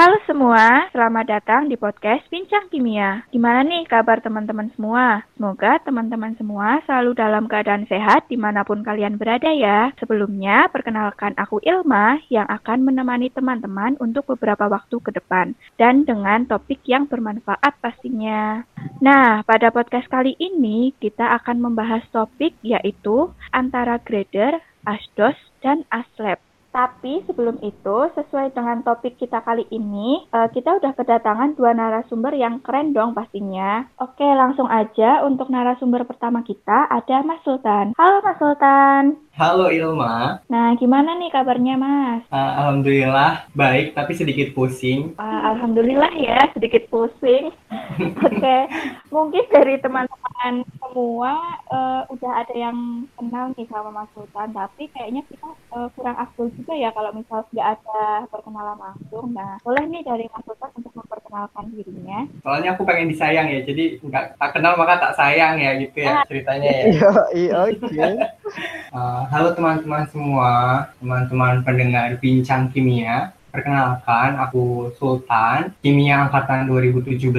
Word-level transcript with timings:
Halo 0.00 0.16
semua, 0.24 0.88
selamat 0.96 1.28
datang 1.28 1.68
di 1.68 1.76
podcast 1.76 2.24
Bincang 2.32 2.72
Kimia. 2.72 3.20
Gimana 3.28 3.60
nih 3.60 3.84
kabar 3.84 4.16
teman-teman 4.24 4.72
semua? 4.72 5.28
Semoga 5.36 5.76
teman-teman 5.84 6.32
semua 6.40 6.80
selalu 6.88 7.20
dalam 7.20 7.44
keadaan 7.44 7.84
sehat 7.84 8.24
di 8.32 8.40
mana 8.40 8.64
pun 8.64 8.80
kalian 8.80 9.20
berada 9.20 9.52
ya. 9.52 9.92
Sebelumnya, 10.00 10.72
perkenalkan 10.72 11.36
aku 11.36 11.60
Ilma 11.60 12.16
yang 12.32 12.48
akan 12.48 12.80
menemani 12.80 13.28
teman-teman 13.28 14.00
untuk 14.00 14.24
beberapa 14.24 14.72
waktu 14.72 15.04
ke 15.04 15.12
depan. 15.12 15.52
Dan 15.76 16.08
dengan 16.08 16.48
topik 16.48 16.80
yang 16.88 17.04
bermanfaat 17.04 17.76
pastinya. 17.84 18.64
Nah, 19.04 19.44
pada 19.44 19.68
podcast 19.68 20.08
kali 20.08 20.32
ini 20.40 20.96
kita 20.96 21.28
akan 21.44 21.60
membahas 21.60 22.08
topik 22.08 22.56
yaitu 22.64 23.28
antara 23.52 24.00
grader, 24.00 24.64
asdos, 24.88 25.36
dan 25.60 25.84
aslab. 25.92 26.40
Tapi 26.70 27.26
sebelum 27.26 27.58
itu, 27.66 27.98
sesuai 28.14 28.54
dengan 28.54 28.86
topik 28.86 29.18
kita 29.18 29.42
kali 29.42 29.66
ini, 29.74 30.22
uh, 30.30 30.46
kita 30.54 30.78
udah 30.78 30.94
kedatangan 30.94 31.58
dua 31.58 31.74
narasumber 31.74 32.30
yang 32.38 32.62
keren 32.62 32.94
dong 32.94 33.10
pastinya. 33.10 33.90
Oke, 33.98 34.22
langsung 34.22 34.70
aja 34.70 35.26
untuk 35.26 35.50
narasumber 35.50 36.06
pertama 36.06 36.46
kita 36.46 36.86
ada 36.86 37.26
Mas 37.26 37.42
Sultan. 37.42 37.98
Halo 37.98 38.22
Mas 38.22 38.38
Sultan. 38.38 39.18
Halo 39.30 39.70
Ilma. 39.70 40.42
Nah, 40.50 40.74
gimana 40.74 41.14
nih 41.14 41.30
kabarnya 41.30 41.78
Mas? 41.78 42.26
Uh, 42.34 42.52
Alhamdulillah 42.58 43.46
baik, 43.54 43.94
tapi 43.94 44.18
sedikit 44.18 44.50
pusing. 44.58 45.14
Uh, 45.22 45.40
Alhamdulillah 45.54 46.10
ya, 46.18 46.50
sedikit 46.50 46.90
pusing. 46.90 47.54
Oke, 48.26 48.26
okay. 48.26 48.66
mungkin 49.14 49.46
dari 49.54 49.78
teman-teman 49.78 50.66
semua 50.82 51.38
uh, 51.70 52.02
udah 52.10 52.42
ada 52.42 52.54
yang 52.58 53.06
kenal 53.14 53.54
nih 53.54 53.70
sama 53.70 53.94
Mas 53.94 54.10
Sultan, 54.18 54.50
tapi 54.50 54.90
kayaknya 54.90 55.22
kita 55.30 55.46
uh, 55.78 55.86
kurang 55.94 56.18
aktif 56.18 56.50
juga 56.58 56.74
ya 56.74 56.90
kalau 56.90 57.14
misal 57.14 57.46
nggak 57.54 57.68
ada 57.78 58.26
perkenalan 58.34 58.78
langsung. 58.82 59.30
Nah, 59.30 59.62
boleh 59.62 59.86
nih 59.86 60.02
dari 60.02 60.26
Mas 60.26 60.42
Sultan 60.42 60.74
untuk 60.74 60.90
memperkenalkan 60.98 61.70
dirinya. 61.70 62.26
Soalnya 62.42 62.74
aku 62.74 62.82
pengen 62.82 63.14
disayang 63.14 63.46
ya, 63.46 63.62
jadi 63.62 64.02
nggak 64.02 64.42
tak 64.42 64.50
kenal 64.58 64.74
maka 64.74 64.98
tak 64.98 65.14
sayang 65.14 65.54
ya 65.62 65.78
gitu 65.78 66.02
ya 66.02 66.10
ah. 66.18 66.24
ceritanya 66.26 66.70
ya. 66.74 66.84
Iya, 66.90 67.10
iya 67.30 67.54
oke. 67.70 68.08
Halo 69.30 69.54
teman-teman 69.54 70.10
semua, 70.10 70.50
teman-teman 70.98 71.62
pendengar 71.62 72.18
Bincang 72.18 72.66
Kimia. 72.74 73.30
Perkenalkan, 73.54 74.34
aku 74.42 74.90
Sultan, 74.98 75.70
Kimia 75.78 76.26
Angkatan 76.26 76.66
2017, 76.66 77.30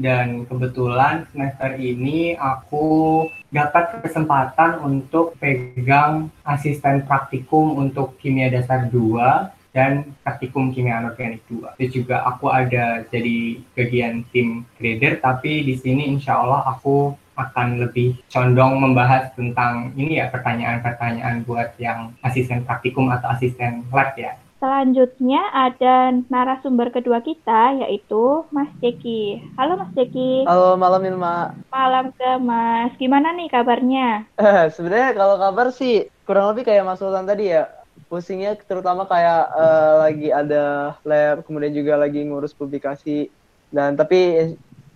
dan 0.00 0.48
kebetulan 0.48 1.28
semester 1.28 1.76
ini 1.76 2.40
aku 2.40 3.28
dapat 3.52 4.00
kesempatan 4.00 4.80
untuk 4.80 5.36
pegang 5.36 6.32
asisten 6.40 7.04
praktikum 7.04 7.76
untuk 7.76 8.16
Kimia 8.16 8.48
Dasar 8.48 8.88
2 8.88 9.60
dan 9.70 10.16
praktikum 10.26 10.74
kimia 10.74 10.98
anorganik 10.98 11.44
2. 11.46 11.78
Itu 11.78 12.02
juga 12.02 12.26
aku 12.26 12.50
ada 12.50 13.06
jadi 13.06 13.60
bagian 13.76 14.26
tim 14.34 14.66
grader, 14.80 15.22
tapi 15.22 15.62
di 15.62 15.76
sini 15.78 16.10
insya 16.10 16.42
Allah 16.42 16.64
aku 16.64 17.14
akan 17.38 17.82
lebih 17.86 18.18
condong 18.32 18.80
membahas 18.80 19.30
tentang 19.34 19.94
ini 19.94 20.18
ya 20.18 20.30
pertanyaan-pertanyaan 20.30 21.46
buat 21.46 21.74
yang 21.78 22.14
asisten 22.24 22.66
praktikum 22.66 23.10
atau 23.10 23.30
asisten 23.32 23.86
lab 23.94 24.14
ya. 24.18 24.34
Selanjutnya 24.60 25.40
ada 25.56 26.12
narasumber 26.28 26.92
kedua 26.92 27.24
kita 27.24 27.80
yaitu 27.80 28.44
Mas 28.52 28.68
Ceki. 28.84 29.56
Halo 29.56 29.80
Mas 29.80 29.88
Ceki. 29.96 30.44
Halo 30.44 30.76
malam 30.76 31.00
Ilma. 31.00 31.56
Malam 31.72 32.12
ke 32.12 32.30
Mas. 32.36 32.92
Gimana 33.00 33.32
nih 33.32 33.48
kabarnya? 33.48 34.28
Sebenarnya 34.76 35.16
kalau 35.16 35.40
kabar 35.40 35.72
sih 35.72 36.12
kurang 36.28 36.52
lebih 36.52 36.68
kayak 36.68 36.84
Mas 36.84 37.00
Sultan 37.00 37.24
tadi 37.24 37.56
ya. 37.56 37.72
Pusingnya 38.12 38.52
terutama 38.60 39.08
kayak 39.08 39.48
uh, 39.54 40.04
lagi 40.04 40.28
ada 40.28 40.92
lab, 41.08 41.46
kemudian 41.48 41.72
juga 41.72 41.96
lagi 41.96 42.20
ngurus 42.20 42.52
publikasi. 42.52 43.32
Dan 43.72 43.96
tapi 43.96 44.50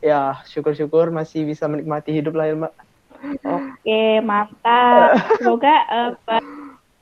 ya 0.05 0.45
syukur-syukur 0.45 1.09
masih 1.09 1.49
bisa 1.49 1.65
menikmati 1.65 2.13
hidup 2.13 2.37
lah 2.37 2.53
Ilma. 2.53 2.69
Oke, 3.41 4.21
mantap. 4.21 5.17
Semoga 5.41 5.75
uh, 5.89 6.13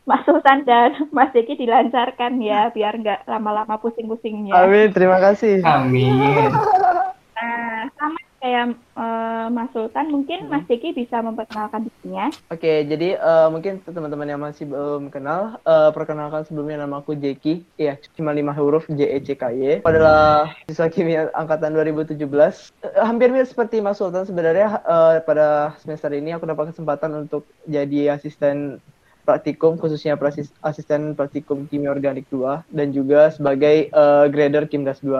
Mas 0.07 0.23
Sultan 0.23 0.63
dan 0.63 1.11
Mas 1.11 1.35
Deki 1.35 1.59
dilancarkan 1.59 2.39
ya, 2.39 2.71
biar 2.71 2.95
nggak 2.95 3.27
lama-lama 3.27 3.75
pusing-pusingnya. 3.83 4.55
Amin, 4.55 4.95
terima 4.95 5.19
kasih. 5.19 5.59
Amin. 5.67 6.15
Nah, 7.35 7.91
sama 7.99 8.19
kayak 8.43 8.75
uh, 8.99 9.47
Mas 9.55 9.71
Sultan, 9.71 10.11
mungkin 10.11 10.51
Mas 10.51 10.67
Diki 10.67 10.91
bisa 10.91 11.23
memperkenalkan 11.23 11.87
dirinya. 11.87 12.27
Oke, 12.51 12.59
okay, 12.59 12.77
jadi 12.91 13.15
uh, 13.23 13.47
mungkin 13.55 13.79
teman-teman 13.87 14.27
yang 14.27 14.43
masih 14.43 14.67
belum 14.67 15.15
kenal, 15.15 15.63
uh, 15.63 15.95
perkenalkan 15.95 16.43
sebelumnya 16.43 16.83
nama 16.83 16.99
aku 16.99 17.15
Jeki, 17.15 17.63
ya 17.79 17.95
cuma 18.19 18.35
lima 18.35 18.51
huruf 18.51 18.91
J 18.91 19.15
E 19.15 19.19
C 19.23 19.39
K 19.39 19.55
Y. 19.55 19.63
Adalah 19.87 20.51
siswa 20.67 20.91
kimia 20.91 21.31
angkatan 21.39 21.71
2017. 21.71 22.19
Uh, 22.19 23.07
hampir 23.07 23.31
mirip 23.31 23.47
seperti 23.47 23.79
Mas 23.79 24.03
Sultan 24.03 24.27
sebenarnya 24.27 24.83
uh, 24.83 25.23
pada 25.23 25.79
semester 25.79 26.11
ini 26.11 26.35
aku 26.35 26.43
dapat 26.43 26.75
kesempatan 26.75 27.31
untuk 27.31 27.47
jadi 27.71 28.19
asisten 28.19 28.83
praktikum 29.23 29.79
khususnya 29.79 30.19
asisten 30.67 31.15
praktikum 31.15 31.71
kimia 31.71 31.95
organik 31.95 32.27
2 32.27 32.67
dan 32.75 32.91
juga 32.91 33.31
sebagai 33.31 33.87
uh, 33.95 34.27
grader 34.27 34.67
Kimdas 34.67 34.99
2 34.99 35.15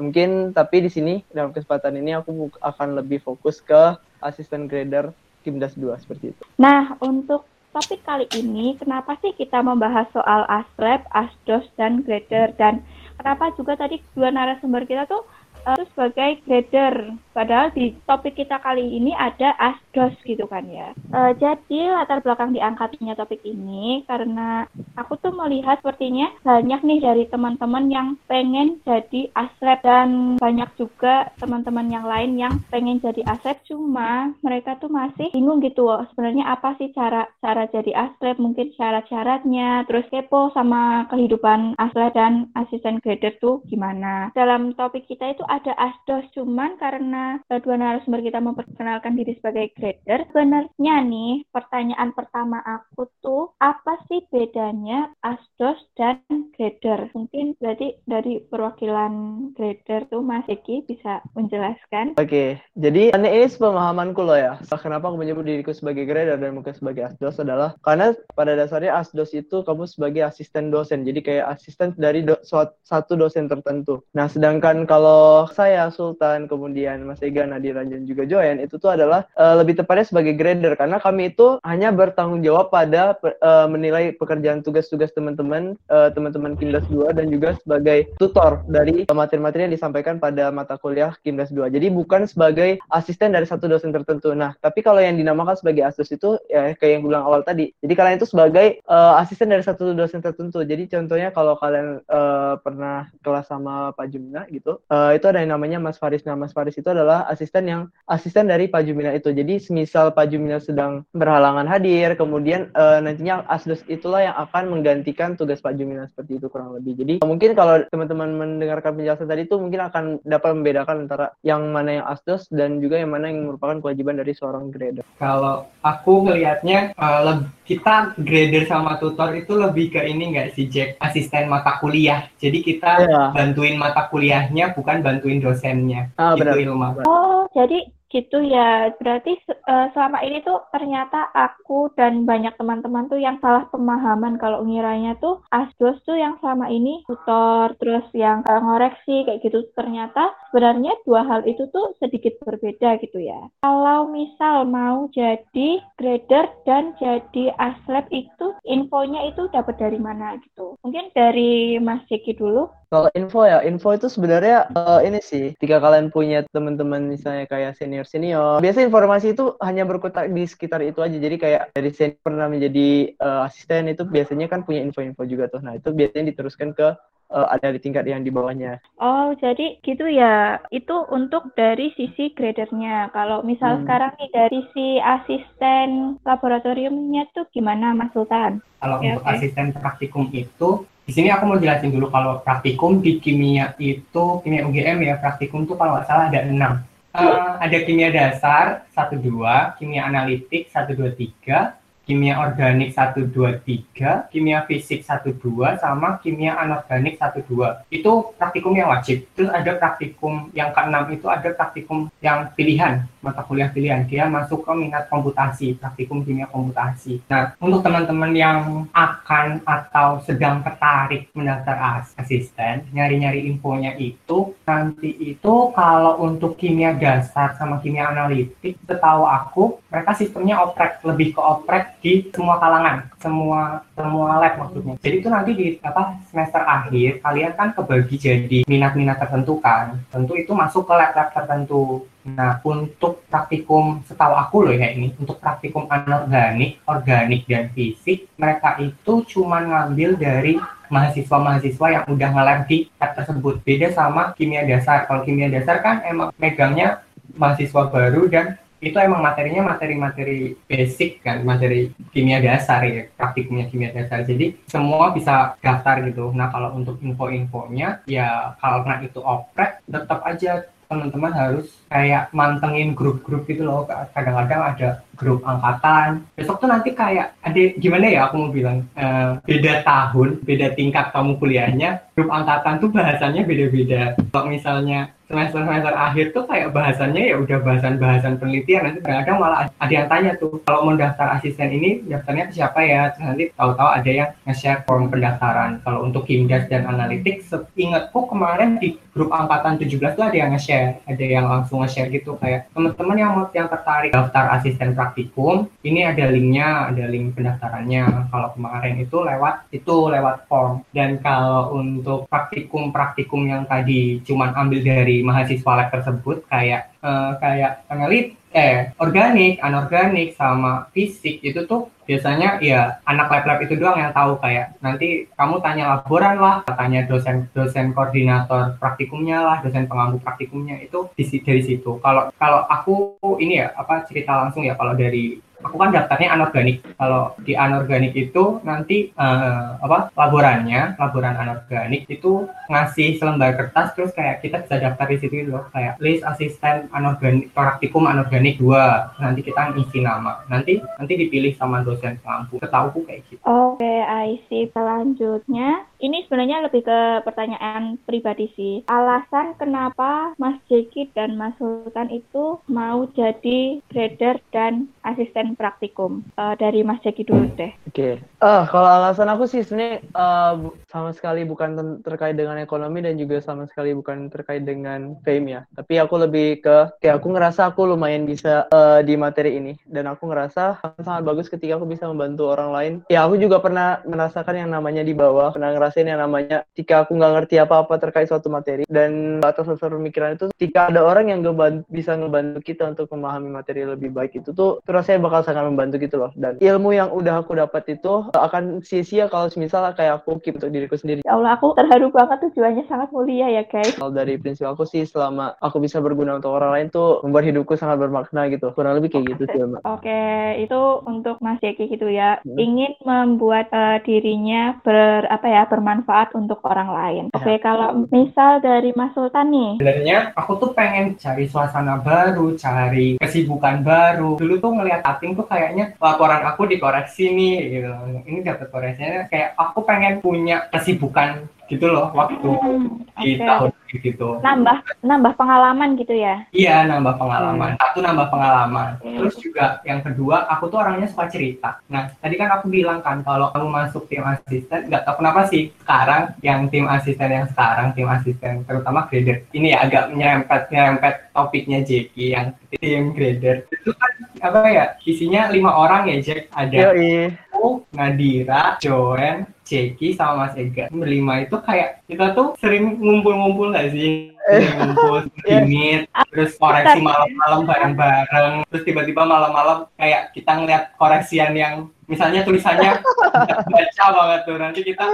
Mungkin 0.00 0.56
tapi 0.56 0.80
di 0.80 0.90
sini 0.90 1.20
dalam 1.30 1.52
kesempatan 1.52 1.94
ini 2.00 2.16
aku 2.16 2.48
akan 2.64 2.96
lebih 2.96 3.20
fokus 3.20 3.60
ke 3.60 3.94
asisten 4.24 4.64
grader 4.64 5.12
Kimdas 5.44 5.76
2 5.76 5.92
seperti 6.00 6.32
itu. 6.32 6.42
Nah, 6.56 6.96
untuk 7.04 7.44
topik 7.70 8.02
kali 8.02 8.26
ini 8.34 8.74
kenapa 8.76 9.14
sih 9.22 9.30
kita 9.36 9.62
membahas 9.62 10.08
soal 10.10 10.42
ASLab, 10.50 11.06
ASDOS 11.14 11.68
dan 11.78 12.02
grader 12.02 12.50
dan 12.58 12.82
kenapa 13.20 13.54
juga 13.54 13.78
tadi 13.78 14.02
dua 14.16 14.34
narasumber 14.34 14.88
kita 14.88 15.06
tuh 15.06 15.22
uh, 15.66 15.84
sebagai 15.92 16.40
grader. 16.44 17.16
Padahal 17.30 17.70
di 17.72 17.94
topik 18.04 18.36
kita 18.36 18.58
kali 18.60 18.84
ini 18.98 19.14
ada 19.14 19.54
asdos 19.56 20.12
gitu 20.26 20.44
kan 20.50 20.66
ya. 20.68 20.92
Uh, 21.14 21.32
jadi 21.38 21.94
latar 21.94 22.20
belakang 22.20 22.52
diangkatnya 22.52 23.16
topik 23.16 23.40
ini 23.46 24.04
karena 24.04 24.66
aku 24.98 25.16
tuh 25.20 25.32
melihat 25.32 25.80
sepertinya 25.80 26.28
banyak 26.42 26.80
nih 26.84 27.00
dari 27.00 27.24
teman-teman 27.30 27.86
yang 27.88 28.08
pengen 28.26 28.82
jadi 28.84 29.30
aslep 29.32 29.80
dan 29.86 30.36
banyak 30.36 30.68
juga 30.76 31.32
teman-teman 31.40 31.88
yang 31.88 32.04
lain 32.04 32.36
yang 32.36 32.54
pengen 32.68 33.00
jadi 33.00 33.24
aslep 33.30 33.62
cuma 33.64 34.34
mereka 34.44 34.76
tuh 34.76 34.92
masih 34.92 35.32
bingung 35.32 35.62
gitu 35.64 35.88
loh 35.88 36.04
sebenarnya 36.12 36.52
apa 36.52 36.76
sih 36.76 36.92
cara 36.92 37.30
cara 37.40 37.64
jadi 37.70 37.94
aslep 37.94 38.36
mungkin 38.36 38.74
syarat-syaratnya 38.76 39.88
terus 39.88 40.06
kepo 40.12 40.52
sama 40.52 41.08
kehidupan 41.08 41.78
aslep 41.80 42.12
dan 42.12 42.52
asisten 42.58 43.00
grader 43.00 43.34
tuh 43.40 43.62
gimana. 43.66 44.30
Dalam 44.36 44.74
topik 44.74 45.06
kita 45.08 45.32
itu 45.32 45.44
ada 45.50 45.74
asdos 45.74 46.30
cuman 46.30 46.78
karena 46.78 47.42
dua 47.50 47.74
narasumber 47.74 48.22
kita 48.22 48.38
memperkenalkan 48.38 49.18
diri 49.18 49.34
sebagai 49.42 49.74
grader. 49.74 50.30
Sebenarnya 50.30 51.02
nih 51.02 51.42
pertanyaan 51.50 52.14
pertama 52.14 52.62
aku 52.62 53.10
tuh 53.18 53.50
apa 53.58 53.98
sih 54.06 54.22
bedanya 54.30 55.10
asdos 55.26 55.82
dan 55.98 56.22
grader? 56.54 57.10
Mungkin 57.12 57.58
berarti 57.58 57.98
dari 58.06 58.46
perwakilan 58.46 59.12
grader 59.58 60.06
tuh 60.06 60.22
Mas 60.22 60.46
Eki 60.46 60.86
bisa 60.86 61.18
menjelaskan. 61.34 62.14
Oke 62.16 62.30
okay. 62.30 62.48
jadi 62.78 63.10
ini 63.10 63.50
sepemahamanku 63.50 64.22
loh 64.22 64.38
ya. 64.38 64.54
Kenapa 64.80 65.10
aku 65.10 65.20
menyebut 65.20 65.44
diriku 65.44 65.74
sebagai 65.74 66.06
grader 66.06 66.38
dan 66.38 66.56
bukan 66.56 66.72
sebagai 66.72 67.10
asdos 67.10 67.42
adalah 67.42 67.74
karena 67.82 68.14
pada 68.32 68.54
dasarnya 68.54 68.96
asdos 68.96 69.34
itu 69.34 69.66
kamu 69.66 69.84
sebagai 69.90 70.22
asisten 70.24 70.70
dosen. 70.70 71.02
Jadi 71.02 71.20
kayak 71.20 71.58
asisten 71.58 71.92
dari 71.98 72.22
do 72.22 72.38
satu 72.86 73.18
dosen 73.18 73.50
tertentu. 73.50 74.00
Nah 74.14 74.30
sedangkan 74.30 74.86
kalau 74.86 75.39
saya 75.48 75.88
Sultan, 75.88 76.44
kemudian 76.44 77.08
Mas 77.08 77.22
Ega, 77.24 77.48
Nadira 77.48 77.86
dan 77.86 78.04
juga 78.04 78.28
Joen 78.28 78.60
itu 78.60 78.76
tuh 78.76 78.92
adalah 78.92 79.24
uh, 79.40 79.56
lebih 79.60 79.80
tepatnya 79.80 80.04
sebagai 80.04 80.34
grader 80.36 80.76
karena 80.76 81.00
kami 81.00 81.32
itu 81.32 81.56
hanya 81.64 81.88
bertanggung 81.94 82.44
jawab 82.44 82.68
pada 82.68 83.16
uh, 83.22 83.66
menilai 83.70 84.12
pekerjaan 84.16 84.60
tugas-tugas 84.60 85.14
teman-teman 85.16 85.78
uh, 85.88 86.12
teman-teman 86.12 86.58
Kimdas 86.58 86.84
2 86.90 87.16
dan 87.16 87.30
juga 87.32 87.56
sebagai 87.62 88.10
tutor 88.18 88.60
dari 88.66 89.06
materi-materi 89.08 89.70
yang 89.70 89.74
disampaikan 89.74 90.18
pada 90.18 90.50
mata 90.50 90.76
kuliah 90.76 91.14
Kimdas 91.22 91.54
2. 91.54 91.70
Jadi 91.70 91.88
bukan 91.88 92.26
sebagai 92.26 92.82
asisten 92.90 93.32
dari 93.32 93.46
satu 93.46 93.70
dosen 93.70 93.94
tertentu. 93.94 94.34
Nah, 94.34 94.52
tapi 94.60 94.82
kalau 94.82 94.98
yang 94.98 95.16
dinamakan 95.16 95.56
sebagai 95.56 95.86
asus 95.86 96.10
itu 96.10 96.36
ya 96.50 96.74
kayak 96.74 97.00
yang 97.00 97.04
bilang 97.06 97.24
awal 97.24 97.40
tadi. 97.46 97.70
Jadi 97.80 97.92
kalian 97.94 98.16
itu 98.18 98.28
sebagai 98.28 98.82
uh, 98.90 99.20
asisten 99.22 99.52
dari 99.52 99.62
satu 99.62 99.92
dosen 99.94 100.20
tertentu. 100.20 100.62
Jadi 100.66 100.90
contohnya 100.90 101.30
kalau 101.30 101.54
kalian 101.56 102.02
uh, 102.10 102.58
pernah 102.58 103.06
kelas 103.22 103.46
sama 103.46 103.94
Pak 103.94 104.06
Jumna 104.10 104.46
gitu, 104.50 104.82
uh, 104.90 105.10
itu 105.14 105.24
ada 105.30 105.40
yang 105.40 105.54
namanya 105.54 105.78
Mas 105.78 105.96
Faris. 105.96 106.26
Nah, 106.26 106.34
Mas 106.34 106.50
Faris 106.50 106.76
itu 106.76 106.90
adalah 106.90 107.24
asisten 107.30 107.64
yang 107.70 107.82
asisten 108.10 108.50
dari 108.50 108.66
Pak 108.66 108.84
Jumina 108.84 109.14
itu. 109.14 109.30
Jadi 109.30 109.62
semisal 109.62 110.10
Pak 110.10 110.28
Jumina 110.34 110.58
sedang 110.58 111.06
berhalangan 111.14 111.64
hadir, 111.70 112.18
kemudian 112.18 112.68
uh, 112.74 112.98
nantinya 112.98 113.46
Asdos 113.46 113.86
itulah 113.86 114.26
yang 114.26 114.36
akan 114.36 114.74
menggantikan 114.74 115.38
tugas 115.38 115.62
Pak 115.62 115.78
Jumina 115.78 116.10
seperti 116.10 116.42
itu 116.42 116.46
kurang 116.50 116.74
lebih. 116.74 116.98
Jadi 116.98 117.14
mungkin 117.22 117.54
kalau 117.54 117.86
teman-teman 117.88 118.34
mendengarkan 118.34 118.98
penjelasan 118.98 119.30
tadi 119.30 119.46
itu 119.46 119.56
mungkin 119.56 119.86
akan 119.86 120.04
dapat 120.26 120.50
membedakan 120.58 121.06
antara 121.06 121.32
yang 121.46 121.70
mana 121.70 122.02
yang 122.02 122.06
Asdos 122.10 122.50
dan 122.50 122.82
juga 122.82 122.98
yang 122.98 123.14
mana 123.14 123.30
yang 123.30 123.46
merupakan 123.46 123.78
kewajiban 123.78 124.18
dari 124.18 124.34
seorang 124.34 124.74
grader. 124.74 125.06
Kalau 125.16 125.70
aku 125.80 126.26
melihatnya 126.26 126.92
uh, 126.98 127.46
kita 127.70 128.18
grader 128.18 128.66
sama 128.66 128.98
tutor 128.98 129.30
itu 129.38 129.54
lebih 129.54 129.94
ke 129.94 130.02
ini 130.02 130.34
nggak 130.34 130.58
sih 130.58 130.66
Jack 130.66 130.98
asisten 130.98 131.46
mata 131.46 131.78
kuliah 131.78 132.26
jadi 132.42 132.58
kita 132.66 132.92
yeah. 133.06 133.28
bantuin 133.30 133.78
mata 133.78 134.10
kuliahnya 134.10 134.74
bukan 134.74 135.06
bantuin 135.06 135.19
dosennya 135.40 136.10
ah, 136.16 136.34
gitu 136.34 136.48
benar. 136.48 137.04
oh 137.04 137.44
jadi 137.52 137.92
gitu 138.10 138.42
ya. 138.42 138.92
Berarti 138.98 139.38
uh, 139.70 139.88
selama 139.94 140.20
ini 140.26 140.42
tuh 140.42 140.60
ternyata 140.74 141.30
aku 141.32 141.94
dan 141.94 142.26
banyak 142.26 142.52
teman-teman 142.58 143.06
tuh 143.06 143.22
yang 143.22 143.38
salah 143.38 143.70
pemahaman 143.70 144.36
kalau 144.36 144.66
ngiranya 144.66 145.16
tuh 145.22 145.40
asdos 145.54 145.96
tuh 146.04 146.18
yang 146.18 146.36
selama 146.42 146.68
ini 146.68 147.06
tutor 147.06 147.72
terus 147.78 148.04
yang 148.12 148.42
uh, 148.50 148.60
ngoreksi 148.60 149.24
kayak 149.24 149.40
gitu. 149.46 149.64
Ternyata 149.78 150.34
sebenarnya 150.50 150.92
dua 151.06 151.22
hal 151.24 151.46
itu 151.46 151.70
tuh 151.70 151.94
sedikit 152.02 152.36
berbeda 152.42 152.98
gitu 153.00 153.22
ya. 153.22 153.48
Kalau 153.62 154.10
misal 154.10 154.66
mau 154.66 155.06
jadi 155.14 155.80
grader 155.96 156.50
dan 156.66 156.92
jadi 156.98 157.54
aslab 157.56 158.10
itu 158.10 158.52
infonya 158.66 159.30
itu 159.30 159.46
dapat 159.54 159.78
dari 159.78 159.96
mana 160.02 160.36
gitu? 160.42 160.74
Mungkin 160.82 161.14
dari 161.14 161.78
Mas 161.78 162.02
Jeki 162.10 162.34
dulu. 162.34 162.66
Kalau 162.90 163.06
info 163.14 163.46
ya, 163.46 163.62
info 163.62 163.94
itu 163.94 164.10
sebenarnya 164.10 164.66
uh, 164.74 164.98
ini 164.98 165.22
sih, 165.22 165.54
ketika 165.54 165.78
kalian 165.78 166.10
punya 166.10 166.42
teman-teman 166.50 167.06
misalnya 167.06 167.46
kayak 167.46 167.78
senior-senior, 168.00 168.64
biasa 168.64 168.80
informasi 168.86 169.36
itu 169.36 169.54
hanya 169.60 169.84
berkutat 169.84 170.32
di 170.32 170.44
sekitar 170.48 170.80
itu 170.80 171.04
aja. 171.04 171.16
Jadi 171.16 171.36
kayak 171.36 171.62
dari 171.76 171.90
senior 171.92 172.20
pernah 172.24 172.46
menjadi 172.48 173.12
uh, 173.20 173.46
asisten 173.46 173.92
itu 173.92 174.02
biasanya 174.08 174.48
kan 174.48 174.64
punya 174.64 174.80
info-info 174.80 175.22
juga 175.28 175.52
tuh. 175.52 175.60
Nah, 175.60 175.76
itu 175.76 175.92
biasanya 175.92 176.32
diteruskan 176.32 176.72
ke 176.72 176.96
uh, 177.30 177.46
ada 177.52 177.72
di 177.72 177.80
tingkat 177.80 178.08
yang 178.08 178.24
di 178.24 178.32
bawahnya. 178.32 178.80
Oh, 178.96 179.36
jadi 179.36 179.78
gitu 179.84 180.08
ya. 180.08 180.58
Itu 180.72 181.04
untuk 181.12 181.52
dari 181.54 181.92
sisi 181.94 182.32
gradernya. 182.32 183.12
Kalau 183.12 183.44
misal 183.44 183.80
hmm. 183.80 183.80
sekarang 183.84 184.12
nih 184.16 184.30
dari 184.32 184.60
si 184.72 184.86
asisten 184.98 186.16
laboratoriumnya 186.24 187.28
tuh 187.36 187.44
gimana 187.52 187.92
Mas 187.92 188.10
Sultan? 188.16 188.64
Kalau 188.80 188.96
ya, 189.04 189.16
untuk 189.16 189.24
okay. 189.28 189.34
asisten 189.36 189.66
praktikum 189.76 190.32
itu 190.32 190.88
di 191.10 191.12
sini 191.18 191.26
aku 191.26 191.42
mau 191.42 191.58
jelasin 191.58 191.90
dulu 191.90 192.06
kalau 192.06 192.38
praktikum 192.38 193.02
di 193.02 193.18
kimia 193.18 193.74
itu 193.82 194.38
kimia 194.46 194.62
UGM 194.62 195.02
ya 195.02 195.18
praktikum 195.18 195.66
tuh 195.66 195.74
kalau 195.74 195.98
nggak 195.98 196.06
salah 196.06 196.30
ada 196.30 196.46
enam. 196.46 196.86
Uh, 197.10 197.58
ada 197.58 197.74
kimia 197.82 198.14
dasar 198.14 198.86
satu 198.94 199.18
dua, 199.18 199.74
kimia 199.74 200.06
analitik 200.06 200.70
satu 200.70 200.94
dua 200.94 201.10
tiga, 201.10 201.79
kimia 202.10 202.42
organik 202.42 202.90
123, 202.90 204.34
kimia 204.34 204.66
fisik 204.66 205.06
12, 205.06 205.78
sama 205.78 206.18
kimia 206.18 206.58
anorganik 206.58 207.22
12. 207.22 207.86
Itu 207.86 208.34
praktikum 208.34 208.74
yang 208.74 208.90
wajib. 208.90 209.30
Terus 209.38 209.46
ada 209.54 209.78
praktikum 209.78 210.50
yang 210.50 210.74
keenam 210.74 211.06
itu 211.14 211.30
ada 211.30 211.54
praktikum 211.54 212.10
yang 212.18 212.50
pilihan, 212.58 213.06
mata 213.22 213.46
kuliah 213.46 213.70
pilihan. 213.70 214.02
Dia 214.10 214.26
masuk 214.26 214.66
ke 214.66 214.74
minat 214.74 215.06
komputasi, 215.06 215.78
praktikum 215.78 216.26
kimia 216.26 216.50
komputasi. 216.50 217.22
Nah, 217.30 217.54
untuk 217.62 217.86
teman-teman 217.86 218.34
yang 218.34 218.90
akan 218.90 219.62
atau 219.62 220.18
sedang 220.26 220.66
tertarik 220.66 221.30
mendaftar 221.30 222.02
asisten, 222.18 222.90
nyari-nyari 222.90 223.46
infonya 223.46 223.94
itu, 224.02 224.50
nanti 224.66 225.14
itu 225.14 225.54
kalau 225.78 226.26
untuk 226.26 226.58
kimia 226.58 226.90
dasar 226.90 227.54
sama 227.54 227.78
kimia 227.78 228.10
analitik, 228.10 228.74
setahu 228.82 229.22
aku, 229.30 229.78
mereka 229.94 230.10
sistemnya 230.18 230.58
oprek, 230.58 230.98
lebih 231.06 231.38
ke 231.38 231.40
oprek 231.40 231.99
di 232.00 232.32
semua 232.32 232.56
kalangan, 232.56 233.12
semua 233.20 233.84
semua 233.92 234.40
lab 234.40 234.54
maksudnya. 234.56 234.94
Jadi 235.04 235.14
itu 235.20 235.28
nanti 235.28 235.50
di 235.52 235.66
apa 235.84 236.16
semester 236.32 236.64
akhir 236.64 237.20
kalian 237.20 237.52
kan 237.54 237.68
kebagi 237.76 238.16
jadi 238.16 238.58
minat-minat 238.64 239.20
tertentu 239.20 239.60
kan. 239.60 240.00
Tentu 240.08 240.32
itu 240.34 240.52
masuk 240.56 240.88
ke 240.88 240.94
lab-lab 240.96 241.28
tertentu. 241.30 242.08
Nah, 242.20 242.60
untuk 242.64 243.24
praktikum 243.32 244.04
setahu 244.04 244.36
aku 244.36 244.68
loh 244.68 244.74
ya 244.76 244.92
ini, 244.92 245.16
untuk 245.16 245.40
praktikum 245.40 245.88
anorganik, 245.88 246.76
organik 246.84 247.48
dan 247.48 247.72
fisik, 247.72 248.28
mereka 248.36 248.76
itu 248.76 249.24
cuma 249.24 249.64
ngambil 249.64 250.20
dari 250.20 250.60
mahasiswa-mahasiswa 250.92 251.86
yang 251.88 252.04
udah 252.04 252.28
nge 252.34 252.56
di 252.68 252.78
lab 253.00 253.12
tersebut. 253.16 253.54
Beda 253.64 253.88
sama 253.94 254.36
kimia 254.36 254.68
dasar. 254.68 255.08
Kalau 255.08 255.24
kimia 255.24 255.48
dasar 255.48 255.80
kan 255.80 256.04
emang 256.04 256.34
megangnya 256.36 257.00
mahasiswa 257.38 257.88
baru 257.88 258.26
dan 258.26 258.58
itu 258.80 258.96
emang 258.96 259.20
materinya 259.20 259.76
materi-materi 259.76 260.56
basic 260.64 261.20
kan 261.20 261.44
materi 261.44 261.92
kimia 262.10 262.40
dasar 262.40 262.80
ya 262.88 263.12
praktiknya 263.12 263.68
kimia 263.68 263.92
dasar. 263.92 264.24
Jadi 264.24 264.56
semua 264.64 265.12
bisa 265.12 265.54
daftar 265.60 266.00
gitu. 266.08 266.32
Nah 266.32 266.48
kalau 266.48 266.74
untuk 266.74 266.96
info-infonya 267.04 268.02
ya 268.08 268.56
karena 268.56 269.04
itu 269.04 269.20
oprek 269.20 269.84
tetap 269.84 270.24
aja 270.24 270.64
teman-teman 270.90 271.30
harus 271.30 271.70
kayak 271.86 272.34
mantengin 272.34 272.98
grup-grup 272.98 273.46
gitu 273.46 273.62
loh. 273.62 273.86
Kadang-kadang 273.86 274.74
ada 274.74 274.88
grup 275.20 275.44
angkatan. 275.44 276.24
Besok 276.32 276.64
tuh 276.64 276.68
nanti 276.72 276.96
kayak 276.96 277.36
ada 277.44 277.62
gimana 277.76 278.08
ya? 278.08 278.20
Aku 278.26 278.40
mau 278.40 278.50
bilang 278.50 278.88
uh, 278.96 279.36
beda 279.44 279.84
tahun 279.84 280.40
beda 280.40 280.72
tingkat 280.72 281.12
kamu 281.12 281.36
kuliahnya 281.36 282.00
grup 282.16 282.32
angkatan 282.32 282.80
tuh 282.80 282.88
bahasanya 282.88 283.44
beda-beda. 283.44 284.16
Kalau 284.32 284.48
misalnya 284.48 285.12
semester 285.30 285.62
semester 285.62 285.94
akhir 285.94 286.34
tuh 286.34 286.42
kayak 286.50 286.74
bahasannya 286.74 287.22
ya 287.30 287.36
udah 287.38 287.62
bahasan-bahasan 287.62 288.42
penelitian 288.42 288.82
nanti 288.82 288.98
kadang-kadang 288.98 289.38
malah 289.38 289.58
ada 289.78 289.92
yang 289.94 290.10
tanya 290.10 290.34
tuh 290.34 290.58
kalau 290.66 290.90
mau 290.90 290.98
daftar 290.98 291.38
asisten 291.38 291.70
ini 291.70 292.02
daftarnya 292.02 292.50
ke 292.50 292.52
siapa 292.58 292.82
ya? 292.82 293.14
Terus 293.14 293.24
nanti 293.30 293.44
tahu-tahu 293.54 293.90
ada 293.94 294.10
yang 294.10 294.28
nge-share 294.42 294.82
form 294.90 295.06
pendaftaran. 295.06 295.78
Kalau 295.86 296.02
untuk 296.02 296.26
kimdas 296.26 296.66
dan 296.66 296.82
analitik 296.90 297.46
seingatku 297.46 298.26
kemarin 298.26 298.82
di 298.82 298.98
grup 299.14 299.30
angkatan 299.30 299.78
17 299.78 300.18
tuh 300.18 300.24
ada 300.26 300.34
yang 300.36 300.50
nge-share 300.50 300.98
ada 301.06 301.24
yang 301.24 301.46
langsung 301.46 301.86
nge-share 301.86 302.10
gitu. 302.10 302.34
Kayak 302.42 302.66
teman-teman 302.74 303.16
yang 303.16 303.32
yang 303.54 303.70
tertarik 303.70 304.10
daftar 304.10 304.58
asisten 304.58 304.98
praktikum. 305.10 305.66
Ini 305.82 306.14
ada 306.14 306.30
linknya 306.30 306.94
ada 306.94 307.04
link 307.10 307.34
pendaftarannya. 307.34 308.30
Kalau 308.30 308.48
kemarin 308.54 308.94
itu 309.02 309.18
lewat 309.18 309.66
itu 309.74 309.96
lewat 310.06 310.46
form. 310.46 310.86
Dan 310.94 311.18
kalau 311.18 311.74
untuk 311.74 312.30
praktikum-praktikum 312.30 313.50
yang 313.50 313.66
tadi 313.66 314.22
cuman 314.22 314.54
ambil 314.54 314.80
dari 314.86 315.26
mahasiswa 315.26 315.72
lab 315.74 315.90
tersebut 315.90 316.46
kayak 316.46 316.94
uh, 317.02 317.36
kayak 317.42 317.82
analit 317.90 318.39
eh 318.50 318.90
organik, 318.98 319.62
anorganik 319.62 320.34
sama 320.34 320.90
fisik 320.90 321.38
itu 321.46 321.62
tuh 321.70 321.86
biasanya 322.02 322.58
ya 322.58 322.98
anak 323.06 323.30
lab-lab 323.30 323.62
itu 323.62 323.78
doang 323.78 324.02
yang 324.02 324.10
tahu 324.10 324.34
kayak 324.42 324.74
nanti 324.82 325.30
kamu 325.38 325.62
tanya 325.62 325.94
laboran 325.94 326.42
lah, 326.42 326.66
tanya 326.66 327.06
dosen 327.06 327.46
dosen 327.54 327.94
koordinator 327.94 328.74
praktikumnya 328.82 329.38
lah, 329.38 329.56
dosen 329.62 329.86
pengampu 329.86 330.18
praktikumnya 330.18 330.82
itu 330.82 331.06
dari 331.46 331.62
situ. 331.62 332.02
Kalau 332.02 332.34
kalau 332.34 332.66
aku 332.66 333.14
ini 333.38 333.62
ya 333.62 333.70
apa 333.78 334.02
cerita 334.02 334.34
langsung 334.34 334.66
ya 334.66 334.74
kalau 334.74 334.98
dari 334.98 335.38
aku 335.64 335.76
kan 335.76 335.90
daftarnya 335.92 336.32
anorganik. 336.32 336.82
Kalau 336.96 337.36
di 337.44 337.52
anorganik 337.54 338.12
itu 338.16 338.60
nanti 338.66 339.12
uh, 339.16 339.76
apa 339.80 340.12
laborannya, 340.16 340.96
laboran 340.96 341.36
anorganik 341.36 342.08
itu 342.08 342.48
ngasih 342.70 343.20
selembar 343.20 343.56
kertas 343.56 343.92
terus 343.96 344.12
kayak 344.16 344.40
kita 344.44 344.62
bisa 344.64 344.76
daftar 344.80 345.06
di 345.08 345.16
situ 345.20 345.48
loh. 345.48 345.66
Kayak 345.72 346.00
list 346.00 346.24
asisten 346.24 346.88
anorganik 346.92 347.52
praktikum 347.52 348.08
anorganik 348.08 348.56
dua. 348.60 349.14
Nanti 349.20 349.40
kita 349.44 349.74
ngisi 349.74 350.00
nama. 350.02 350.42
Nanti 350.48 350.80
nanti 350.96 351.12
dipilih 351.16 351.54
sama 351.56 351.84
dosen 351.84 352.16
pengampu 352.22 352.60
ketahuku 352.60 353.04
kayak 353.06 353.20
gitu. 353.28 353.40
Oke 353.44 353.80
okay, 353.80 354.00
I 354.04 354.38
selanjutnya 354.70 355.90
ini 356.00 356.24
sebenarnya 356.24 356.64
lebih 356.64 356.82
ke 356.84 357.00
pertanyaan 357.22 358.00
pribadi 358.08 358.48
sih. 358.56 358.74
Alasan 358.88 359.52
kenapa 359.60 360.32
Mas 360.40 360.56
Jeki 360.72 361.12
dan 361.12 361.36
Mas 361.36 361.52
Sultan 361.60 362.08
itu 362.08 362.56
mau 362.66 363.04
jadi 363.12 363.84
grader 363.92 364.40
dan 364.48 364.88
asisten 365.04 365.49
praktikum 365.58 366.26
uh, 366.36 366.54
dari 366.58 366.82
Mas 366.82 367.02
Jeki 367.02 367.26
dulu 367.26 367.46
deh. 367.56 367.72
Oke. 367.88 367.94
Okay. 367.94 368.12
uh, 368.42 368.64
kalau 368.68 368.88
alasan 368.88 369.30
aku 369.30 369.46
sih 369.46 369.64
sebenarnya 369.64 370.04
uh, 370.14 370.70
sama 370.90 371.10
sekali 371.14 371.46
bukan 371.46 372.00
terkait 372.02 372.34
dengan 372.34 372.58
ekonomi 372.58 373.02
dan 373.02 373.16
juga 373.16 373.42
sama 373.42 373.66
sekali 373.70 373.94
bukan 373.94 374.28
terkait 374.30 374.66
dengan 374.66 375.16
fame 375.22 375.46
ya. 375.58 375.60
Tapi 375.74 375.98
aku 375.98 376.14
lebih 376.20 376.62
ke 376.62 376.76
kayak 377.00 377.22
aku 377.22 377.28
ngerasa 377.34 377.70
aku 377.70 377.86
lumayan 377.88 378.24
bisa 378.26 378.66
uh, 378.70 379.00
di 379.00 379.14
materi 379.14 379.56
ini. 379.56 379.72
Dan 379.86 380.10
aku 380.10 380.30
ngerasa 380.30 380.80
sangat 381.00 381.22
bagus 381.22 381.50
ketika 381.50 381.78
aku 381.78 381.86
bisa 381.86 382.06
membantu 382.06 382.50
orang 382.50 382.70
lain. 382.70 382.92
Ya 383.08 383.26
aku 383.26 383.38
juga 383.40 383.62
pernah 383.62 384.02
merasakan 384.06 384.56
yang 384.66 384.70
namanya 384.70 385.02
di 385.02 385.14
bawah. 385.14 385.54
Pernah 385.54 385.74
ngerasain 385.76 386.08
yang 386.08 386.20
namanya 386.20 386.66
ketika 386.74 387.06
aku 387.06 387.16
nggak 387.16 387.32
ngerti 387.40 387.56
apa-apa 387.62 387.94
terkait 387.98 388.28
suatu 388.28 388.50
materi. 388.52 388.84
Dan 388.86 389.40
atas 389.40 389.66
dasar 389.66 389.92
pemikiran 389.92 390.34
itu 390.36 390.50
ketika 390.56 390.90
ada 390.90 391.02
orang 391.02 391.30
yang 391.30 391.40
ngebantu, 391.42 391.86
bisa 391.88 392.14
ngebantu 392.14 392.58
kita 392.62 392.92
untuk 392.92 393.10
memahami 393.12 393.48
materi 393.50 393.84
lebih 393.84 394.10
baik 394.10 394.40
itu 394.40 394.50
tuh 394.54 394.80
terus 394.84 395.06
saya 395.06 395.18
bakal 395.20 395.39
bakal 395.40 395.56
sangat 395.56 395.64
membantu 395.72 395.96
gitu 395.96 396.16
loh. 396.20 396.30
Dan 396.36 396.60
ilmu 396.60 396.92
yang 396.92 397.08
udah 397.08 397.40
aku 397.40 397.56
dapat 397.56 397.96
itu 397.96 398.28
akan 398.36 398.84
sia-sia 398.84 399.32
kalau 399.32 399.48
misalnya 399.56 399.96
kayak 399.96 400.20
aku 400.20 400.36
keep 400.44 400.60
untuk 400.60 400.68
diriku 400.68 401.00
sendiri. 401.00 401.24
Ya 401.24 401.32
Allah, 401.32 401.56
aku 401.56 401.72
terharu 401.72 402.12
banget 402.12 402.44
tujuannya 402.44 402.84
sangat 402.84 403.08
mulia 403.08 403.48
ya 403.48 403.64
guys. 403.64 403.96
Kalau 403.96 404.12
dari 404.12 404.36
prinsip 404.36 404.68
aku 404.68 404.84
sih 404.84 405.08
selama 405.08 405.56
aku 405.64 405.80
bisa 405.80 406.04
berguna 406.04 406.36
untuk 406.36 406.52
orang 406.52 406.76
lain 406.76 406.86
tuh 406.92 407.24
membuat 407.24 407.48
hidupku 407.48 407.74
sangat 407.80 407.96
bermakna 407.96 408.52
gitu. 408.52 408.68
Kurang 408.76 409.00
lebih 409.00 409.16
kayak 409.16 409.26
gitu 409.36 409.44
sih. 409.48 409.60
Oke, 409.88 410.22
itu 410.60 410.80
untuk 411.08 411.40
Mas 411.40 411.56
Jeki 411.64 411.88
gitu 411.96 412.12
ya. 412.12 412.38
Hmm. 412.44 412.58
Ingin 412.60 412.92
membuat 413.00 413.72
eh, 413.72 413.98
dirinya 414.04 414.76
ber 414.84 415.24
apa 415.32 415.46
ya 415.48 415.62
bermanfaat 415.64 416.36
untuk 416.36 416.60
orang 416.68 416.90
lain. 416.92 417.24
Oke, 417.32 417.56
kalau 417.64 418.04
misal 418.12 418.60
dari 418.60 418.92
Mas 418.92 419.16
Sultan 419.16 419.48
nih, 419.48 419.72
Sebenarnya 419.80 420.34
aku 420.36 420.52
tuh 420.60 420.70
pengen 420.76 421.16
cari 421.16 421.46
suasana 421.48 422.02
baru, 422.02 422.52
cari 422.58 423.16
kesibukan 423.16 423.80
baru. 423.80 424.36
Dulu 424.36 424.54
tuh 424.58 424.72
ngeliat 424.76 425.02
cutting 425.30 425.38
tuh 425.38 425.46
kayaknya 425.46 425.94
laporan 426.02 426.42
aku 426.42 426.66
dikoreksi 426.66 427.30
nih 427.30 427.54
gitu. 427.70 427.90
Ini 428.26 428.38
dapat 428.42 428.66
koreksinya 428.70 429.30
kayak 429.30 429.54
aku 429.54 429.86
pengen 429.86 430.18
punya 430.18 430.66
kesibukan 430.74 431.46
gitu 431.70 431.86
loh 431.86 432.10
waktu 432.10 432.50
Hmm, 432.50 433.06
di 433.22 433.38
tahun 433.38 433.70
gitu. 433.90 434.42
nambah 434.42 434.82
nambah 435.02 435.32
pengalaman 435.38 435.94
gitu 435.94 436.14
ya. 436.14 436.42
Iya, 436.50 436.86
nambah 436.86 437.14
pengalaman. 437.14 437.78
Satu 437.78 437.98
nambah 438.02 438.26
pengalaman. 438.26 438.90
Oke. 438.98 439.12
Terus 439.18 439.34
juga 439.38 439.64
yang 439.82 440.00
kedua, 440.00 440.46
aku 440.50 440.66
tuh 440.66 440.78
orangnya 440.82 441.06
suka 441.06 441.26
cerita. 441.30 441.78
Nah, 441.86 442.10
tadi 442.18 442.34
kan 442.34 442.48
aku 442.54 442.70
bilang 442.70 443.02
kan 443.02 443.22
kalau 443.22 443.50
kamu 443.54 443.68
masuk 443.70 444.06
tim 444.10 444.22
asisten, 444.24 444.90
nggak 444.90 445.02
tahu 445.04 445.22
kenapa 445.22 445.46
sih 445.46 445.70
sekarang 445.82 446.22
yang 446.40 446.66
tim 446.70 446.86
asisten 446.86 447.28
yang 447.28 447.46
sekarang 447.50 447.92
tim 447.94 448.08
asisten 448.08 448.54
terutama 448.64 449.06
grader 449.06 449.42
ini 449.52 449.74
ya 449.74 449.84
agak 449.84 450.14
nyerempet 450.14 450.70
nyerempet 450.70 451.14
topiknya 451.30 451.78
Jeki 451.82 452.24
yang 452.32 452.46
tim 452.72 453.12
grader 453.12 453.66
itu 453.68 453.90
kan 453.94 454.10
apa 454.40 454.58
ya 454.70 454.84
isinya 455.04 455.52
lima 455.52 455.68
orang 455.70 456.08
ya 456.08 456.16
Jack 456.22 456.48
ada 456.54 456.94
Yoi. 456.94 457.28
Aku, 457.60 457.84
Nadira, 457.92 458.80
Joen, 458.80 459.44
Jeki 459.62 460.16
sama 460.16 460.48
Mas 460.48 460.56
Ega. 460.56 460.88
Berlima 460.88 461.44
itu 461.44 461.60
kayak 461.60 462.00
kita 462.08 462.32
tuh 462.32 462.56
sering 462.56 462.96
ngumpul-ngumpul 462.96 463.68
nggak 463.70 463.92
sih? 463.92 464.32
Sering 464.32 464.72
ngumpul 464.80 465.28
ini, 465.46 466.08
terus 466.32 466.56
koreksi 466.56 466.98
malam-malam 466.98 467.68
bareng-bareng, 467.68 468.52
terus 468.66 468.82
tiba-tiba 468.82 469.28
malam-malam 469.28 469.84
kayak 469.94 470.32
kita 470.32 470.56
ngeliat 470.56 470.96
koreksian 470.96 471.52
yang 471.52 471.74
misalnya 472.08 472.40
tulisannya 472.42 473.04
baca 473.70 474.04
banget 474.10 474.40
tuh 474.42 474.56
nanti 474.58 474.80
kita 474.82 475.06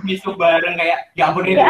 misu 0.00 0.32
bareng 0.32 0.78
kayak 0.78 1.12
ya 1.12 1.28
ampun 1.28 1.44
ini 1.44 1.60
Ya. 1.60 1.68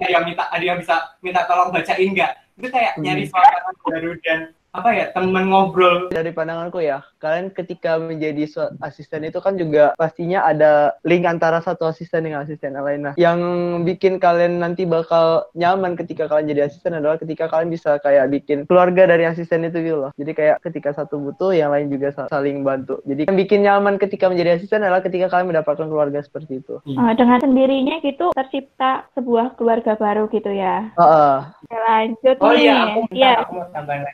kayak 0.00 0.20
minta 0.24 0.48
dia 0.56 0.72
bisa 0.72 0.96
minta 1.20 1.44
tolong 1.44 1.68
bacain 1.68 2.16
nggak 2.16 2.32
itu 2.56 2.68
kayak 2.72 2.96
Hmm. 2.96 3.04
nyari 3.04 3.28
suasana 3.28 3.70
baru 3.84 4.16
dan 4.24 4.38
apa 4.68 4.92
ya 4.92 5.06
temen 5.16 5.48
ngobrol 5.48 6.12
Dari 6.12 6.28
pandanganku 6.28 6.84
ya, 6.84 7.00
kalian 7.18 7.48
ketika 7.50 7.96
menjadi 7.96 8.44
asisten 8.84 9.24
itu 9.24 9.40
kan 9.40 9.56
juga 9.56 9.96
pastinya 9.96 10.44
ada 10.44 10.92
link 11.02 11.24
antara 11.24 11.64
satu 11.64 11.88
asisten 11.88 12.28
dengan 12.28 12.44
asisten 12.44 12.76
yang 12.76 12.84
lain. 12.84 13.00
Nah, 13.08 13.14
yang 13.16 13.38
bikin 13.82 14.20
kalian 14.20 14.60
nanti 14.60 14.84
bakal 14.84 15.48
nyaman 15.56 15.96
ketika 15.96 16.28
kalian 16.28 16.52
jadi 16.52 16.62
asisten 16.68 16.94
adalah 16.94 17.16
ketika 17.16 17.48
kalian 17.48 17.72
bisa 17.72 17.96
kayak 17.98 18.28
bikin 18.28 18.68
keluarga 18.68 19.08
dari 19.08 19.24
asisten 19.24 19.64
itu 19.64 19.80
gitu 19.80 19.98
loh. 20.04 20.10
Jadi 20.20 20.32
kayak 20.36 20.56
ketika 20.60 20.92
satu 20.92 21.16
butuh, 21.16 21.56
yang 21.56 21.72
lain 21.72 21.88
juga 21.88 22.12
sa- 22.12 22.28
saling 22.28 22.60
bantu. 22.60 23.00
Jadi 23.08 23.24
yang 23.24 23.38
bikin 23.40 23.60
nyaman 23.64 23.96
ketika 23.96 24.28
menjadi 24.28 24.60
asisten 24.60 24.84
adalah 24.84 25.00
ketika 25.00 25.32
kalian 25.32 25.48
mendapatkan 25.48 25.88
keluarga 25.88 26.20
seperti 26.20 26.60
itu. 26.60 26.76
Eh, 26.84 27.12
dengan 27.16 27.40
sendirinya 27.40 28.04
gitu 28.04 28.30
tercipta 28.36 29.08
sebuah 29.16 29.56
keluarga 29.56 29.96
baru 29.96 30.28
gitu 30.28 30.52
ya. 30.52 30.92
Heeh. 30.94 31.36
Oke, 31.64 31.76
lanjut 31.88 32.36
Oh 32.38 32.52
nih. 32.52 32.60
iya, 32.64 32.74
aku, 32.86 33.00
Iya. 33.12 33.32
aku 33.42 33.52
mau 33.56 33.66
tambahin, 33.72 34.06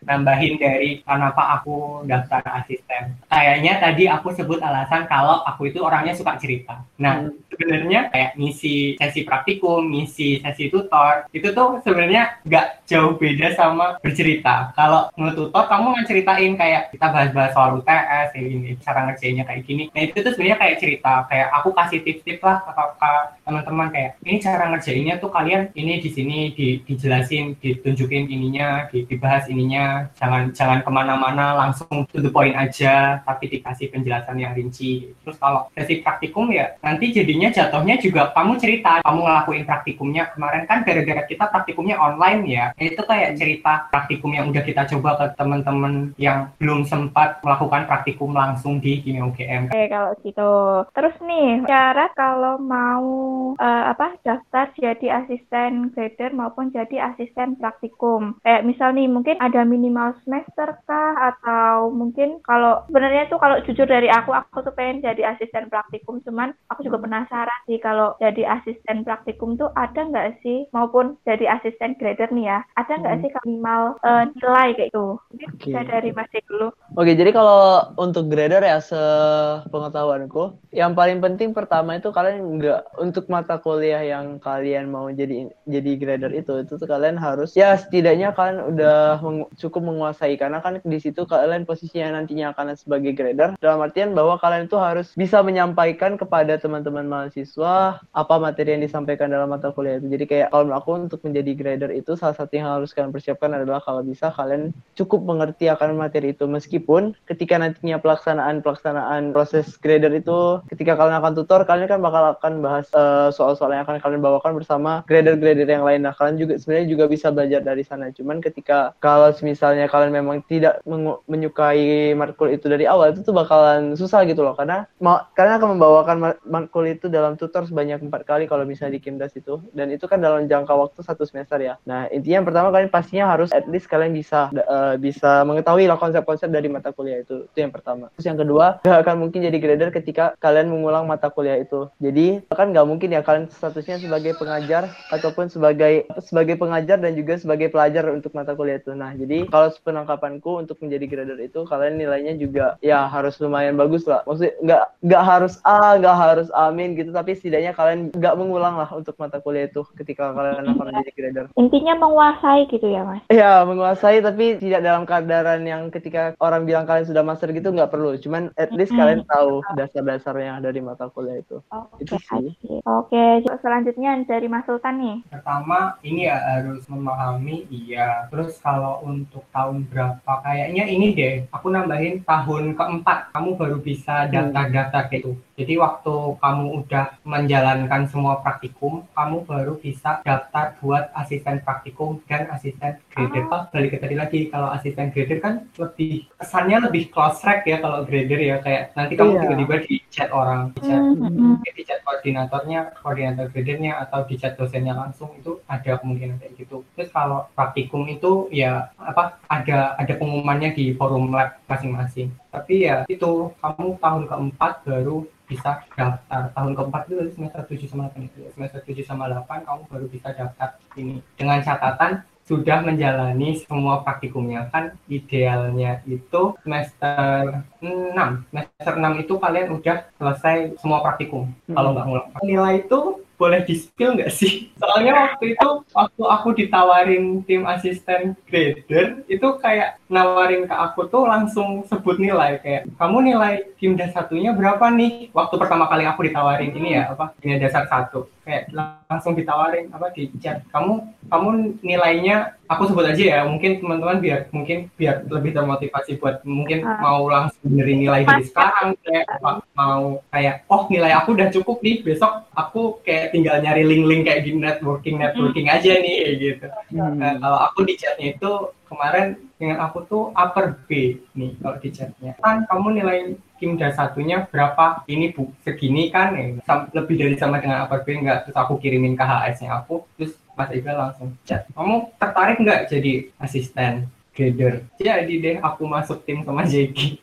nambahin 0.44 0.60
dari 0.60 0.90
kenapa 1.00 1.42
aku 1.60 2.04
daftar 2.04 2.42
asisten. 2.60 3.16
Kayaknya 3.32 3.72
tadi 3.80 4.04
aku 4.06 4.28
sebut 4.36 4.60
alasan 4.60 5.08
kalau 5.08 5.40
aku 5.48 5.72
itu 5.72 5.80
orangnya 5.80 6.12
suka 6.12 6.36
cerita. 6.36 6.84
Nah, 7.00 7.24
Hmm. 7.24 7.32
sebenarnya 7.48 8.10
kayak 8.10 8.30
ngisi 8.36 8.98
sesi 8.98 9.20
praktikum, 9.24 9.86
ngisi 9.88 10.42
sesi 10.42 10.68
tutor, 10.68 11.24
itu 11.32 11.54
tuh 11.54 11.80
sebenarnya 11.80 12.42
nggak 12.44 12.84
jauh 12.84 13.16
beda 13.16 13.54
sama 13.56 13.96
bercerita. 14.02 14.74
Kalau 14.76 15.08
nge-tutor, 15.16 15.64
kamu 15.70 15.86
ngeceritain 16.02 16.52
kayak 16.58 16.82
kita 16.92 17.06
bahas-bahas 17.08 17.52
soal 17.54 17.78
UTS, 17.80 18.34
gini, 18.34 18.76
cara 18.82 19.08
ngerjainnya 19.08 19.44
kayak 19.46 19.62
gini. 19.64 19.82
Nah, 19.94 20.02
itu 20.02 20.18
tuh 20.20 20.32
sebenarnya 20.34 20.58
kayak 20.60 20.76
cerita. 20.82 21.14
Kayak 21.30 21.48
aku 21.54 21.68
kasih 21.72 21.98
tips-tips 22.04 22.42
lah 22.42 22.58
ke, 22.62 22.72
ke 22.74 23.10
teman-teman 23.44 23.92
kayak, 23.92 24.16
ini 24.24 24.40
cara 24.40 24.72
ngerjainnya 24.72 25.20
tuh 25.20 25.28
kalian 25.28 25.68
ini 25.76 26.00
di 26.00 26.10
sini 26.10 26.38
di, 26.56 26.80
dijelasin, 26.80 27.60
ditunjukin 27.60 28.26
ininya, 28.32 28.88
di- 28.88 29.04
dibahas 29.04 29.46
ininya, 29.52 30.08
jangan 30.16 30.50
jangan 30.56 30.80
ke 30.80 30.90
mana-mana, 30.90 31.52
langsung 31.52 32.08
to 32.08 32.24
the 32.24 32.32
point 32.32 32.56
aja, 32.56 33.20
tapi 33.22 33.52
dikasih 33.52 33.92
penjelasan 33.92 34.40
yang 34.40 34.56
rinci. 34.56 35.12
Terus 35.22 35.36
kalau 35.36 35.68
sesi 35.76 36.00
praktikum 36.00 36.48
ya, 36.48 36.72
nanti 36.80 37.12
jadinya 37.12 37.52
jatuhnya 37.52 38.00
juga 38.00 38.32
kamu 38.32 38.56
cerita, 38.56 39.04
kamu 39.04 39.20
ngelakuin 39.20 39.64
praktikumnya 39.68 40.32
kemarin 40.32 40.64
kan 40.64 40.80
gara-gara 40.82 41.22
kita 41.28 41.44
praktikumnya 41.52 42.00
online 42.00 42.42
ya, 42.48 42.64
itu 42.80 43.00
kayak 43.04 43.36
cerita 43.36 43.92
praktikum 43.92 44.32
yang 44.32 44.48
udah 44.48 44.64
kita 44.64 44.88
coba 44.96 45.20
ke 45.20 45.26
teman-teman 45.36 46.16
yang 46.16 46.48
belum 46.56 46.88
sempat 46.88 47.44
melakukan 47.44 47.84
praktikum 47.84 48.32
langsung 48.32 48.80
di 48.80 49.04
Kimia 49.04 49.28
UGM. 49.28 49.68
Oke, 49.68 49.84
kalau 49.92 50.12
gitu. 50.24 50.52
Terus 50.96 51.16
nih, 51.20 51.60
syarat 51.68 52.10
kalau 52.16 52.56
mau 52.56 53.33
eh, 53.58 53.84
apa 53.92 54.06
daftar 54.26 54.66
jadi 54.78 55.06
asisten 55.20 55.70
grader 55.94 56.30
maupun 56.40 56.66
jadi 56.76 56.96
asisten 57.12 57.48
praktikum. 57.60 58.20
Kayak 58.44 58.62
misal 58.68 58.88
nih, 58.96 59.06
mungkin 59.10 59.36
ada 59.46 59.60
minimal 59.64 60.08
semester 60.24 60.68
kah 60.88 61.12
atau 61.30 61.90
mungkin 62.00 62.28
kalau 62.48 62.84
sebenarnya 62.88 63.22
tuh 63.32 63.38
kalau 63.42 63.56
jujur 63.66 63.86
dari 63.86 64.08
aku, 64.08 64.30
aku 64.32 64.58
tuh 64.66 64.74
pengen 64.78 65.04
jadi 65.06 65.22
asisten 65.36 65.64
praktikum, 65.72 66.20
cuman 66.26 66.48
aku 66.70 66.80
juga 66.86 66.98
penasaran 67.04 67.60
sih 67.68 67.78
kalau 67.82 68.14
jadi 68.22 68.42
asisten 68.56 69.04
praktikum 69.06 69.56
tuh 69.60 69.70
ada 69.74 70.00
nggak 70.10 70.28
sih 70.42 70.66
maupun 70.76 71.16
jadi 71.28 71.44
asisten 71.58 71.96
grader 72.00 72.28
nih 72.34 72.46
ya, 72.52 72.58
ada 72.80 72.92
nggak 73.00 73.14
Hmm. 73.14 73.22
sih 73.22 73.30
minimal 73.46 73.82
eh, 74.04 74.22
nilai 74.36 74.68
kayak 74.76 74.90
itu? 74.92 75.04
Mungkin 75.30 75.50
bisa 75.60 75.78
dari 75.86 76.08
Mas 76.16 76.28
Dik 76.32 76.44
dulu. 76.50 76.68
Oke, 76.94 77.12
jadi 77.18 77.30
kalau 77.34 77.90
untuk 77.98 78.30
grader 78.30 78.62
ya 78.62 78.78
sepengetahuanku, 78.78 80.40
yang 80.70 80.92
paling 80.98 81.18
penting 81.24 81.50
pertama 81.50 81.98
itu 81.98 82.08
kalian 82.14 82.38
nggak 82.58 82.80
untuk 83.02 83.23
mata 83.28 83.60
kuliah 83.60 84.02
yang 84.02 84.38
kalian 84.38 84.90
mau 84.90 85.08
jadi 85.10 85.50
jadi 85.64 85.92
grader 85.96 86.32
itu, 86.34 86.64
itu 86.64 86.74
tuh 86.76 86.88
kalian 86.88 87.16
harus 87.16 87.54
ya 87.56 87.74
setidaknya 87.76 88.32
kalian 88.36 88.74
udah 88.74 89.20
mengu- 89.20 89.50
cukup 89.58 89.82
menguasai. 89.84 90.34
Karena 90.36 90.58
kan 90.60 90.80
di 90.82 90.98
situ 91.00 91.24
kalian 91.24 91.68
posisinya 91.68 92.20
nantinya 92.20 92.52
akan 92.52 92.74
sebagai 92.74 93.12
grader. 93.14 93.56
Dalam 93.58 93.84
artian 93.84 94.12
bahwa 94.12 94.36
kalian 94.40 94.66
itu 94.66 94.76
harus 94.78 95.12
bisa 95.14 95.40
menyampaikan 95.40 96.16
kepada 96.20 96.56
teman-teman 96.58 97.06
mahasiswa 97.06 98.00
apa 98.00 98.34
materi 98.38 98.76
yang 98.78 98.82
disampaikan 98.82 99.30
dalam 99.30 99.50
mata 99.50 99.70
kuliah 99.70 99.98
itu. 99.98 100.08
Jadi 100.08 100.24
kayak 100.24 100.48
kalau 100.52 100.74
aku 100.74 100.90
untuk 101.08 101.20
menjadi 101.22 101.52
grader 101.54 101.90
itu 101.92 102.14
salah 102.18 102.36
satu 102.36 102.52
yang 102.54 102.68
harus 102.70 102.92
kalian 102.92 103.14
persiapkan 103.14 103.52
adalah 103.54 103.80
kalau 103.82 104.02
bisa 104.02 104.30
kalian 104.32 104.74
cukup 104.98 105.22
mengerti 105.24 105.70
akan 105.70 105.96
materi 105.98 106.32
itu. 106.34 106.44
Meskipun 106.48 107.14
ketika 107.28 107.56
nantinya 107.60 107.98
pelaksanaan 108.00 108.60
pelaksanaan 108.64 109.30
proses 109.34 109.76
grader 109.78 110.12
itu 110.14 110.62
ketika 110.72 110.94
kalian 110.94 111.18
akan 111.20 111.32
tutor 111.34 111.60
kalian 111.66 111.90
kan 111.90 112.00
bakal 112.00 112.36
akan 112.36 112.52
bahas 112.64 112.86
eh, 113.14 113.30
soal-soal 113.30 113.70
yang 113.70 113.86
akan 113.86 114.02
kalian 114.02 114.22
bawakan 114.22 114.58
bersama 114.58 115.06
grader-grader 115.06 115.68
yang 115.68 115.86
lain. 115.86 116.02
Nah 116.02 116.14
kalian 116.16 116.36
juga 116.36 116.58
sebenarnya 116.58 116.86
juga 116.90 117.04
bisa 117.06 117.30
belajar 117.30 117.62
dari 117.62 117.86
sana. 117.86 118.10
Cuman 118.10 118.42
ketika 118.42 118.92
kalau 118.98 119.30
misalnya 119.46 119.86
kalian 119.86 120.10
memang 120.10 120.42
tidak 120.50 120.82
menyukai 121.30 122.12
matkul 122.18 122.50
itu 122.50 122.66
dari 122.66 122.84
awal 122.90 123.14
itu 123.14 123.22
tuh 123.22 123.34
bakalan 123.36 123.94
susah 123.94 124.26
gitu 124.26 124.42
loh. 124.42 124.58
Karena 124.58 124.90
ma- 124.98 125.30
kalian 125.38 125.62
akan 125.62 125.68
membawakan 125.78 126.16
ma- 126.18 126.40
matkul 126.42 126.84
itu 126.90 127.06
dalam 127.06 127.38
tutor 127.38 127.62
sebanyak 127.68 128.02
empat 128.02 128.26
kali 128.26 128.50
kalau 128.50 128.66
bisa 128.66 128.90
di 128.90 128.98
Kimdas 128.98 129.32
itu. 129.38 129.62
Dan 129.70 129.94
itu 129.94 130.10
kan 130.10 130.18
dalam 130.18 130.50
jangka 130.50 130.74
waktu 130.74 131.00
satu 131.06 131.22
semester 131.22 131.60
ya. 131.62 131.78
Nah 131.86 132.10
intinya 132.10 132.42
yang 132.42 132.48
pertama 132.48 132.68
kalian 132.74 132.90
pastinya 132.90 133.30
harus 133.30 133.54
at 133.54 133.68
least 133.70 133.86
kalian 133.86 134.10
bisa 134.10 134.50
eh, 134.50 134.94
bisa 134.98 135.46
mengetahui 135.46 135.86
lah 135.86 136.00
konsep-konsep 136.00 136.48
dari 136.50 136.66
mata 136.66 136.90
kuliah 136.90 137.22
itu. 137.22 137.46
Itu 137.46 137.58
yang 137.62 137.70
pertama. 137.70 138.10
Terus 138.16 138.26
yang 138.26 138.38
kedua 138.40 138.82
gak 138.82 138.98
akan 139.06 139.16
mungkin 139.28 139.44
jadi 139.44 139.58
grader 139.60 139.90
ketika 139.94 140.34
kalian 140.40 140.72
mengulang 140.72 141.04
mata 141.04 141.28
kuliah 141.28 141.60
itu. 141.60 141.86
Jadi 142.00 142.42
kan 142.50 142.70
nggak 142.70 142.86
mungkin 142.86 143.03
ya 143.10 143.20
kalian 143.24 143.50
statusnya 143.50 144.00
sebagai 144.00 144.32
pengajar 144.38 144.94
ataupun 145.10 145.50
sebagai 145.50 146.06
sebagai 146.22 146.56
pengajar 146.56 147.00
dan 147.02 147.12
juga 147.18 147.36
sebagai 147.36 147.68
pelajar 147.68 148.08
untuk 148.12 148.32
mata 148.32 148.54
kuliah 148.54 148.78
itu 148.78 148.94
nah 148.94 149.12
jadi 149.12 149.48
kalau 149.50 149.68
penangkapanku 149.82 150.62
untuk 150.62 150.78
menjadi 150.80 151.04
grader 151.10 151.38
itu 151.40 151.66
kalian 151.66 151.98
nilainya 152.00 152.34
juga 152.38 152.76
ya 152.80 153.06
harus 153.10 153.36
lumayan 153.42 153.74
bagus 153.76 154.06
lah 154.08 154.22
maksudnya 154.24 154.54
nggak 154.62 154.82
nggak 155.04 155.22
harus 155.24 155.54
A 155.66 155.98
nggak 156.00 156.16
harus 156.16 156.48
amin 156.54 156.94
gitu 156.94 157.10
tapi 157.10 157.34
setidaknya 157.36 157.72
kalian 157.74 158.10
nggak 158.14 158.34
mengulang 158.38 158.78
lah 158.78 158.88
untuk 158.94 159.18
mata 159.18 159.40
kuliah 159.42 159.66
itu 159.66 159.84
ketika 159.98 160.32
kalian 160.32 160.64
akan 160.70 160.84
menjadi 160.92 161.12
grader 161.14 161.46
Intinya 161.54 161.94
menguasai 161.96 162.66
gitu 162.68 162.86
ya, 162.90 163.06
Mas. 163.06 163.22
Ya, 163.30 163.62
menguasai 163.62 164.20
tapi 164.20 164.58
tidak 164.58 164.80
dalam 164.84 165.02
keadaran 165.06 165.62
yang 165.64 165.88
ketika 165.88 166.34
orang 166.42 166.66
bilang 166.66 166.84
kalian 166.84 167.06
sudah 167.08 167.22
master 167.22 167.50
gitu 167.54 167.70
nggak 167.70 167.90
perlu. 167.94 168.18
Cuman 168.18 168.50
at 168.58 168.74
least 168.74 168.92
Mm-mm. 168.92 169.00
kalian 169.00 169.22
tahu 169.26 169.62
dasar-dasarnya 169.78 170.60
dari 170.60 170.80
mata 170.82 171.08
kuliah 171.08 171.40
itu. 171.40 171.62
Oke, 171.70 172.02
Itu 172.02 172.14
sih. 172.18 172.52
oke. 172.52 172.74
Oke, 172.94 173.42
selanjutnya 173.58 174.22
dari 174.22 174.46
Mas 174.46 174.62
Sultan 174.66 175.02
nih. 175.02 175.16
Pertama, 175.30 175.98
ini 176.06 176.30
ya 176.30 176.38
harus 176.38 176.84
memahami 176.86 177.66
iya 177.72 178.28
terus 178.30 178.60
kalau 178.60 179.02
untuk 179.04 179.44
tahun 179.50 179.88
berapa 179.88 180.32
kayaknya 180.44 180.84
ini 180.86 181.06
deh 181.16 181.34
aku 181.50 181.72
nambahin 181.72 182.22
tahun 182.22 182.76
keempat 182.76 183.34
kamu 183.34 183.50
baru 183.56 183.78
bisa 183.80 184.28
daftar-daftar 184.30 185.08
gitu 185.10 185.36
jadi 185.54 185.78
waktu 185.78 186.14
kamu 186.38 186.64
udah 186.84 187.06
menjalankan 187.22 188.02
semua 188.10 188.42
praktikum 188.42 189.06
kamu 189.14 189.46
baru 189.46 189.74
bisa 189.78 190.20
daftar 190.22 190.74
buat 190.82 191.10
asisten 191.14 191.62
praktikum 191.62 192.20
dan 192.26 192.50
asisten 192.50 192.98
grader 193.12 193.44
oh. 193.50 193.64
balik 193.70 193.94
ke 193.94 193.98
tadi 194.02 194.16
lagi 194.18 194.40
kalau 194.50 194.70
asisten 194.74 195.10
grader 195.14 195.38
kan 195.40 195.54
lebih 195.78 196.26
kesannya 196.38 196.78
lebih 196.90 197.10
close 197.10 197.38
track 197.40 197.66
ya 197.66 197.78
kalau 197.80 198.02
grader 198.02 198.40
ya 198.40 198.56
kayak 198.60 198.92
nanti 198.98 199.14
kamu 199.14 199.30
iya. 199.34 199.40
tiba-tiba 199.46 199.76
di 199.86 199.94
chat 200.10 200.30
orang 200.30 200.74
di 200.74 200.80
chat, 200.84 201.00
mm 201.00 201.14
-hmm. 201.22 201.54
di 201.62 201.82
chat 201.86 202.00
koordinatornya 202.02 202.83
koordinator 203.00 203.48
gradernya 203.48 204.02
atau 204.04 204.26
di 204.28 204.34
chat 204.36 204.58
dosennya 204.58 204.92
langsung 204.92 205.32
itu 205.38 205.60
ada 205.70 205.96
kemungkinan 206.00 206.40
kayak 206.42 206.54
gitu. 206.58 206.84
Terus 206.96 207.08
kalau 207.14 207.48
praktikum 207.56 208.04
itu 208.10 208.48
ya 208.52 208.92
apa 209.00 209.40
ada 209.48 209.96
ada 209.96 210.12
pengumumannya 210.18 210.74
di 210.76 210.92
forum 210.98 211.32
lab 211.32 211.56
masing-masing. 211.70 212.34
Tapi 212.50 212.88
ya 212.90 213.08
itu 213.08 213.52
kamu 213.62 213.96
tahun 213.98 214.22
keempat 214.28 214.72
baru 214.84 215.24
bisa 215.44 215.84
daftar. 215.96 216.50
Tahun 216.56 216.72
keempat 216.72 217.02
itu 217.08 217.14
semester 217.36 217.62
7 217.68 217.84
sama 217.88 218.08
8 218.10 218.28
itu 218.28 218.38
ya. 218.44 218.50
semester 218.56 218.80
7 218.80 219.04
sama 219.04 219.24
8 219.28 219.64
kamu 219.68 219.82
baru 219.88 220.06
bisa 220.08 220.28
daftar 220.32 220.76
ini. 220.96 221.20
Dengan 221.36 221.60
catatan 221.60 222.24
sudah 222.44 222.84
menjalani 222.84 223.56
semua 223.64 224.04
praktikumnya 224.04 224.68
kan 224.68 224.92
idealnya 225.08 226.04
itu 226.04 226.52
semester 226.60 227.64
6 227.80 228.12
semester 228.52 228.94
6 229.00 229.24
itu 229.24 229.34
kalian 229.40 229.68
udah 229.80 229.96
selesai 230.20 230.76
semua 230.76 231.00
praktikum 231.00 231.48
hmm. 231.64 231.72
kalau 231.72 231.96
nggak 231.96 232.04
ngulang 232.04 232.28
nilai 232.44 232.74
itu 232.84 233.24
boleh 233.34 233.66
di 233.66 233.74
spill 233.74 234.14
nggak 234.14 234.32
sih? 234.32 234.68
Soalnya 234.80 235.12
waktu 235.14 235.58
itu 235.58 235.68
waktu 235.90 236.22
aku 236.22 236.48
ditawarin 236.54 237.42
tim 237.44 237.66
asisten 237.66 238.38
grader 238.46 239.26
itu 239.26 239.48
kayak 239.58 239.98
nawarin 240.06 240.70
ke 240.70 240.74
aku 240.74 241.10
tuh 241.10 241.26
langsung 241.26 241.82
sebut 241.90 242.22
nilai 242.22 242.62
kayak 242.62 242.86
kamu 242.94 243.34
nilai 243.34 243.66
tim 243.78 243.98
dasar 243.98 244.24
satunya 244.24 244.54
berapa 244.54 244.86
nih? 244.94 245.34
Waktu 245.34 245.54
pertama 245.58 245.90
kali 245.90 246.06
aku 246.06 246.22
ditawarin 246.24 246.70
ini 246.72 246.94
ya 246.94 247.10
apa 247.10 247.34
nilai 247.42 247.58
dasar 247.58 247.90
satu 247.90 248.30
kayak 248.44 248.70
langsung 249.08 249.32
ditawarin 249.32 249.88
apa 249.90 250.12
di 250.12 250.28
chat 250.38 250.60
kamu 250.68 251.00
kamu 251.32 251.48
nilainya 251.80 252.52
aku 252.68 252.92
sebut 252.92 253.08
aja 253.08 253.24
ya 253.24 253.38
mungkin 253.48 253.80
teman-teman 253.80 254.20
biar 254.20 254.52
mungkin 254.52 254.92
biar 255.00 255.24
lebih 255.28 255.56
termotivasi 255.56 256.20
buat 256.20 256.44
mungkin 256.44 256.84
uh. 256.84 257.00
mau 257.00 257.24
langsung 257.28 257.72
dari 257.72 257.94
nilai 257.96 258.28
dari 258.28 258.44
sekarang 258.44 258.96
kayak 259.00 259.26
mau 259.72 260.20
kayak 260.28 260.68
oh 260.68 260.84
nilai 260.92 261.12
aku 261.16 261.32
udah 261.36 261.48
cukup 261.48 261.80
nih 261.80 262.04
besok 262.04 262.44
aku 262.52 263.00
kayak 263.00 263.32
tinggal 263.32 263.56
nyari 263.60 263.82
link-link 263.84 264.28
kayak 264.28 264.44
gini 264.44 264.60
networking 264.60 265.16
networking 265.16 265.66
hmm. 265.68 265.76
aja 265.80 265.92
nih 266.00 266.18
gitu 266.36 266.66
hmm. 266.92 267.16
nah, 267.16 267.32
kalau 267.40 267.58
aku 267.72 267.78
di 267.88 267.94
chatnya 267.96 268.36
itu 268.36 268.52
kemarin 268.94 269.26
dengan 269.58 269.82
aku 269.82 269.98
tuh 270.06 270.22
upper 270.38 270.78
B 270.86 271.18
nih 271.34 271.58
kalau 271.58 271.76
di 271.82 271.90
chatnya. 271.90 272.38
Kan 272.38 272.62
kamu 272.70 273.02
nilai 273.02 273.18
Kimda 273.58 273.90
satunya 273.90 274.46
berapa? 274.46 275.02
Ini 275.10 275.34
bu 275.34 275.50
segini 275.66 276.14
kan 276.14 276.38
ya. 276.38 276.54
lebih 276.94 277.18
dari 277.18 277.36
sama 277.36 277.58
dengan 277.58 277.82
upper 277.84 278.06
B 278.06 278.22
enggak 278.22 278.46
terus 278.46 278.56
aku 278.56 278.78
kirimin 278.78 279.18
KHS 279.18 279.66
nya 279.66 279.82
aku 279.82 280.06
terus 280.14 280.38
Mas 280.54 280.70
Iga 280.70 280.94
langsung 280.94 281.34
chat 281.42 281.66
kamu 281.74 282.14
tertarik 282.14 282.62
nggak 282.62 282.86
jadi 282.86 283.12
asisten 283.42 284.06
grader 284.34 284.84
jadi 285.00 285.34
deh 285.40 285.56
aku 285.62 285.86
masuk 285.88 286.26
tim 286.26 286.42
sama 286.42 286.66
Jeki 286.68 287.22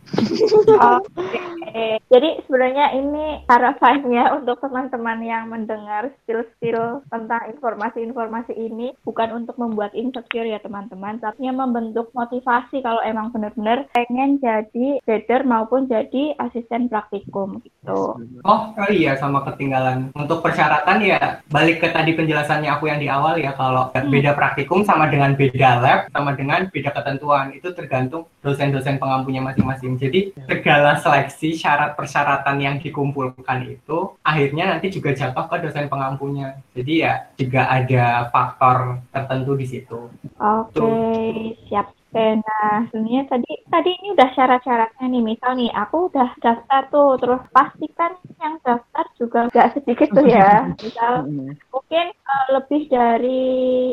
okay. 0.82 2.00
jadi 2.10 2.42
sebenarnya 2.48 2.96
ini 2.98 3.44
harapannya 3.46 4.42
untuk 4.42 4.58
teman-teman 4.64 5.20
yang 5.22 5.52
mendengar 5.52 6.12
skill-skill 6.24 7.04
tentang 7.12 7.52
informasi-informasi 7.52 8.56
ini 8.56 8.96
bukan 9.04 9.44
untuk 9.44 9.60
membuat 9.60 9.92
insecure 9.92 10.48
ya 10.48 10.60
teman-teman, 10.64 11.20
tapi 11.20 11.52
membentuk 11.52 12.14
motivasi 12.16 12.80
kalau 12.80 13.04
emang 13.04 13.34
benar-benar 13.36 13.90
pengen 13.92 14.40
jadi 14.40 15.04
grader 15.04 15.44
maupun 15.44 15.92
jadi 15.92 16.38
asisten 16.40 16.88
praktikum 16.88 17.60
gitu. 17.66 18.16
Oh, 18.48 18.62
oh 18.72 18.90
iya 18.92 19.20
sama 19.20 19.44
ketinggalan. 19.44 20.16
Untuk 20.16 20.40
persyaratan 20.40 21.04
ya 21.04 21.44
balik 21.52 21.84
ke 21.84 21.92
tadi 21.92 22.16
penjelasannya 22.16 22.70
aku 22.72 22.88
yang 22.88 23.02
di 23.02 23.12
awal 23.12 23.36
ya 23.36 23.52
kalau 23.58 23.92
hmm. 23.92 24.08
beda 24.08 24.32
praktikum 24.38 24.88
sama 24.88 25.12
dengan 25.12 25.36
beda 25.36 25.70
lab 25.84 26.00
sama 26.16 26.32
dengan 26.38 26.72
beda 26.72 26.90
ketentuan 27.02 27.50
itu 27.52 27.74
tergantung 27.74 28.30
dosen-dosen 28.46 29.02
pengampunya 29.02 29.42
masing-masing. 29.42 29.98
Jadi 29.98 30.38
segala 30.46 31.02
seleksi 31.02 31.58
syarat 31.58 31.98
persyaratan 31.98 32.62
yang 32.62 32.76
dikumpulkan 32.78 33.66
itu 33.66 34.14
akhirnya 34.22 34.78
nanti 34.78 34.94
juga 34.94 35.18
jatuh 35.18 35.50
ke 35.50 35.58
dosen 35.66 35.90
pengampunya. 35.90 36.62
Jadi 36.78 36.94
ya 37.02 37.28
juga 37.36 37.68
ada 37.68 38.30
faktor 38.30 39.02
tertentu 39.10 39.58
di 39.58 39.66
situ. 39.66 40.08
Oke, 40.38 40.78
okay, 40.78 41.58
siap. 41.68 41.90
Oke, 42.12 42.44
nah 42.44 42.84
sebenarnya 42.92 43.24
tadi 43.32 43.52
tadi 43.72 43.96
ini 44.04 44.12
udah 44.12 44.36
syarat-syaratnya 44.36 45.08
nih. 45.08 45.24
Misal 45.24 45.56
nih, 45.56 45.72
aku 45.72 46.12
udah 46.12 46.36
daftar 46.44 46.92
tuh, 46.92 47.16
terus 47.16 47.40
pastikan 47.56 48.20
yang 48.44 48.60
daftar 48.68 49.06
juga 49.16 49.48
nggak 49.48 49.80
sedikit 49.80 50.12
tuh 50.12 50.28
ya. 50.28 50.68
Misal 50.84 51.24
mungkin 51.72 52.06
uh, 52.12 52.21
lebih 52.52 52.92
dari 52.92 53.44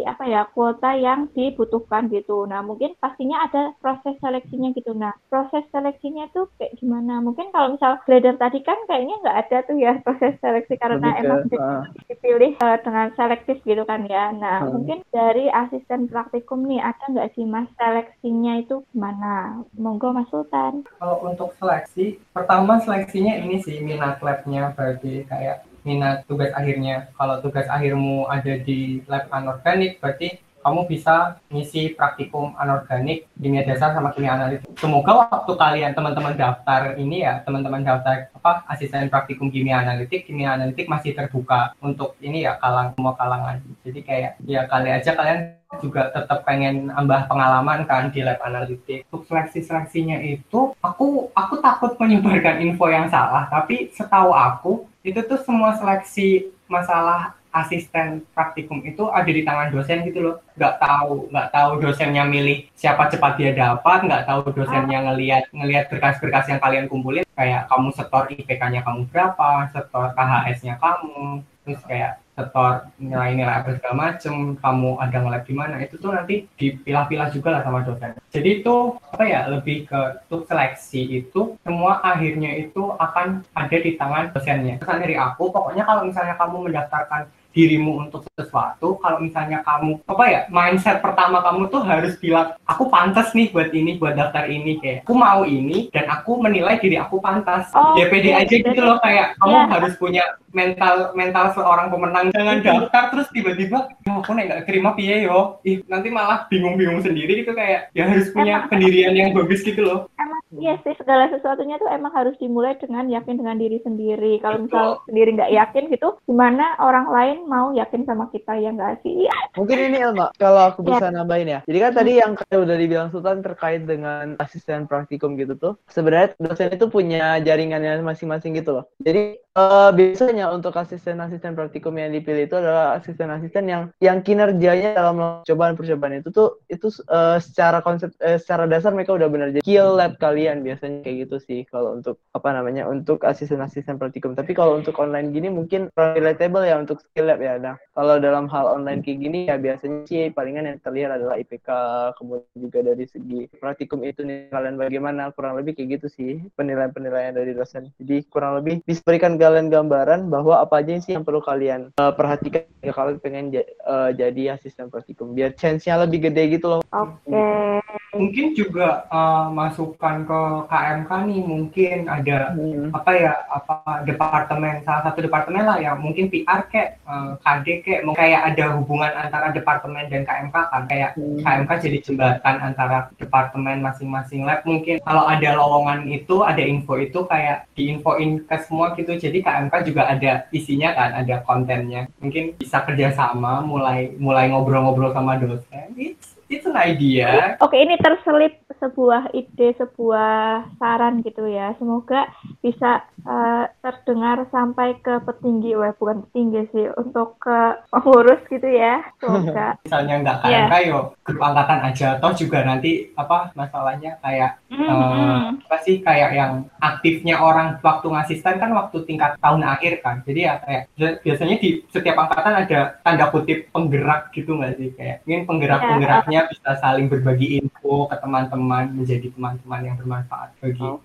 apa 0.04 0.24
ya 0.26 0.42
kuota 0.52 0.94
yang 0.98 1.30
dibutuhkan 1.32 2.10
gitu. 2.12 2.44
Nah 2.44 2.60
mungkin 2.64 2.94
pastinya 2.98 3.46
ada 3.46 3.74
proses 3.78 4.14
seleksinya 4.20 4.74
gitu. 4.74 4.92
Nah 4.94 5.14
proses 5.32 5.64
seleksinya 5.70 6.28
tuh 6.34 6.50
kayak 6.58 6.76
gimana? 6.78 7.22
Mungkin 7.22 7.50
kalau 7.54 7.74
misal 7.74 7.98
grader 8.04 8.36
tadi 8.36 8.60
kan 8.62 8.78
kayaknya 8.86 9.16
nggak 9.22 9.38
ada 9.46 9.58
tuh 9.66 9.76
ya 9.78 9.92
proses 10.04 10.34
seleksi 10.42 10.74
karena 10.78 10.98
lebih 11.00 11.22
emang 11.24 11.40
ke, 11.48 11.56
uh, 11.56 11.82
dipilih 12.10 12.52
uh, 12.60 12.78
dengan 12.82 13.08
selektif 13.14 13.56
gitu 13.62 13.82
kan 13.88 14.04
ya. 14.06 14.34
Nah 14.34 14.66
uh. 14.66 14.70
mungkin 14.74 15.00
dari 15.14 15.48
asisten 15.48 16.10
praktikum 16.10 16.66
nih 16.66 16.82
ada 16.82 17.04
nggak 17.08 17.30
sih 17.34 17.44
mas 17.46 17.68
seleksi 17.78 18.08
seleksinya 18.18 18.60
itu 18.60 18.76
gimana? 18.92 19.62
Monggo 19.78 20.10
Mas 20.10 20.28
Sultan. 20.28 20.82
Kalau 20.98 21.22
untuk 21.22 21.54
seleksi, 21.56 22.18
pertama 22.34 22.82
seleksinya 22.82 23.38
ini 23.38 23.62
sih 23.62 23.78
minat 23.78 24.18
labnya 24.18 24.74
bagi 24.74 25.22
kayak 25.24 25.62
minat 25.86 26.24
tugas 26.26 26.50
akhirnya. 26.54 27.10
Kalau 27.14 27.38
tugas 27.44 27.66
akhirmu 27.68 28.26
ada 28.26 28.54
di 28.58 29.02
lab 29.06 29.30
anorganik, 29.30 30.02
berarti 30.02 30.40
kamu 30.62 30.90
bisa 30.90 31.38
ngisi 31.48 31.94
praktikum 31.94 32.54
anorganik 32.58 33.30
kimia 33.38 33.64
dasar 33.64 33.94
sama 33.94 34.10
kimia 34.12 34.34
analitik. 34.34 34.68
Semoga 34.76 35.26
waktu 35.26 35.52
kalian 35.54 35.92
teman-teman 35.94 36.34
daftar 36.34 36.98
ini 36.98 37.24
ya, 37.24 37.40
teman-teman 37.46 37.82
daftar 37.86 38.28
apa 38.34 38.66
asisten 38.68 39.08
praktikum 39.08 39.48
kimia 39.48 39.80
analitik, 39.80 40.26
kimia 40.26 40.54
analitik 40.54 40.90
masih 40.90 41.14
terbuka 41.14 41.72
untuk 41.80 42.18
ini 42.20 42.44
ya 42.44 42.58
kalang 42.58 42.92
semua 42.94 43.14
kalangan. 43.14 43.62
Jadi 43.86 44.00
kayak 44.02 44.32
ya 44.44 44.66
kali 44.66 44.88
aja 44.92 45.10
kalian 45.14 45.58
juga 45.84 46.08
tetap 46.08 46.48
pengen 46.48 46.88
nambah 46.88 47.28
pengalaman 47.28 47.84
kan 47.84 48.08
di 48.08 48.24
lab 48.24 48.40
analitik. 48.40 49.04
Untuk 49.12 49.28
seleksi-seleksinya 49.28 50.20
itu 50.24 50.72
aku 50.80 51.28
aku 51.36 51.54
takut 51.60 51.92
menyebarkan 52.00 52.64
info 52.64 52.88
yang 52.88 53.06
salah, 53.12 53.46
tapi 53.52 53.92
setahu 53.92 54.32
aku 54.32 54.88
itu 55.04 55.20
tuh 55.24 55.40
semua 55.44 55.76
seleksi 55.76 56.52
masalah 56.68 57.37
asisten 57.52 58.24
praktikum 58.32 58.84
itu 58.84 59.08
ada 59.08 59.28
di 59.28 59.42
tangan 59.42 59.72
dosen 59.72 60.04
gitu 60.04 60.20
loh. 60.24 60.36
Nggak 60.58 60.74
tahu 60.82 61.30
nggak 61.32 61.48
tahu 61.54 61.70
dosennya 61.80 62.24
milih 62.28 62.68
siapa 62.74 63.08
cepat 63.08 63.38
dia 63.40 63.50
dapat 63.56 64.04
nggak 64.04 64.24
tahu 64.26 64.40
dosennya 64.52 64.98
ngelihat 65.10 65.44
ngelihat 65.52 65.88
berkas-berkas 65.88 66.48
yang 66.50 66.60
kalian 66.60 66.86
kumpulin 66.90 67.24
kayak 67.38 67.70
kamu 67.70 67.88
setor 67.94 68.24
IPK-nya 68.28 68.80
kamu 68.82 69.06
berapa 69.08 69.70
setor 69.70 70.12
KHS-nya 70.16 70.74
kamu 70.82 71.42
terus 71.68 71.80
kayak 71.84 72.18
setor 72.38 72.86
nilai-nilai 73.02 73.50
apa 73.50 73.74
segala 73.74 73.94
macem 73.98 74.54
kamu 74.62 74.90
ada 75.02 75.18
ngelab 75.18 75.42
di 75.42 75.54
mana 75.58 75.76
itu 75.82 75.98
tuh 75.98 76.14
nanti 76.14 76.46
dipilah-pilah 76.54 77.34
juga 77.34 77.58
lah 77.58 77.62
sama 77.66 77.82
dosen. 77.82 78.14
Jadi 78.30 78.62
itu 78.62 78.94
apa 79.10 79.24
ya 79.26 79.50
lebih 79.50 79.90
ke 79.90 80.00
untuk 80.30 80.46
seleksi 80.46 81.02
itu 81.18 81.58
semua 81.66 81.98
akhirnya 82.06 82.54
itu 82.54 82.94
akan 82.94 83.42
ada 83.58 83.76
di 83.76 83.98
tangan 83.98 84.30
dosennya. 84.30 84.78
Pesan 84.78 85.02
dari 85.02 85.18
aku 85.18 85.50
pokoknya 85.50 85.82
kalau 85.82 86.06
misalnya 86.06 86.38
kamu 86.38 86.70
mendaftarkan 86.70 87.26
dirimu 87.56 88.06
untuk 88.06 88.28
sesuatu 88.36 89.00
kalau 89.00 89.18
misalnya 89.24 89.64
kamu 89.64 89.98
apa 90.04 90.24
ya 90.28 90.40
mindset 90.52 91.00
pertama 91.00 91.40
kamu 91.40 91.72
tuh 91.72 91.80
harus 91.80 92.14
bilang 92.20 92.54
aku 92.68 92.92
pantas 92.92 93.32
nih 93.32 93.48
buat 93.48 93.72
ini 93.72 93.96
buat 93.96 94.14
daftar 94.14 94.46
ini 94.46 94.76
kayak 94.78 95.08
aku 95.08 95.14
mau 95.16 95.42
ini 95.48 95.88
dan 95.90 96.06
aku 96.12 96.38
menilai 96.38 96.76
diri 96.76 97.00
aku 97.00 97.18
pantas 97.24 97.72
oh, 97.72 97.96
DPD 97.96 98.36
iya, 98.36 98.44
aja 98.44 98.54
gitu 98.54 98.82
loh 98.84 99.00
kayak 99.00 99.34
kamu 99.40 99.56
yeah. 99.56 99.66
harus 99.72 99.92
punya 99.96 100.24
mental 100.52 101.12
mental 101.12 101.52
seorang 101.52 101.88
pemenang 101.92 102.32
jangan 102.32 102.58
daftar 102.64 103.04
terus 103.12 103.28
tiba-tiba 103.34 103.78
oh, 104.08 104.20
aku 104.20 104.30
nggak 104.32 104.64
terima 104.64 104.96
piye 104.96 105.28
yo 105.28 105.60
ih 105.64 105.84
nanti 105.86 106.08
malah 106.08 106.48
bingung-bingung 106.48 107.04
sendiri 107.04 107.44
gitu 107.44 107.52
kayak 107.52 107.92
ya 107.92 108.08
harus 108.08 108.32
punya 108.32 108.64
emang, 108.64 108.70
pendirian 108.72 109.14
yang 109.14 109.30
bagus 109.36 109.60
gitu 109.60 109.84
loh 109.84 109.98
emang 110.16 110.40
iya 110.56 110.80
sih 110.82 110.96
segala 110.96 111.28
sesuatunya 111.28 111.76
tuh 111.76 111.90
emang 111.92 112.12
harus 112.14 112.34
dimulai 112.40 112.76
dengan 112.80 113.06
yakin 113.08 113.36
dengan 113.36 113.60
diri 113.60 113.78
sendiri 113.84 114.40
kalau 114.40 114.64
misal 114.64 115.00
sendiri 115.04 115.36
nggak 115.36 115.52
yakin 115.52 115.84
gitu 115.92 116.16
gimana 116.24 116.78
orang 116.80 117.06
lain 117.10 117.38
mau 117.48 117.72
yakin 117.72 118.04
sama 118.08 118.28
kita 118.32 118.56
ya 118.58 118.70
nggak 118.72 119.04
sih? 119.04 119.26
Mungkin 119.56 119.78
ini 119.90 119.98
Elma, 120.00 120.30
kalau 120.36 120.70
aku 120.72 120.84
bisa 120.84 121.10
ya. 121.10 121.14
nambahin 121.14 121.48
ya. 121.48 121.60
Jadi 121.66 121.78
kan 121.80 121.92
tadi 121.92 122.12
yang 122.20 122.32
kayak 122.38 122.60
udah 122.62 122.76
dibilang 122.76 123.08
Sultan 123.10 123.40
terkait 123.44 123.82
dengan 123.84 124.36
asisten 124.38 124.86
praktikum 124.86 125.34
gitu 125.36 125.54
tuh, 125.58 125.72
sebenarnya 125.90 126.36
dosen 126.38 126.72
itu 126.72 126.86
punya 126.86 127.40
jaringannya 127.42 128.00
masing-masing 128.04 128.56
gitu 128.56 128.80
loh. 128.80 128.84
Jadi 129.02 129.40
Uh, 129.58 129.90
biasanya 129.90 130.54
untuk 130.54 130.70
asisten-asisten 130.78 131.58
praktikum 131.58 131.90
yang 131.98 132.14
dipilih 132.14 132.46
itu 132.46 132.54
adalah 132.54 132.94
asisten-asisten 133.02 133.66
yang 133.66 133.90
yang 133.98 134.22
kinerjanya 134.22 134.94
dalam 134.94 135.42
cobaan 135.42 135.74
percobaan 135.74 136.22
itu 136.22 136.30
tuh 136.30 136.62
itu 136.70 136.86
uh, 137.10 137.42
secara 137.42 137.82
konsep 137.82 138.14
uh, 138.22 138.38
secara 138.38 138.70
dasar 138.70 138.94
mereka 138.94 139.18
udah 139.18 139.26
benar 139.26 139.50
jadi 139.50 139.66
skill 139.66 139.98
lab 139.98 140.14
kalian 140.22 140.62
biasanya 140.62 141.02
kayak 141.02 141.26
gitu 141.26 141.36
sih 141.42 141.60
kalau 141.66 141.98
untuk 141.98 142.22
apa 142.38 142.54
namanya 142.54 142.86
untuk 142.86 143.26
asisten-asisten 143.26 143.98
praktikum. 143.98 144.38
Tapi 144.38 144.54
kalau 144.54 144.78
untuk 144.78 144.94
online 145.02 145.34
gini 145.34 145.50
mungkin 145.50 145.90
relatable 145.98 146.62
ya 146.62 146.78
untuk 146.78 147.02
skill 147.02 147.26
lab 147.26 147.42
ya. 147.42 147.58
Nah 147.58 147.74
kalau 147.98 148.22
dalam 148.22 148.46
hal 148.46 148.78
online 148.78 149.02
kayak 149.02 149.18
gini 149.18 149.50
ya 149.50 149.58
biasanya 149.58 150.06
sih 150.06 150.30
palingan 150.30 150.70
yang 150.70 150.78
terlihat 150.86 151.18
adalah 151.18 151.34
IPK 151.34 151.66
kemudian 152.14 152.54
juga 152.54 152.78
dari 152.86 153.10
segi 153.10 153.50
praktikum 153.58 154.06
itu 154.06 154.22
nih 154.22 154.54
kalian 154.54 154.78
bagaimana 154.78 155.34
kurang 155.34 155.58
lebih 155.58 155.74
kayak 155.74 155.98
gitu 155.98 156.06
sih 156.06 156.32
penilaian-penilaian 156.54 157.34
dari 157.34 157.58
dosen. 157.58 157.90
Jadi 157.98 158.22
kurang 158.30 158.62
lebih 158.62 158.86
bisa 158.86 159.02
berikan 159.02 159.34
kalian 159.48 159.72
gambaran 159.72 160.28
bahwa 160.28 160.60
apa 160.60 160.84
aja 160.84 161.00
sih 161.00 161.16
yang 161.16 161.24
perlu 161.24 161.40
kalian 161.40 161.88
uh, 161.96 162.12
perhatikan 162.12 162.68
ya 162.84 162.92
kalian 162.92 163.16
pengen 163.16 163.48
uh, 163.88 164.12
jadi 164.12 164.60
asisten 164.60 164.92
praktikum 164.92 165.32
biar 165.32 165.56
chance-nya 165.56 165.96
lebih 166.04 166.28
gede 166.28 166.60
gitu 166.60 166.68
loh. 166.68 166.80
Oke. 166.92 167.16
Okay. 167.24 167.80
Mungkin 168.12 168.52
juga 168.52 169.08
uh, 169.08 169.48
masukan 169.48 170.28
ke 170.28 170.40
KMK 170.68 171.10
nih 171.32 171.40
mungkin 171.40 171.98
ada 172.12 172.52
hmm. 172.52 172.92
apa 172.92 173.10
ya 173.16 173.32
apa 173.48 174.04
departemen 174.04 174.84
salah 174.84 175.08
satu 175.08 175.24
departemen 175.24 175.64
lah 175.64 175.80
ya 175.80 175.96
mungkin 175.96 176.28
PR 176.28 176.68
kayak 176.68 177.00
uh, 177.08 177.40
KD 177.40 177.66
kayak 177.84 178.00
kayak 178.12 178.40
ada 178.52 178.76
hubungan 178.76 179.12
antara 179.16 179.48
departemen 179.52 180.12
dan 180.12 180.28
KMK 180.28 180.56
kan 180.56 180.82
kayak 180.84 181.10
hmm. 181.16 181.40
KMK 181.40 181.70
jadi 181.88 181.98
jembatan 182.04 182.56
antara 182.60 183.08
departemen 183.16 183.80
masing-masing 183.80 184.44
lab 184.44 184.60
mungkin 184.68 185.00
kalau 185.04 185.24
ada 185.24 185.56
lowongan 185.56 186.04
itu 186.12 186.44
ada 186.44 186.60
info 186.60 187.00
itu 187.00 187.24
kayak 187.24 187.64
diinfoin 187.72 188.44
ke 188.44 188.56
semua 188.64 188.92
gitu 188.98 189.14
jadi 189.16 189.37
KMK 189.40 189.74
juga 189.88 190.08
ada 190.10 190.44
isinya 190.52 190.92
kan, 190.92 191.10
ada 191.24 191.40
kontennya. 191.42 192.06
Mungkin 192.20 192.60
bisa 192.60 192.84
kerjasama, 192.84 193.64
mulai 193.64 194.12
mulai 194.20 194.52
ngobrol-ngobrol 194.52 195.16
sama 195.16 195.40
dosen. 195.40 195.96
It's 195.96 196.36
it's 196.52 196.68
an 196.68 196.76
idea. 196.76 197.56
Oke, 197.64 197.76
ini 197.80 197.96
terselip 197.96 198.67
sebuah 198.78 199.34
ide, 199.34 199.74
sebuah 199.76 200.64
saran 200.78 201.20
gitu 201.26 201.44
ya. 201.50 201.74
Semoga 201.76 202.30
bisa 202.62 203.02
uh, 203.26 203.66
terdengar 203.82 204.46
sampai 204.54 204.96
ke 205.02 205.18
petinggi, 205.26 205.74
wah 205.74 205.92
bukan 205.98 206.22
petinggi 206.30 206.62
sih, 206.70 206.86
untuk 206.94 207.36
ke 207.42 207.82
pengurus 207.90 208.40
gitu 208.46 208.66
ya. 208.66 209.02
Semoga. 209.18 209.74
Misalnya 209.84 210.14
nggak 210.22 210.38
kayak 210.46 210.54
yeah. 210.54 210.68
kayo 210.70 210.98
grup 211.26 211.40
angkatan 211.42 211.80
aja, 211.84 212.08
toh 212.22 212.32
juga 212.32 212.58
nanti 212.64 213.10
apa 213.18 213.52
masalahnya 213.58 214.16
kayak 214.22 214.62
mm 214.70 214.76
-hmm. 214.78 214.88
uh, 214.88 215.42
apa 215.68 215.76
sih 215.84 216.00
kayak 216.00 216.30
yang 216.32 216.52
aktifnya 216.78 217.36
orang 217.42 217.76
waktu 217.82 218.06
ngasisten 218.08 218.56
kan 218.62 218.70
waktu 218.72 219.02
tingkat 219.04 219.34
tahun 219.42 219.66
akhir 219.66 220.00
kan. 220.00 220.22
Jadi 220.22 220.40
ya 220.46 220.54
kayak 220.62 220.82
biasanya 221.26 221.56
di 221.58 221.82
setiap 221.90 222.16
angkatan 222.16 222.54
ada 222.64 222.80
tanda 223.02 223.26
kutip 223.34 223.68
penggerak 223.74 224.30
gitu 224.32 224.54
nggak 224.54 224.74
sih 224.78 224.88
kayak 224.94 225.26
mungkin 225.26 225.42
penggerak-penggeraknya 225.44 226.40
yeah. 226.46 226.50
bisa 226.50 226.70
saling 226.78 227.06
berbagi 227.10 227.58
info 227.58 228.06
ke 228.06 228.16
teman-teman 228.20 228.67
menjadi 228.68 229.32
teman-teman 229.32 229.80
yang 229.82 229.96
bermanfaat 229.96 230.47
bagi 230.58 230.82
oh 230.82 230.98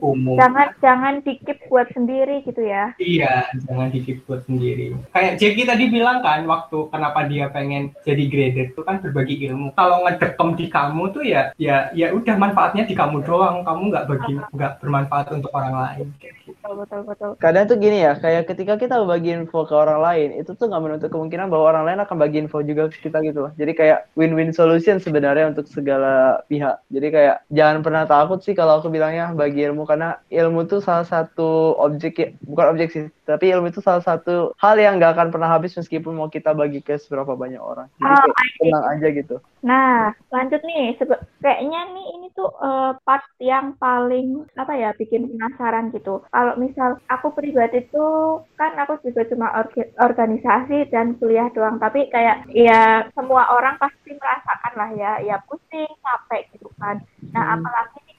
umum. 0.00 0.40
Jangan 0.40 0.68
jangan 0.80 1.14
dikip 1.20 1.58
buat 1.68 1.88
sendiri 1.92 2.40
gitu 2.48 2.64
ya. 2.64 2.96
Iya, 2.96 3.48
jangan 3.68 3.92
dikip 3.92 4.24
buat 4.24 4.42
sendiri. 4.48 4.96
Kayak 5.12 5.36
Jackie 5.36 5.68
tadi 5.68 5.84
bilang 5.92 6.24
kan 6.24 6.48
waktu 6.48 6.88
kenapa 6.88 7.28
dia 7.28 7.52
pengen 7.52 7.92
jadi 8.02 8.24
grader 8.26 8.72
itu 8.72 8.80
kan 8.80 9.04
berbagi 9.04 9.36
ilmu. 9.48 9.76
Kalau 9.76 10.04
ngedekem 10.08 10.56
di 10.56 10.66
kamu 10.72 11.02
tuh 11.12 11.24
ya 11.24 11.52
ya 11.60 11.92
ya 11.92 12.12
udah 12.16 12.34
manfaatnya 12.40 12.88
di 12.88 12.96
kamu 12.96 13.20
doang. 13.24 13.62
Kamu 13.62 13.92
nggak 13.92 14.06
bagi 14.08 14.34
nggak 14.40 14.72
bermanfaat 14.80 15.26
untuk 15.36 15.52
orang 15.52 15.76
lain. 15.76 16.06
Gitu. 16.18 16.40
Betul, 16.50 16.74
betul, 16.82 17.00
betul. 17.06 17.30
Kadang 17.38 17.64
tuh 17.70 17.78
gini 17.78 18.02
ya, 18.02 18.18
kayak 18.18 18.50
ketika 18.50 18.74
kita 18.74 18.98
bagi 19.06 19.30
info 19.34 19.62
ke 19.62 19.74
orang 19.76 20.02
lain, 20.02 20.28
itu 20.42 20.50
tuh 20.58 20.66
nggak 20.66 20.82
menutup 20.82 21.08
kemungkinan 21.14 21.46
bahwa 21.46 21.64
orang 21.70 21.84
lain 21.86 22.00
akan 22.02 22.16
bagi 22.18 22.42
info 22.42 22.58
juga 22.66 22.90
ke 22.90 23.06
kita 23.06 23.22
gitu 23.22 23.46
loh. 23.46 23.52
Jadi 23.54 23.72
kayak 23.76 24.10
win-win 24.18 24.50
solution 24.50 24.98
sebenarnya 24.98 25.54
untuk 25.54 25.70
segala 25.70 26.42
pihak. 26.50 26.82
Jadi 26.90 27.06
kayak 27.14 27.36
jangan 27.54 27.86
pernah 27.86 28.04
takut 28.06 28.42
sih 28.42 28.54
kalau 28.58 28.82
aku 28.82 28.89
bilangnya 28.90 29.32
bagi 29.32 29.64
ilmu 29.64 29.86
karena 29.88 30.18
ilmu 30.28 30.66
itu 30.66 30.82
salah 30.82 31.06
satu 31.06 31.78
objek 31.78 32.12
ya, 32.18 32.28
bukan 32.44 32.66
objek 32.74 32.88
sih 32.90 33.04
tapi 33.30 33.54
ilmu 33.54 33.70
itu 33.70 33.78
salah 33.78 34.02
satu 34.02 34.50
hal 34.58 34.74
yang 34.74 34.98
nggak 34.98 35.14
akan 35.14 35.30
pernah 35.30 35.46
habis 35.46 35.78
meskipun 35.78 36.18
mau 36.18 36.26
kita 36.26 36.50
bagi 36.50 36.82
ke 36.82 36.98
seberapa 36.98 37.38
banyak 37.38 37.62
orang. 37.62 37.86
Jadi 38.02 38.10
oh, 38.10 38.34
tenang 38.58 38.84
aja 38.90 39.06
gitu. 39.14 39.36
Nah 39.62 40.10
lanjut 40.34 40.60
nih 40.66 40.98
kayaknya 41.38 41.80
nih 41.94 42.06
ini 42.18 42.26
tuh 42.34 42.50
uh, 42.58 42.98
part 43.06 43.22
yang 43.38 43.78
paling 43.78 44.50
apa 44.58 44.74
ya 44.74 44.90
bikin 44.98 45.30
penasaran 45.30 45.94
gitu. 45.94 46.26
Kalau 46.26 46.58
misal 46.58 46.98
aku 47.06 47.30
pribadi 47.30 47.86
tuh 47.94 48.42
kan 48.58 48.74
aku 48.82 48.98
juga 49.06 49.22
cuma 49.30 49.54
orga 49.54 49.86
organisasi 50.02 50.90
dan 50.90 51.14
kuliah 51.22 51.46
doang 51.54 51.78
tapi 51.78 52.10
kayak 52.10 52.50
ya 52.50 53.06
semua 53.14 53.46
orang 53.54 53.78
pasti 53.78 54.10
merasakan 54.10 54.74
lah 54.74 54.90
ya 54.98 55.12
ya 55.22 55.36
pusing 55.46 55.86
capek 56.02 56.50
gitu 56.58 56.66
kan. 56.82 56.98
Nah 57.30 57.44
hmm. 57.46 57.54
apalagi 57.62 58.09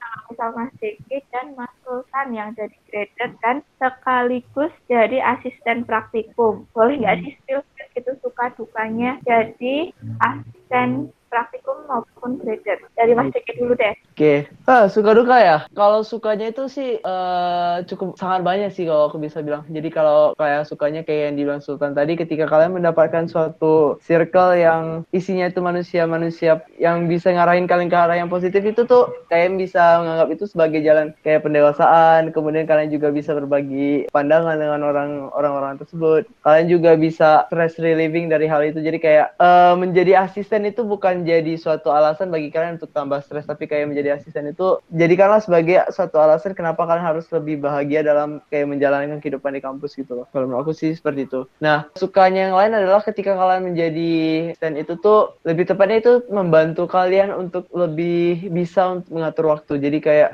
misal 0.41 0.57
Mas 0.57 0.73
Diki 0.81 1.21
dan 1.29 1.53
Mas 1.53 1.69
Sultan 1.85 2.33
yang 2.33 2.49
jadi 2.57 2.73
grader 2.89 3.29
dan 3.45 3.61
sekaligus 3.77 4.73
jadi 4.89 5.21
asisten 5.37 5.85
praktikum. 5.85 6.65
Boleh 6.73 6.97
nggak 6.97 7.21
sih 7.21 7.33
spill 7.37 7.61
itu 7.93 8.11
suka 8.25 8.49
dukanya 8.57 9.21
jadi 9.21 9.93
asisten 10.17 11.13
praktikum 11.31 11.87
maupun 11.87 12.35
grader. 12.43 12.83
Dari 12.99 13.15
Mas 13.15 13.31
Diki 13.31 13.55
dulu 13.55 13.73
deh. 13.79 13.95
Oke, 14.11 14.51
okay. 14.51 14.67
ah, 14.67 14.91
suka 14.91 15.15
duka 15.15 15.39
ya. 15.39 15.57
Kalau 15.71 16.03
sukanya 16.03 16.51
itu 16.51 16.67
sih 16.67 16.99
uh, 17.01 17.79
cukup 17.87 18.19
sangat 18.19 18.43
banyak 18.43 18.69
sih 18.75 18.83
kalau 18.83 19.07
aku 19.07 19.17
bisa 19.17 19.39
bilang. 19.39 19.63
Jadi 19.71 19.87
kalau 19.87 20.35
kayak 20.35 20.67
sukanya 20.67 21.01
kayak 21.07 21.31
yang 21.31 21.35
dibilang 21.39 21.63
Sultan 21.63 21.95
tadi, 21.95 22.19
ketika 22.19 22.45
kalian 22.51 22.75
mendapatkan 22.75 23.31
suatu 23.31 23.95
circle 24.03 24.59
yang 24.59 25.07
isinya 25.15 25.47
itu 25.47 25.63
manusia-manusia 25.63 26.59
yang 26.75 27.07
bisa 27.07 27.31
ngarahin 27.31 27.65
kalian 27.65 27.87
ke 27.87 27.97
arah 27.97 28.19
yang 28.19 28.27
positif 28.27 28.61
itu 28.67 28.83
tuh 28.83 29.07
kalian 29.31 29.55
bisa 29.55 30.03
menganggap 30.03 30.27
itu 30.35 30.43
sebagai 30.51 30.83
jalan 30.83 31.15
kayak 31.23 31.47
pendewasaan. 31.47 32.35
Kemudian 32.35 32.67
kalian 32.67 32.91
juga 32.91 33.07
bisa 33.15 33.31
berbagi 33.31 34.11
pandangan 34.11 34.59
dengan 34.59 34.83
orang 34.83 35.31
orang-orang 35.31 35.79
tersebut. 35.79 36.27
Kalian 36.43 36.67
juga 36.67 36.99
bisa 36.99 37.47
stress 37.47 37.79
relieving 37.79 38.27
dari 38.27 38.51
hal 38.51 38.59
itu. 38.67 38.83
Jadi 38.83 38.99
kayak 38.99 39.39
uh, 39.39 39.79
menjadi 39.79 40.27
asisten 40.27 40.67
itu 40.67 40.83
bukan 40.83 41.20
menjadi 41.21 41.53
suatu 41.55 41.93
alasan 41.93 42.33
bagi 42.33 42.49
kalian 42.49 42.81
untuk 42.81 42.91
tambah 42.91 43.21
stres 43.21 43.45
tapi 43.45 43.69
kayak 43.69 43.93
menjadi 43.93 44.17
asisten 44.17 44.49
itu 44.49 44.81
jadikanlah 44.91 45.39
sebagai 45.39 45.85
suatu 45.93 46.17
alasan 46.17 46.57
kenapa 46.57 46.83
kalian 46.83 47.05
harus 47.05 47.29
lebih 47.29 47.61
bahagia 47.61 48.01
dalam 48.01 48.41
kayak 48.49 48.67
menjalankan 48.67 49.21
kehidupan 49.21 49.55
di 49.55 49.61
kampus 49.61 49.95
gitu 49.95 50.17
loh. 50.17 50.25
Kalau 50.33 50.49
menurut 50.49 50.67
aku 50.67 50.73
sih 50.73 50.91
seperti 50.97 51.29
itu. 51.29 51.45
Nah 51.61 51.87
sukanya 51.95 52.49
yang 52.49 52.57
lain 52.57 52.73
adalah 52.75 53.05
ketika 53.05 53.37
kalian 53.37 53.71
menjadi 53.71 54.11
asisten 54.51 54.75
itu 54.75 54.97
tuh 54.99 55.37
lebih 55.45 55.69
tepatnya 55.69 55.97
itu 56.01 56.13
membantu 56.27 56.89
kalian 56.89 57.31
untuk 57.31 57.69
lebih 57.71 58.49
bisa 58.49 58.99
untuk 58.99 59.13
mengatur 59.13 59.53
waktu. 59.53 59.77
Jadi 59.77 59.97
kayak 60.01 60.29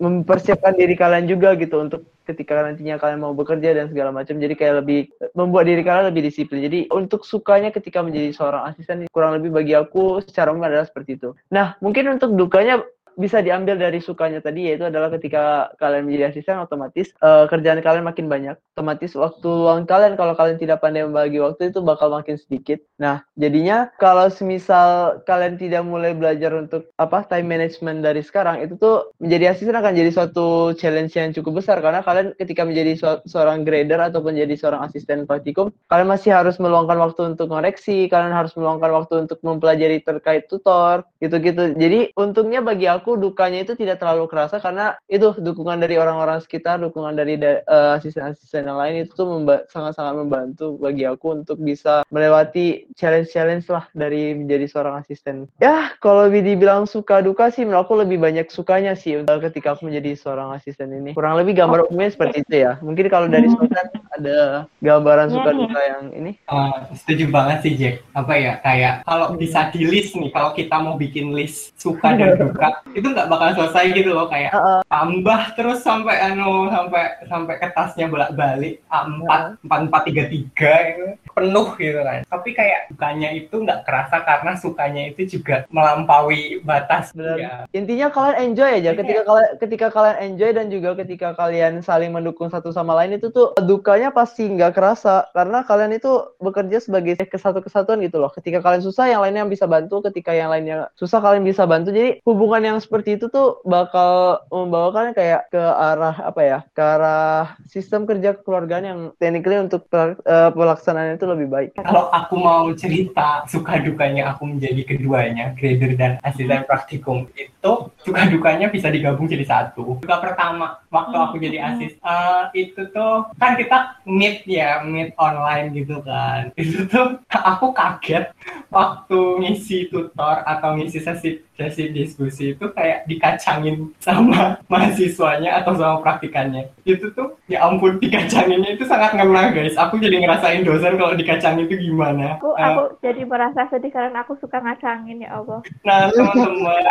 mempersiapkan 0.00 0.74
diri 0.74 0.96
kalian 0.96 1.28
juga 1.28 1.54
gitu 1.54 1.78
untuk 1.78 2.02
ketika 2.32 2.64
nantinya 2.64 2.96
kalian 2.96 3.20
mau 3.20 3.36
bekerja 3.36 3.76
dan 3.76 3.86
segala 3.92 4.10
macam. 4.10 4.40
Jadi 4.40 4.54
kayak 4.56 4.74
lebih 4.82 5.12
membuat 5.36 5.68
diri 5.68 5.84
kalian 5.84 6.10
lebih 6.10 6.24
disiplin. 6.26 6.64
Jadi 6.64 6.88
untuk 6.90 7.22
sukanya 7.28 7.70
ketika 7.70 8.00
menjadi 8.00 8.32
seorang 8.32 8.72
asisten 8.72 9.06
kurang 9.12 9.38
lebih 9.38 9.52
bagi 9.52 9.76
aku 9.76 10.24
secara 10.24 10.50
umum 10.50 10.66
adalah 10.66 10.88
seperti 10.88 11.20
itu. 11.20 11.36
Nah 11.52 11.76
mungkin 11.84 12.08
untuk 12.16 12.34
dukanya 12.34 12.82
bisa 13.16 13.40
diambil 13.40 13.76
dari 13.76 13.98
sukanya 13.98 14.38
tadi 14.38 14.70
yaitu 14.70 14.86
adalah 14.86 15.12
ketika 15.12 15.72
kalian 15.80 16.06
menjadi 16.06 16.32
asisten 16.32 16.60
otomatis 16.62 17.10
uh, 17.24 17.48
kerjaan 17.50 17.80
kalian 17.82 18.06
makin 18.06 18.26
banyak. 18.30 18.56
Otomatis 18.76 19.12
waktu 19.18 19.48
luang 19.48 19.84
kalian 19.88 20.14
kalau 20.14 20.36
kalian 20.38 20.58
tidak 20.60 20.84
pandai 20.84 21.04
membagi 21.04 21.42
waktu 21.42 21.74
itu 21.74 21.82
bakal 21.82 22.12
makin 22.12 22.38
sedikit. 22.38 22.78
Nah 23.00 23.24
jadinya 23.34 23.90
kalau 23.98 24.30
semisal 24.30 25.20
kalian 25.26 25.58
tidak 25.58 25.82
mulai 25.82 26.14
belajar 26.14 26.54
untuk 26.54 26.88
apa 26.96 27.26
time 27.26 27.50
management 27.50 28.06
dari 28.06 28.22
sekarang 28.22 28.62
itu 28.62 28.78
tuh 28.78 29.10
menjadi 29.18 29.56
asisten 29.56 29.74
akan 29.74 29.92
jadi 29.98 30.10
suatu 30.14 30.72
challenge 30.78 31.12
yang 31.18 31.34
cukup 31.34 31.64
besar. 31.64 31.82
Karena 31.82 32.00
kalian 32.00 32.36
ketika 32.38 32.62
menjadi 32.62 33.20
seorang 33.26 33.66
grader 33.66 33.98
ataupun 33.98 34.38
menjadi 34.38 34.54
seorang 34.54 34.86
asisten 34.86 35.26
praktikum 35.26 35.74
kalian 35.90 36.08
masih 36.08 36.30
harus 36.30 36.56
meluangkan 36.62 36.96
waktu 37.02 37.34
untuk 37.34 37.50
koreksi 37.50 38.06
kalian 38.06 38.32
harus 38.32 38.54
meluangkan 38.54 38.90
waktu 38.94 39.26
untuk 39.26 39.38
mempelajari 39.42 39.98
terkait 40.06 40.46
tutor 40.46 41.02
gitu-gitu. 41.18 41.74
Jadi 41.74 42.14
untungnya 42.14 42.62
bagi 42.62 42.86
aku 42.86 43.01
aku 43.02 43.18
dukanya 43.18 43.66
itu 43.66 43.74
tidak 43.74 43.98
terlalu 43.98 44.30
kerasa 44.30 44.62
karena 44.62 44.94
itu 45.10 45.34
dukungan 45.34 45.82
dari 45.82 45.98
orang-orang 45.98 46.38
sekitar, 46.38 46.78
dukungan 46.78 47.18
dari 47.18 47.34
uh, 47.42 47.98
asisten-asisten 47.98 48.70
yang 48.70 48.78
lain 48.78 49.02
itu 49.02 49.12
tuh 49.18 49.26
sangat-sangat 49.66 50.14
membantu 50.14 50.78
bagi 50.78 51.02
aku 51.02 51.42
untuk 51.42 51.58
bisa 51.58 52.06
melewati 52.14 52.86
challenge-challenge 52.94 53.66
lah 53.66 53.90
dari 53.90 54.38
menjadi 54.38 54.70
seorang 54.70 55.02
asisten. 55.02 55.50
Ya, 55.58 55.90
kalau 55.98 56.30
dibilang 56.30 56.86
suka 56.86 57.18
duka 57.18 57.50
sih 57.50 57.66
menurut 57.66 57.90
aku 57.90 57.98
lebih 57.98 58.22
banyak 58.22 58.46
sukanya 58.54 58.94
sih 58.94 59.18
untuk 59.18 59.42
ketika 59.50 59.74
aku 59.74 59.90
menjadi 59.90 60.14
seorang 60.14 60.54
asisten 60.54 60.94
ini. 60.94 61.18
Kurang 61.18 61.34
lebih 61.42 61.58
gambar 61.58 61.90
umumnya 61.90 62.14
seperti 62.14 62.46
itu 62.46 62.62
ya. 62.62 62.78
Mungkin 62.78 63.10
kalau 63.10 63.26
dari 63.26 63.50
hmm. 63.50 63.58
Sultan 63.58 63.86
ada 64.12 64.38
gambaran 64.78 65.28
suka 65.32 65.50
duka 65.50 65.80
iya. 65.80 65.90
yang 65.96 66.04
ini. 66.14 66.32
Uh, 66.46 66.86
setuju 66.94 67.32
banget 67.32 67.58
sih 67.66 67.72
Jack. 67.74 67.96
Apa 68.14 68.32
ya 68.38 68.52
kayak 68.62 68.94
kalau 69.08 69.34
bisa 69.34 69.72
di 69.74 69.82
list 69.88 70.14
nih 70.14 70.30
kalau 70.30 70.54
kita 70.54 70.76
mau 70.78 70.94
bikin 70.94 71.32
list 71.32 71.74
suka 71.80 72.14
dan 72.14 72.38
duka 72.38 72.84
itu 72.92 73.06
nggak 73.08 73.28
bakal 73.28 73.48
selesai 73.56 73.84
gitu 73.96 74.10
loh 74.12 74.28
kayak 74.28 74.52
Uh-uh. 74.52 74.80
tambah 74.86 75.40
terus 75.56 75.80
sampai 75.80 76.16
anu 76.20 76.68
sampai 76.68 77.04
sampai 77.26 77.54
kertasnya 77.60 78.06
bolak-balik 78.08 78.84
A4 78.92 79.60
empat 79.64 79.80
empat 79.88 80.02
tiga 80.08 80.24
tiga 80.28 80.72
itu 80.92 81.04
penuh 81.34 81.74
gitu 81.76 82.00
kan 82.00 82.22
tapi 82.28 82.50
kayak 82.52 82.88
sukanya 82.92 83.28
itu 83.32 83.54
nggak 83.54 83.82
kerasa 83.84 84.16
karena 84.22 84.52
sukanya 84.56 85.02
itu 85.10 85.38
juga 85.38 85.64
melampaui 85.68 86.62
batas 86.62 87.10
Benar. 87.12 87.36
ya 87.38 87.54
Intinya 87.72 88.08
kalian 88.12 88.52
enjoy 88.52 88.70
aja 88.70 88.90
Iya. 88.92 88.98
ketika 88.98 89.22
kalian 89.24 89.50
ketika 89.58 89.86
kalian 89.88 90.16
enjoy 90.20 90.50
dan 90.52 90.66
juga 90.68 90.90
ketika 90.98 91.28
kalian 91.34 91.72
saling 91.80 92.12
mendukung 92.12 92.48
satu 92.48 92.70
sama 92.70 92.92
lain 92.98 93.16
itu 93.16 93.32
tuh 93.32 93.56
dukanya 93.64 94.12
pasti 94.12 94.46
nggak 94.46 94.76
kerasa 94.76 95.26
karena 95.32 95.64
kalian 95.64 95.96
itu 95.96 96.10
bekerja 96.38 96.78
sebagai 96.82 97.16
kesatu 97.24 97.64
kesatuan 97.64 98.02
gitu 98.04 98.20
loh. 98.20 98.28
Ketika 98.28 98.60
kalian 98.60 98.82
susah 98.84 99.08
yang 99.08 99.22
lainnya 99.24 99.46
bisa 99.48 99.64
bantu, 99.64 100.02
ketika 100.04 100.34
yang 100.36 100.52
lainnya 100.52 100.90
susah 100.98 101.22
kalian 101.22 101.46
bisa 101.46 101.64
bantu. 101.64 101.94
Jadi 101.94 102.20
hubungan 102.26 102.62
yang 102.74 102.78
seperti 102.82 103.16
itu 103.16 103.30
tuh 103.32 103.62
bakal 103.64 104.42
membawakan 104.52 105.16
kayak 105.16 105.48
ke 105.48 105.60
arah 105.60 106.16
apa 106.20 106.40
ya? 106.42 106.58
Ke 106.76 106.82
arah 106.82 107.56
sistem 107.70 108.04
kerja 108.04 108.36
kekeluargaan 108.36 108.84
yang 108.84 109.00
technically 109.16 109.56
untuk 109.56 109.86
eh, 109.94 110.50
pelaksanaan 110.52 111.16
itu 111.22 111.30
lebih 111.30 111.48
baik. 111.54 111.70
kalau 111.78 112.10
aku 112.10 112.34
mau 112.34 112.66
cerita 112.74 113.46
suka 113.46 113.78
dukanya 113.78 114.34
aku 114.34 114.50
menjadi 114.50 114.82
keduanya 114.82 115.54
grader 115.54 115.94
dan 115.94 116.12
asisten 116.26 116.66
praktikum 116.66 117.30
itu 117.38 117.72
suka 118.02 118.26
dukanya 118.26 118.66
bisa 118.66 118.90
digabung 118.90 119.30
jadi 119.30 119.46
satu. 119.46 120.02
Suka 120.02 120.18
pertama 120.18 120.82
waktu 120.90 121.14
aku 121.14 121.38
jadi 121.38 121.62
asis 121.62 121.94
eh, 121.94 122.42
itu 122.58 122.90
tuh 122.90 123.30
kan 123.38 123.54
kita 123.54 124.02
meet 124.02 124.42
ya 124.50 124.82
meet 124.82 125.14
online 125.14 125.70
gitu 125.70 126.02
kan. 126.02 126.50
Itu 126.58 126.90
tuh 126.90 127.22
aku 127.30 127.70
kaget 127.70 128.34
waktu 128.72 129.20
ngisi 129.46 129.86
tutor 129.94 130.42
atau 130.42 130.74
ngisi 130.74 130.98
sesi 130.98 131.38
sesi 131.52 131.92
diskusi 131.92 132.56
itu 132.56 132.66
kayak 132.72 133.04
dikacangin 133.06 133.92
sama 134.00 134.56
mahasiswanya 134.72 135.62
atau 135.62 135.76
sama 135.76 136.00
praktikannya. 136.02 136.72
Itu 136.82 137.12
tuh 137.14 137.38
ya 137.46 137.62
ampun 137.68 138.00
dikacanginnya 138.02 138.74
itu 138.74 138.84
sangat 138.88 139.14
ngena 139.14 139.52
guys. 139.52 139.76
Aku 139.78 140.00
jadi 140.00 140.18
ngerasain 140.24 140.64
dosen 140.64 140.96
kalau 140.96 141.11
dikacangin 141.18 141.68
itu 141.68 141.90
gimana 141.90 142.40
Aku 142.40 142.52
Eh, 142.52 142.64
aku 142.64 142.82
jadi 143.02 143.22
merasa 143.26 143.66
sedih 143.72 143.90
karena 143.90 144.22
aku 144.22 144.36
suka 144.38 144.60
ngacangin 144.62 145.24
ya 145.24 145.40
Allah. 145.40 145.60
Nah, 145.82 146.12
teman-teman, 146.12 146.84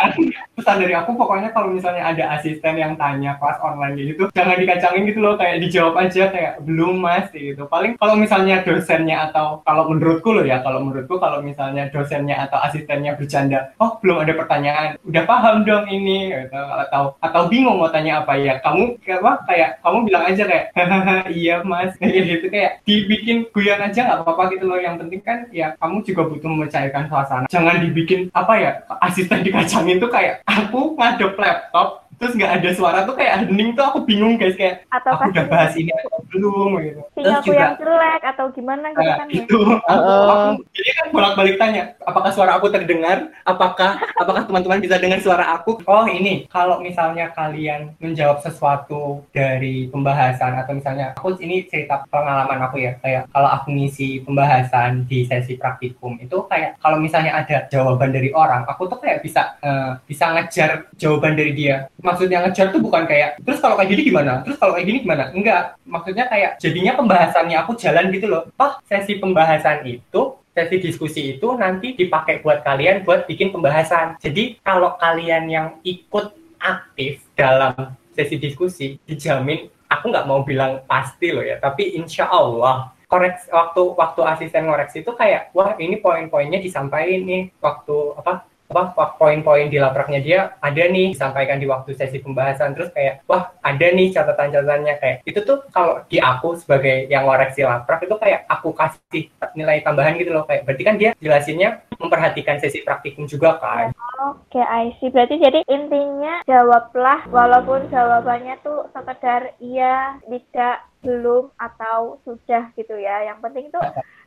pesan 0.58 0.76
dari 0.82 0.94
aku 0.94 1.14
pokoknya 1.14 1.54
kalau 1.54 1.72
misalnya 1.72 2.12
ada 2.12 2.24
asisten 2.36 2.74
yang 2.76 2.98
tanya 2.98 3.38
kelas 3.38 3.58
online 3.62 3.94
gitu, 3.96 4.28
jangan 4.34 4.58
dikacangin 4.58 5.06
gitu 5.08 5.20
loh, 5.22 5.34
kayak 5.38 5.62
dijawab 5.62 5.94
aja 5.96 6.28
kayak 6.28 6.54
belum 6.66 7.00
mas 7.00 7.30
gitu. 7.32 7.64
Paling 7.70 7.96
kalau 7.96 8.18
misalnya 8.18 8.60
dosennya 8.66 9.30
atau 9.30 9.62
kalau 9.62 9.88
menurutku 9.88 10.34
loh 10.34 10.44
ya, 10.44 10.60
kalau 10.60 10.82
menurutku 10.82 11.16
kalau 11.22 11.40
misalnya 11.40 11.88
dosennya 11.88 12.36
atau 12.50 12.58
asistennya 12.60 13.14
bercanda, 13.14 13.72
oh 13.78 13.96
belum 14.02 14.26
ada 14.26 14.34
pertanyaan, 14.36 14.88
udah 15.06 15.24
paham 15.24 15.64
dong 15.64 15.86
ini, 15.88 16.34
gitu. 16.34 16.58
atau 16.58 17.16
atau 17.22 17.42
bingung 17.48 17.78
mau 17.78 17.88
tanya 17.88 18.26
apa 18.26 18.36
ya, 18.36 18.58
kamu 18.60 18.98
kayak 19.00 19.20
apa 19.22 19.32
kayak 19.48 19.70
kamu 19.80 19.98
bilang 20.04 20.24
aja 20.26 20.42
kayak 20.44 20.64
hahaha 20.74 21.16
iya 21.30 21.56
mas, 21.62 21.94
kayak 21.96 22.24
gitu 22.28 22.46
kayak 22.50 22.72
dibikin 22.84 23.46
guyon 23.54 23.80
aja 23.80 24.11
nggak 24.12 24.28
apa-apa 24.28 24.52
gitu 24.52 24.64
loh. 24.68 24.76
Yang 24.76 25.06
penting 25.06 25.20
kan 25.24 25.38
ya 25.48 25.72
kamu 25.80 26.04
juga 26.04 26.22
butuh 26.28 26.50
mencairkan 26.52 27.08
suasana. 27.08 27.46
Jangan 27.48 27.80
dibikin 27.80 28.28
apa 28.36 28.52
ya 28.60 28.70
asisten 29.00 29.40
dikacangin 29.40 29.96
tuh 29.96 30.12
kayak 30.12 30.44
aku 30.44 30.94
ngadep 31.00 31.32
laptop 31.40 32.04
terus 32.22 32.38
nggak 32.38 32.54
ada 32.56 32.70
suara 32.70 32.98
tuh 33.02 33.18
kayak 33.18 33.34
hening 33.42 33.74
tuh 33.74 33.82
aku 33.82 33.98
bingung 34.06 34.38
guys 34.38 34.54
kayak 34.54 34.86
Atau 34.88 35.10
aku 35.10 35.26
udah 35.28 35.46
bahas 35.46 35.74
ini 35.74 35.90
atau 35.90 36.22
belum 36.30 36.70
gitu. 36.78 37.00
Terus 37.02 37.10
sinyalku 37.18 37.44
juga 37.44 37.58
yang 37.58 37.74
jelek 37.76 38.22
atau 38.24 38.44
gimana 38.48 38.86
gitu 38.88 39.02
Nah, 39.02 39.16
kan 39.18 39.26
ya. 39.26 39.34
itu 39.42 39.58
aku, 39.58 39.90
Uh-uh. 39.90 40.30
aku- 40.30 40.62
jadi 40.70 40.90
kan 40.92 41.06
bolak-balik 41.10 41.56
tanya 41.56 41.82
apakah 42.00 42.30
suara 42.30 42.52
aku 42.54 42.66
terdengar 42.68 43.18
apakah 43.42 43.90
apakah 44.14 44.42
teman-teman 44.44 44.78
bisa 44.78 44.96
dengar 44.96 45.18
suara 45.18 45.44
aku 45.52 45.82
oh 45.82 46.06
ini 46.06 46.46
kalau 46.46 46.78
misalnya 46.78 47.26
kalian 47.32 47.90
menjawab 47.98 48.38
sesuatu 48.38 49.26
dari 49.30 49.90
pembahasan 49.90 50.54
atau 50.54 50.72
misalnya 50.72 51.10
aku 51.12 51.34
ini 51.36 51.66
cerita 51.66 52.06
pengalaman 52.06 52.62
aku 52.62 52.78
ya 52.78 52.94
kayak 52.96 53.26
kalau 53.28 53.50
aku 53.50 53.68
ngisi 53.68 54.22
pembahasan 54.22 55.02
di 55.04 55.26
sesi 55.26 55.54
praktikum 55.54 56.14
itu 56.16 56.38
kayak 56.46 56.78
kalau 56.78 56.96
misalnya 56.96 57.34
ada 57.34 57.66
jawaban 57.66 58.14
dari 58.14 58.30
orang 58.30 58.62
aku 58.64 58.86
tuh 58.86 59.02
kayak 59.02 59.20
bisa 59.20 59.58
eh, 59.58 59.98
bisa 60.04 60.30
ngejar 60.30 60.70
jawaban 60.94 61.34
dari 61.34 61.50
dia 61.50 61.90
maksudnya 62.12 62.44
ngejar 62.44 62.68
tuh 62.68 62.84
bukan 62.84 63.08
kayak 63.08 63.40
terus 63.40 63.58
kalau 63.64 63.80
kayak 63.80 63.90
gini 63.96 64.02
gimana? 64.12 64.44
Terus 64.44 64.56
kalau 64.60 64.72
kayak 64.76 64.86
gini 64.86 64.98
gimana? 65.00 65.24
Enggak 65.32 65.62
maksudnya 65.88 66.24
kayak 66.28 66.50
jadinya 66.60 66.92
pembahasannya 67.00 67.56
aku 67.56 67.72
jalan 67.80 68.12
gitu 68.12 68.26
loh. 68.28 68.42
Toh 68.52 68.72
sesi 68.84 69.16
pembahasan 69.16 69.88
itu 69.88 70.36
sesi 70.52 70.76
diskusi 70.76 71.34
itu 71.34 71.48
nanti 71.56 71.96
dipakai 71.96 72.44
buat 72.44 72.60
kalian 72.60 73.08
buat 73.08 73.24
bikin 73.24 73.50
pembahasan. 73.50 74.20
Jadi 74.20 74.60
kalau 74.60 75.00
kalian 75.00 75.48
yang 75.48 75.68
ikut 75.80 76.36
aktif 76.60 77.24
dalam 77.34 77.96
sesi 78.12 78.36
diskusi 78.36 79.00
dijamin 79.08 79.66
aku 79.88 80.08
nggak 80.08 80.28
mau 80.28 80.40
bilang 80.44 80.80
pasti 80.88 81.32
loh 81.32 81.44
ya 81.44 81.60
tapi 81.60 81.96
insya 81.96 82.28
Allah 82.28 82.92
koreks 83.12 83.52
waktu 83.52 83.82
waktu 83.92 84.20
asisten 84.24 84.64
ngoreksi 84.68 85.04
itu 85.04 85.12
kayak 85.12 85.52
wah 85.52 85.76
ini 85.76 86.00
poin-poinnya 86.00 86.64
disampaikan 86.64 87.28
nih 87.28 87.42
waktu 87.60 87.96
apa 88.16 88.48
apa 88.72 88.96
wak- 88.96 89.20
poin-poin 89.20 89.68
di 89.68 89.76
lapraknya 89.76 90.20
dia 90.24 90.38
ada 90.58 90.82
nih 90.88 91.12
disampaikan 91.12 91.60
di 91.60 91.68
waktu 91.68 91.92
sesi 91.92 92.18
pembahasan. 92.24 92.72
Terus 92.72 92.90
kayak 92.96 93.22
wah 93.28 93.52
ada 93.60 93.86
nih 93.92 94.08
catatan-catatannya. 94.16 94.94
Kayak 94.98 95.16
itu 95.28 95.40
tuh 95.44 95.60
kalau 95.68 96.00
di 96.08 96.16
aku 96.16 96.56
sebagai 96.56 97.06
yang 97.12 97.28
ngoreksi 97.28 97.62
laprak 97.62 98.02
itu 98.02 98.16
kayak 98.16 98.48
aku 98.48 98.72
kasih 98.72 99.28
nilai 99.52 99.84
tambahan 99.84 100.16
gitu 100.16 100.32
loh. 100.32 100.48
Kayak 100.48 100.64
berarti 100.64 100.82
kan 100.82 100.96
dia 100.96 101.10
jelasinnya 101.20 101.84
memperhatikan 102.00 102.58
sesi 102.58 102.80
praktikum 102.82 103.28
juga 103.28 103.60
kan. 103.60 103.92
Oke, 104.26 104.58
I 104.58 104.96
see. 104.98 105.12
Berarti 105.12 105.38
jadi 105.38 105.60
intinya 105.68 106.42
jawablah 106.48 107.28
walaupun 107.30 107.86
jawabannya 107.92 108.58
tuh 108.64 108.88
sekedar 108.90 109.54
iya, 109.62 110.18
tidak, 110.26 110.86
belum 111.02 111.50
atau 111.58 112.22
sudah 112.22 112.70
gitu 112.78 112.94
ya. 112.98 113.30
Yang 113.30 113.38
penting 113.42 113.64
itu 113.70 113.80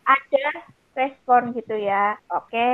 ada 0.06 0.48
respon 0.96 1.52
gitu 1.52 1.76
ya. 1.76 2.16
Oke. 2.32 2.68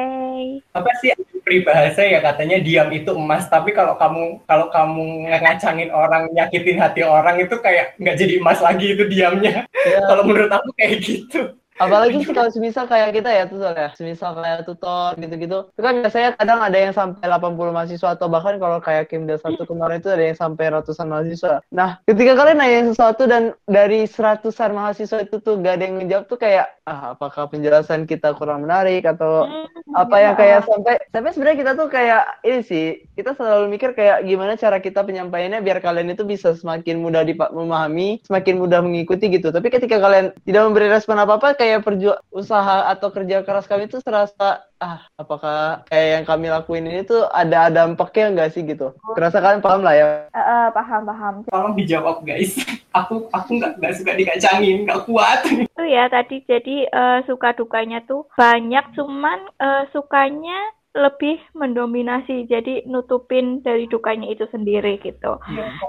apa 0.71 0.89
sih 1.01 1.09
peribahasa 1.41 2.05
ya 2.05 2.21
katanya 2.21 2.61
diam 2.61 2.87
itu 2.93 3.11
emas 3.11 3.49
tapi 3.49 3.73
kalau 3.73 3.97
kamu 3.97 4.45
kalau 4.45 4.69
kamu 4.69 5.03
ngacangin 5.27 5.89
orang 5.89 6.29
nyakitin 6.31 6.77
hati 6.77 7.01
orang 7.01 7.41
itu 7.41 7.57
kayak 7.57 7.97
nggak 7.97 8.15
jadi 8.15 8.33
emas 8.37 8.61
lagi 8.61 8.93
itu 8.93 9.03
diamnya 9.09 9.65
Ya. 9.81 9.97
kalau 10.05 10.21
menurut 10.23 10.53
aku 10.53 10.69
kayak 10.77 11.01
gitu 11.01 11.57
Apalagi 11.81 12.21
sih 12.21 12.33
kalau 12.37 12.53
semisal 12.53 12.85
kayak 12.85 13.09
kita 13.17 13.29
ya 13.33 13.43
tutor 13.49 13.73
ya, 13.73 13.89
semisal 13.97 14.37
kayak 14.37 14.69
tutor 14.69 15.17
gitu-gitu. 15.17 15.73
Itu 15.73 15.81
kan 15.81 16.05
biasanya 16.05 16.29
kadang 16.37 16.59
ada 16.61 16.77
yang 16.77 16.93
sampai 16.93 17.25
80 17.25 17.73
mahasiswa 17.73 18.09
atau 18.13 18.27
bahkan 18.29 18.61
kalau 18.61 18.77
kayak 18.77 19.09
Kim 19.09 19.25
Del 19.25 19.41
satu 19.41 19.65
kemarin 19.65 19.97
itu 19.97 20.13
ada 20.13 20.23
yang 20.29 20.37
sampai 20.37 20.69
ratusan 20.69 21.09
mahasiswa. 21.09 21.65
Nah, 21.73 21.97
ketika 22.05 22.37
kalian 22.37 22.57
nanya 22.61 22.81
sesuatu 22.93 23.25
dan 23.25 23.57
dari 23.65 24.05
seratusan 24.05 24.77
mahasiswa 24.77 25.25
itu 25.25 25.41
tuh 25.41 25.57
gak 25.57 25.81
ada 25.81 25.83
yang 25.89 25.95
ngejawab 26.05 26.25
tuh 26.29 26.37
kayak 26.37 26.69
ah 26.85 27.15
apakah 27.15 27.47
penjelasan 27.47 28.03
kita 28.03 28.35
kurang 28.35 28.67
menarik 28.67 29.07
atau 29.07 29.47
apa 29.95 30.15
yang 30.19 30.35
kayak 30.35 30.67
sampai 30.67 30.95
sampai 31.13 31.31
sebenarnya 31.31 31.59
kita 31.63 31.71
tuh 31.77 31.87
kayak 31.87 32.23
ini 32.43 32.59
sih 32.65 32.85
kita 33.15 33.31
selalu 33.35 33.71
mikir 33.71 33.95
kayak 33.95 34.27
gimana 34.27 34.59
cara 34.59 34.81
kita 34.83 35.03
penyampaiannya 35.05 35.63
biar 35.63 35.79
kalian 35.79 36.11
itu 36.11 36.27
bisa 36.27 36.51
semakin 36.57 36.99
mudah 36.99 37.23
memahami 37.51 38.19
semakin 38.27 38.59
mudah 38.59 38.83
mengikuti 38.83 39.31
gitu 39.31 39.53
tapi 39.55 39.71
ketika 39.71 39.99
kalian 40.03 40.35
tidak 40.43 40.61
memberi 40.67 40.87
respon 40.91 41.15
apa 41.15 41.39
apa 41.39 41.55
kayak 41.71 41.87
perju 41.87 42.11
usaha 42.35 42.91
atau 42.91 43.07
kerja 43.15 43.47
keras 43.47 43.63
kami 43.63 43.87
itu 43.87 44.03
terasa 44.03 44.67
ah 44.75 45.07
apakah 45.15 45.87
kayak 45.87 46.07
yang 46.19 46.25
kami 46.27 46.51
lakuin 46.51 46.83
ini 46.83 47.07
tuh 47.07 47.23
ada 47.31 47.71
dampaknya 47.71 48.35
nggak 48.35 48.51
sih? 48.51 48.67
Gitu. 48.67 48.91
Kerasa 49.15 49.39
kalian 49.39 49.63
paham 49.63 49.87
lah 49.87 49.95
ya? 49.95 50.07
Eh, 50.35 50.67
paham 50.75 51.07
paham. 51.07 51.35
tolong 51.47 51.79
dijawab 51.79 52.27
guys. 52.27 52.59
Aku 52.99 53.31
aku 53.31 53.55
nggak 53.55 53.79
nggak 53.79 53.93
suka 53.95 54.11
dikacangin 54.19 54.83
nggak 54.83 55.07
kuat. 55.07 55.47
Itu 55.47 55.83
ya 55.87 56.11
tadi 56.11 56.43
jadi 56.43 56.91
eh, 56.91 57.19
suka 57.23 57.55
dukanya 57.55 58.03
tuh 58.03 58.27
banyak 58.35 58.91
cuman 58.91 59.47
eh, 59.63 59.83
sukanya 59.95 60.59
lebih 60.91 61.39
mendominasi 61.55 62.51
jadi 62.51 62.83
nutupin 62.83 63.63
dari 63.63 63.87
dukanya 63.87 64.27
itu 64.27 64.43
sendiri 64.51 64.99
gitu. 64.99 65.39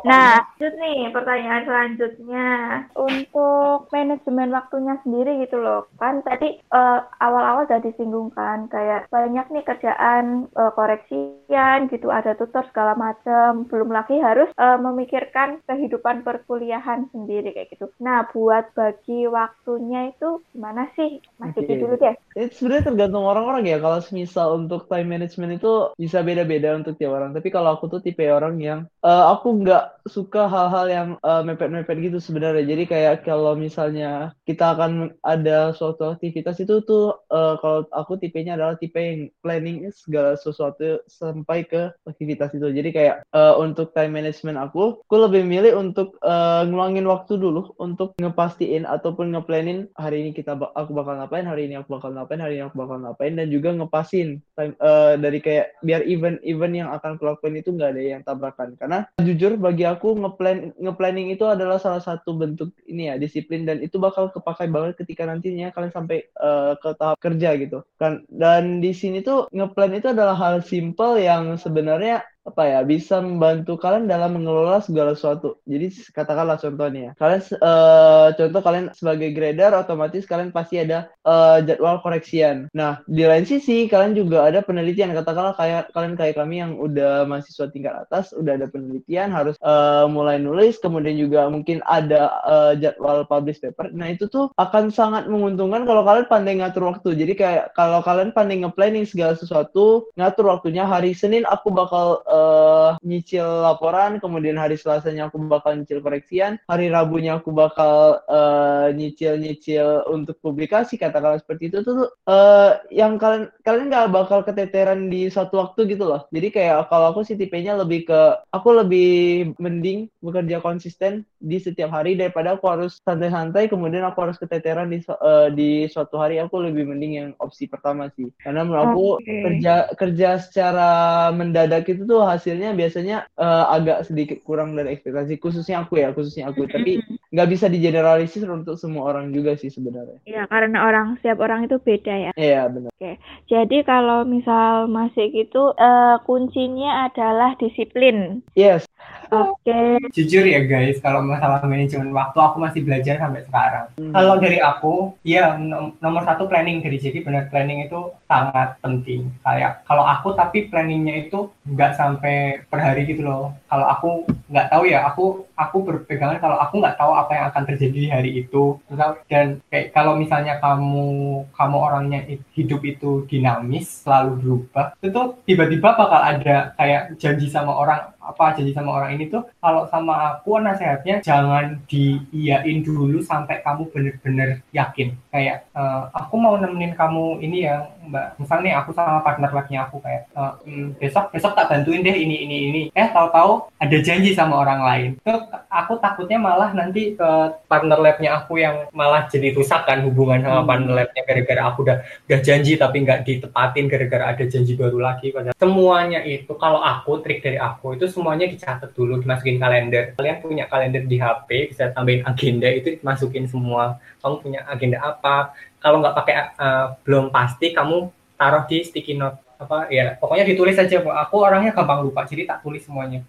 Nah, 0.06 0.38
lanjut 0.38 0.72
nih 0.78 1.10
pertanyaan 1.10 1.64
selanjutnya 1.66 2.50
untuk 2.94 3.90
manajemen 3.90 4.54
waktunya 4.54 4.94
sendiri 5.02 5.42
gitu 5.42 5.58
loh. 5.58 5.90
Kan 5.98 6.22
tadi 6.22 6.62
eh, 6.62 7.00
awal-awal 7.18 7.66
udah 7.66 7.82
disinggungkan 7.82 8.70
kayak 8.70 9.10
banyak 9.10 9.46
nih 9.50 9.64
kerjaan 9.66 10.46
eh, 10.54 10.72
koreksian 10.78 11.90
gitu, 11.90 12.06
ada 12.14 12.38
tutor 12.38 12.62
segala 12.70 12.94
macam. 12.94 13.66
Belum 13.66 13.90
lagi 13.90 14.22
harus 14.22 14.54
eh, 14.54 14.78
memikirkan 14.78 15.58
kehidupan 15.66 16.22
perkuliahan 16.22 17.10
sendiri 17.10 17.50
kayak 17.50 17.74
gitu. 17.74 17.90
Nah, 17.98 18.30
buat 18.30 18.70
bagi 18.78 19.26
waktunya 19.26 20.14
itu 20.14 20.38
gimana 20.54 20.86
sih? 20.94 21.18
Mas 21.42 21.58
Diki 21.58 21.74
Oke. 21.74 21.82
dulu 21.82 21.94
deh. 21.98 22.14
itu 22.38 22.54
sebenarnya 22.54 22.94
tergantung 22.94 23.26
orang-orang 23.26 23.66
ya 23.66 23.78
kalau 23.82 23.98
semisal 24.00 24.56
untuk 24.56 24.91
time 24.92 25.08
management 25.08 25.56
itu 25.56 25.96
bisa 25.96 26.20
beda-beda 26.20 26.76
untuk 26.76 27.00
tiap 27.00 27.16
orang. 27.16 27.32
Tapi 27.32 27.48
kalau 27.48 27.80
aku 27.80 27.88
tuh 27.88 28.04
tipe 28.04 28.20
orang 28.28 28.60
yang 28.60 28.84
uh, 29.00 29.32
aku 29.32 29.64
nggak 29.64 30.04
suka 30.04 30.44
hal-hal 30.52 30.86
yang 30.92 31.08
uh, 31.24 31.40
mepet-mepet 31.40 31.96
gitu 32.12 32.20
sebenarnya. 32.20 32.68
Jadi 32.68 32.84
kayak 32.84 33.24
kalau 33.24 33.56
misalnya 33.56 34.36
kita 34.44 34.76
akan 34.76 35.16
ada 35.24 35.72
suatu 35.72 36.12
aktivitas 36.12 36.60
itu 36.60 36.84
tuh 36.84 37.16
uh, 37.32 37.56
kalau 37.64 37.88
aku 37.96 38.20
tipenya 38.20 38.60
adalah 38.60 38.76
tipe 38.76 39.00
yang 39.00 39.32
planning 39.40 39.88
segala 39.94 40.36
sesuatu 40.36 41.00
sampai 41.08 41.64
ke 41.64 41.88
aktivitas 42.04 42.52
itu. 42.52 42.68
Jadi 42.68 42.92
kayak 42.92 43.16
uh, 43.32 43.56
untuk 43.56 43.96
time 43.96 44.12
management 44.20 44.60
aku, 44.60 45.00
aku 45.00 45.16
lebih 45.16 45.46
milih 45.46 45.78
untuk 45.78 46.18
uh, 46.20 46.66
ngeluangin 46.66 47.06
waktu 47.08 47.38
dulu 47.38 47.72
untuk 47.78 48.12
ngepastiin 48.18 48.84
ataupun 48.84 49.32
ngeplanin 49.32 49.88
hari 49.96 50.26
ini 50.26 50.30
kita 50.34 50.58
aku 50.58 50.90
bakal 50.92 51.16
ngapain, 51.16 51.46
hari 51.46 51.70
ini 51.70 51.78
aku 51.78 51.94
bakal 51.94 52.10
ngapain, 52.12 52.42
hari 52.42 52.58
ini 52.58 52.66
aku 52.66 52.76
bakal 52.76 52.98
ngapain 53.00 53.38
dan 53.38 53.46
juga 53.48 53.70
ngepasin 53.72 54.42
time, 54.58 54.74
uh, 54.82 55.14
dari 55.14 55.38
kayak 55.38 55.78
biar 55.80 56.02
event-event 56.02 56.74
yang 56.74 56.88
akan 56.90 57.16
kulakuin 57.16 57.62
itu 57.62 57.70
nggak 57.70 57.94
ada 57.94 58.02
yang 58.02 58.22
tabrakan. 58.26 58.74
Karena 58.74 59.06
jujur 59.22 59.54
bagi 59.56 59.86
aku 59.86 60.18
ngeplan 60.18 60.74
ngeplanning 60.76 61.30
itu 61.30 61.46
adalah 61.46 61.78
salah 61.78 62.02
satu 62.02 62.34
bentuk 62.34 62.74
ini 62.90 63.08
ya 63.08 63.14
disiplin 63.16 63.62
dan 63.62 63.78
itu 63.78 64.02
bakal 64.02 64.28
kepakai 64.34 64.66
banget 64.68 64.98
ketika 64.98 65.24
nantinya 65.24 65.70
kalian 65.70 65.94
sampai 65.94 66.26
uh, 66.42 66.74
ke 66.76 66.90
tahap 66.98 67.16
kerja 67.22 67.54
gitu 67.56 67.86
kan 67.96 68.26
dan 68.28 68.82
di 68.82 68.90
sini 68.90 69.22
tuh 69.22 69.46
ngeplan 69.54 69.94
itu 69.96 70.10
adalah 70.10 70.34
hal 70.34 70.60
simple 70.64 71.16
yang 71.20 71.54
sebenarnya 71.54 72.26
apa 72.42 72.62
ya 72.66 72.80
bisa 72.82 73.22
membantu 73.22 73.78
kalian 73.78 74.10
dalam 74.10 74.34
mengelola 74.34 74.82
segala 74.82 75.14
sesuatu. 75.14 75.62
Jadi 75.62 75.94
katakanlah 76.10 76.58
contohnya, 76.58 77.14
kalian 77.14 77.42
uh, 77.62 78.34
contoh 78.34 78.60
kalian 78.60 78.86
sebagai 78.92 79.30
grader 79.30 79.70
otomatis 79.78 80.26
kalian 80.26 80.50
pasti 80.50 80.82
ada 80.82 81.10
uh, 81.22 81.62
jadwal 81.62 82.02
koreksian. 82.02 82.66
Nah 82.74 83.00
di 83.06 83.22
lain 83.22 83.46
sisi 83.46 83.86
kalian 83.86 84.18
juga 84.18 84.50
ada 84.50 84.58
penelitian. 84.58 85.14
Katakanlah 85.14 85.54
kayak 85.54 85.94
kalian 85.94 86.14
kayak 86.18 86.34
kami 86.34 86.58
yang 86.58 86.74
udah 86.82 87.24
mahasiswa 87.30 87.70
tingkat 87.70 87.94
atas, 88.08 88.34
udah 88.34 88.58
ada 88.58 88.66
penelitian 88.66 89.30
harus 89.30 89.54
uh, 89.62 90.10
mulai 90.10 90.42
nulis, 90.42 90.82
kemudian 90.82 91.14
juga 91.14 91.46
mungkin 91.46 91.78
ada 91.86 92.42
uh, 92.42 92.72
jadwal 92.74 93.22
publish 93.26 93.62
paper. 93.62 93.94
Nah 93.94 94.10
itu 94.10 94.26
tuh 94.26 94.50
akan 94.58 94.90
sangat 94.90 95.30
menguntungkan 95.30 95.86
kalau 95.86 96.02
kalian 96.02 96.26
pandai 96.26 96.58
ngatur 96.58 96.90
waktu. 96.90 97.14
Jadi 97.14 97.38
kayak 97.38 97.64
kalau 97.78 98.02
kalian 98.02 98.34
pandai 98.34 98.66
ngeplanning 98.66 99.06
segala 99.06 99.38
sesuatu, 99.38 100.10
ngatur 100.18 100.50
waktunya 100.50 100.82
hari 100.82 101.14
Senin 101.14 101.46
aku 101.46 101.70
bakal 101.70 102.24
uh, 102.32 102.96
nyicil 103.04 103.44
laporan, 103.44 104.16
kemudian 104.16 104.56
hari 104.56 104.80
Selasanya 104.80 105.28
aku 105.28 105.36
bakal 105.44 105.76
nyicil 105.76 106.00
koreksian, 106.00 106.56
hari 106.64 106.88
Rabunya 106.88 107.36
aku 107.36 107.52
bakal 107.52 108.24
uh, 108.26 108.88
nyicil-nyicil 108.96 110.08
untuk 110.08 110.40
publikasi 110.40 110.96
katakanlah 110.96 111.38
seperti 111.38 111.68
itu 111.68 111.84
tuh 111.84 112.08
uh, 112.24 112.80
yang 112.88 113.20
kalian 113.20 113.52
kalian 113.62 113.92
nggak 113.92 114.10
bakal 114.10 114.40
keteteran 114.40 115.12
di 115.12 115.28
satu 115.28 115.60
waktu 115.60 115.92
gitu 115.92 116.08
loh. 116.08 116.24
Jadi 116.32 116.48
kayak 116.48 116.88
kalau 116.88 117.12
aku 117.12 117.20
sih 117.22 117.36
tipenya 117.36 117.76
lebih 117.76 118.08
ke 118.08 118.20
aku 118.48 118.68
lebih 118.80 119.52
mending 119.60 120.08
bekerja 120.24 120.64
konsisten 120.64 121.28
di 121.42 121.58
setiap 121.58 121.90
hari 121.90 122.14
daripada 122.14 122.54
aku 122.54 122.70
harus 122.70 123.02
santai-santai 123.02 123.66
kemudian 123.66 124.06
aku 124.06 124.24
harus 124.24 124.38
keteteran 124.38 124.88
di 124.88 125.02
uh, 125.10 125.50
di 125.50 125.90
suatu 125.90 126.16
hari 126.16 126.38
aku 126.38 126.62
lebih 126.62 126.86
mending 126.86 127.12
yang 127.18 127.30
opsi 127.42 127.66
pertama 127.68 128.08
sih. 128.14 128.30
Karena 128.40 128.64
menurut 128.64 128.82
aku 128.88 129.06
okay. 129.20 129.42
kerja 129.44 129.74
kerja 129.98 130.28
secara 130.38 130.90
mendadak 131.34 131.84
itu 131.90 132.06
tuh 132.06 132.21
hasilnya 132.26 132.74
biasanya 132.76 133.26
uh, 133.38 133.70
agak 133.72 134.06
sedikit 134.06 134.38
kurang 134.42 134.74
dari 134.74 134.94
ekspektasi 134.96 135.38
khususnya 135.38 135.82
aku 135.82 136.00
ya 136.00 136.10
khususnya 136.10 136.50
aku 136.50 136.66
tapi 136.68 137.02
nggak 137.32 137.48
bisa 137.48 137.66
digeneralisir 137.70 138.44
untuk 138.50 138.76
semua 138.76 139.08
orang 139.14 139.32
juga 139.32 139.56
sih 139.56 139.72
sebenarnya 139.72 140.18
iya 140.28 140.44
karena 140.46 140.84
orang 140.84 141.18
setiap 141.20 141.40
orang 141.40 141.64
itu 141.66 141.76
beda 141.80 142.14
ya 142.30 142.32
iya 142.36 142.68
benar 142.68 142.92
oke 142.92 143.12
jadi 143.48 143.78
kalau 143.86 144.26
misal 144.28 144.86
masih 144.86 145.32
gitu 145.32 145.72
uh, 145.76 146.20
kuncinya 146.28 147.08
adalah 147.08 147.56
disiplin 147.56 148.44
yes 148.58 148.84
Oke. 149.32 149.64
Okay. 149.64 149.96
Jujur 150.12 150.44
ya 150.44 150.60
guys, 150.68 151.00
kalau 151.00 151.24
masalah 151.24 151.64
manajemen 151.64 152.12
waktu 152.12 152.36
aku 152.36 152.60
masih 152.60 152.84
belajar 152.84 153.16
sampai 153.16 153.40
sekarang. 153.48 153.88
Hmm. 153.96 154.12
Kalau 154.12 154.36
dari 154.36 154.60
aku, 154.60 155.16
ya 155.24 155.56
nomor 156.04 156.28
satu 156.28 156.44
planning 156.52 156.84
dari 156.84 157.00
jadi 157.00 157.24
benar 157.24 157.48
planning 157.48 157.88
itu 157.88 158.12
sangat 158.32 158.68
penting. 158.80 159.28
Kayak 159.44 159.84
kalau 159.84 160.04
aku 160.08 160.32
tapi 160.32 160.72
planningnya 160.72 161.28
itu 161.28 161.52
nggak 161.68 161.92
sampai 161.92 162.64
per 162.64 162.80
hari 162.80 163.04
gitu 163.04 163.28
loh. 163.28 163.52
Kalau 163.68 163.86
aku 163.86 164.08
nggak 164.48 164.68
tahu 164.72 164.84
ya, 164.88 165.04
aku 165.04 165.24
aku 165.52 165.76
berpegangan 165.84 166.40
kalau 166.40 166.56
aku 166.56 166.80
nggak 166.80 166.96
tahu 166.96 167.12
apa 167.12 167.32
yang 167.36 167.44
akan 167.52 167.64
terjadi 167.68 167.96
di 167.96 168.08
hari 168.08 168.30
itu. 168.40 168.80
Dan 169.28 169.60
kayak 169.68 169.92
kalau 169.92 170.16
misalnya 170.16 170.56
kamu 170.60 171.44
kamu 171.52 171.76
orangnya 171.76 172.20
hidup 172.56 172.80
itu 172.84 173.28
dinamis, 173.28 174.04
selalu 174.04 174.32
berubah, 174.40 174.96
itu 175.04 175.20
tiba-tiba 175.44 175.92
bakal 175.92 176.20
ada 176.20 176.72
kayak 176.76 177.20
janji 177.20 177.52
sama 177.52 177.76
orang 177.76 178.11
apa 178.22 178.54
janji 178.54 178.70
sama 178.70 179.02
orang 179.02 179.18
ini 179.18 179.26
tuh 179.26 179.42
kalau 179.58 179.84
sama 179.90 180.38
aku 180.38 180.62
nasihatnya 180.62 181.18
jangan 181.20 181.82
diiyain 181.90 182.86
dulu 182.86 183.18
sampai 183.18 183.60
kamu 183.66 183.90
bener-bener 183.90 184.62
yakin. 184.70 185.14
Kayak 185.34 185.66
uh, 185.74 186.06
aku 186.14 186.38
mau 186.38 186.54
nemenin 186.56 186.94
kamu 186.94 187.42
ini 187.42 187.66
ya 187.66 187.90
mbak. 188.06 188.38
Misalnya 188.38 188.82
aku 188.82 188.94
sama 188.94 189.20
partner 189.26 189.50
labnya 189.50 189.86
aku 189.90 189.98
kayak 189.98 190.30
uh, 190.38 190.54
besok 191.02 191.34
besok 191.34 191.58
tak 191.58 191.68
bantuin 191.68 192.06
deh 192.06 192.14
ini 192.14 192.46
ini 192.46 192.56
ini. 192.70 192.82
Eh 192.94 193.08
tahu-tahu 193.10 193.66
ada 193.82 193.96
janji 193.98 194.32
sama 194.32 194.62
orang 194.62 194.80
lain. 194.86 195.10
Tuh 195.26 195.42
aku 195.66 195.98
takutnya 195.98 196.38
malah 196.38 196.70
nanti 196.72 197.18
ke 197.18 197.30
partner 197.66 197.98
labnya 197.98 198.42
aku 198.42 198.62
yang 198.62 198.86
malah 198.94 199.26
jadi 199.26 199.50
rusak 199.56 199.82
kan 199.88 200.04
hubungan 200.06 200.44
sama 200.44 200.62
hmm. 200.62 200.68
partner 200.68 200.94
labnya 201.02 201.22
gara-gara 201.26 201.62
aku 201.72 201.78
udah 201.82 201.98
udah 202.30 202.40
janji 202.44 202.78
tapi 202.78 202.96
nggak 203.02 203.26
ditepatin 203.26 203.86
gara-gara 203.90 204.24
ada 204.30 204.44
janji 204.46 204.78
baru 204.78 204.98
lagi. 205.02 205.34
Semuanya 205.56 206.20
itu 206.22 206.52
kalau 206.60 206.78
aku 206.78 207.24
trik 207.24 207.40
dari 207.40 207.56
aku 207.56 207.96
itu 207.96 208.11
semuanya 208.12 208.44
dicatat 208.44 208.92
dulu, 208.92 209.24
dimasukin 209.24 209.56
kalender. 209.56 210.12
Kalian 210.12 210.38
punya 210.44 210.64
kalender 210.68 211.08
di 211.08 211.16
HP, 211.16 211.72
bisa 211.72 211.88
tambahin 211.96 212.22
agenda 212.28 212.68
itu 212.68 213.00
dimasukin 213.00 213.48
semua. 213.48 213.96
Kamu 214.20 214.44
punya 214.44 214.60
agenda 214.68 215.00
apa? 215.00 215.56
Kalau 215.80 216.04
nggak 216.04 216.14
pakai 216.14 216.34
uh, 216.60 216.86
belum 217.08 217.32
pasti, 217.32 217.72
kamu 217.72 218.12
taruh 218.36 218.68
di 218.68 218.84
sticky 218.84 219.16
note 219.16 219.38
apa 219.62 219.86
ya 219.94 220.18
pokoknya 220.18 220.42
ditulis 220.42 220.74
aja 220.74 220.98
aku 220.98 221.36
orangnya 221.38 221.70
gampang 221.70 222.02
lupa 222.02 222.26
jadi 222.26 222.50
tak 222.50 222.66
tulis 222.66 222.82
semuanya 222.82 223.22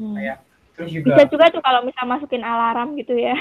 hmm. 0.00 0.16
kayak 0.16 0.36
terus 0.72 0.88
juga 0.88 1.12
bisa 1.12 1.24
juga 1.28 1.44
tuh 1.52 1.60
kalau 1.60 1.80
misal 1.84 2.04
masukin 2.08 2.40
alarm 2.40 2.96
gitu 2.96 3.12
ya 3.12 3.36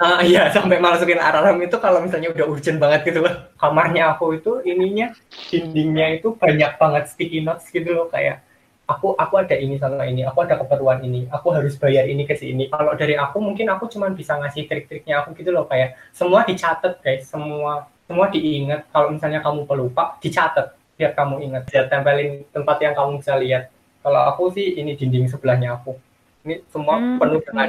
Ah 0.00 0.18
uh, 0.18 0.20
iya 0.24 0.48
sampai 0.54 0.80
masukin 0.80 1.20
alarm 1.20 1.62
itu 1.62 1.76
kalau 1.78 2.00
misalnya 2.00 2.32
udah 2.32 2.48
urgent 2.48 2.80
banget 2.80 3.12
gitu 3.12 3.22
loh. 3.22 3.44
Kamarnya 3.60 4.16
aku 4.16 4.40
itu 4.40 4.58
ininya 4.64 5.12
dindingnya 5.52 6.18
itu 6.18 6.32
banyak 6.32 6.80
banget 6.80 7.12
sticky 7.12 7.44
notes 7.44 7.68
gitu 7.70 7.92
loh 7.92 8.08
kayak 8.08 8.40
aku 8.86 9.14
aku 9.14 9.34
ada 9.38 9.54
ini 9.56 9.78
sama 9.78 10.04
ini, 10.04 10.26
aku 10.26 10.42
ada 10.42 10.58
keperluan 10.58 11.00
ini, 11.06 11.30
aku 11.30 11.54
harus 11.54 11.78
bayar 11.78 12.06
ini 12.10 12.26
ke 12.26 12.34
sini. 12.34 12.66
Kalau 12.68 12.92
dari 12.98 13.14
aku 13.14 13.38
mungkin 13.38 13.70
aku 13.70 13.86
cuma 13.88 14.10
bisa 14.10 14.36
ngasih 14.36 14.66
trik-triknya 14.66 15.22
aku 15.22 15.32
gitu 15.38 15.54
loh 15.54 15.64
kayak 15.70 15.96
semua 16.10 16.42
dicatat 16.42 16.98
guys, 17.00 17.26
semua 17.26 17.86
semua 18.06 18.28
diingat. 18.28 18.90
Kalau 18.90 19.08
misalnya 19.14 19.40
kamu 19.40 19.64
pelupa, 19.64 20.18
dicatat 20.18 20.74
biar 20.98 21.12
kamu 21.16 21.34
ingat. 21.50 21.62
Biar 21.70 21.86
tempelin 21.88 22.44
tempat 22.52 22.76
yang 22.82 22.94
kamu 22.94 23.22
bisa 23.22 23.34
lihat. 23.38 23.72
Kalau 24.02 24.20
aku 24.28 24.50
sih 24.52 24.76
ini 24.76 24.98
dinding 24.98 25.30
sebelahnya 25.30 25.78
aku. 25.78 25.94
Ini 26.42 26.66
semua 26.74 26.98
hmm. 26.98 27.18
penuh 27.22 27.40
dengan 27.46 27.68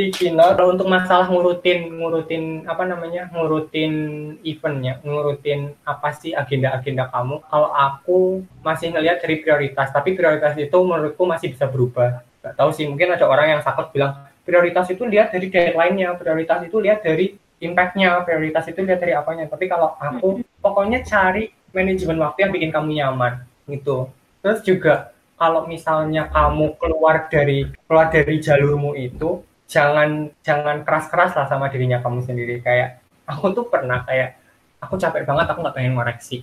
sticky 0.00 0.32
note 0.32 0.56
kalau 0.56 0.72
untuk 0.72 0.88
masalah 0.88 1.28
ngurutin 1.28 1.92
ngurutin 2.00 2.64
apa 2.64 2.88
namanya 2.88 3.28
ngurutin 3.36 3.92
eventnya 4.40 4.96
ngurutin 5.04 5.76
apa 5.84 6.16
sih 6.16 6.32
agenda-agenda 6.32 7.12
kamu 7.12 7.44
kalau 7.44 7.68
aku 7.68 8.40
masih 8.64 8.96
ngelihat 8.96 9.20
dari 9.20 9.44
prioritas 9.44 9.92
tapi 9.92 10.16
prioritas 10.16 10.56
itu 10.56 10.72
menurutku 10.72 11.28
masih 11.28 11.52
bisa 11.52 11.68
berubah. 11.68 12.24
Gak 12.40 12.56
tahu 12.56 12.72
sih 12.72 12.88
mungkin 12.88 13.12
ada 13.12 13.28
orang 13.28 13.52
yang 13.52 13.60
sakit 13.60 13.92
bilang 13.92 14.24
prioritas 14.40 14.88
itu 14.88 15.04
lihat 15.04 15.36
dari 15.36 15.52
deadline-nya 15.52 16.16
prioritas 16.16 16.64
itu 16.64 16.80
lihat 16.80 17.04
dari 17.04 17.36
impact-nya 17.60 18.24
prioritas 18.24 18.64
itu 18.72 18.80
lihat 18.80 19.04
dari 19.04 19.12
apanya. 19.12 19.52
Tapi 19.52 19.68
kalau 19.68 20.00
aku 20.00 20.40
pokoknya 20.64 21.04
cari 21.04 21.52
manajemen 21.76 22.24
waktu 22.24 22.48
yang 22.48 22.52
bikin 22.56 22.72
kamu 22.72 23.04
nyaman 23.04 23.44
gitu. 23.68 24.08
Terus 24.40 24.64
juga 24.64 25.12
kalau 25.36 25.68
misalnya 25.68 26.24
kamu 26.32 26.80
keluar 26.80 27.28
dari 27.28 27.68
keluar 27.84 28.08
dari 28.08 28.40
jalurmu 28.40 28.96
itu 28.96 29.44
jangan 29.70 30.34
jangan 30.42 30.82
keras-keras 30.82 31.38
lah 31.38 31.46
sama 31.46 31.70
dirinya 31.70 32.02
kamu 32.02 32.26
sendiri. 32.26 32.58
Kayak 32.58 32.98
aku 33.24 33.54
tuh 33.54 33.70
pernah 33.70 34.02
kayak 34.02 34.34
aku 34.82 34.98
capek 34.98 35.22
banget 35.22 35.46
aku 35.46 35.62
nggak 35.62 35.76
pengen 35.78 35.94
ngoreksi. 35.94 36.42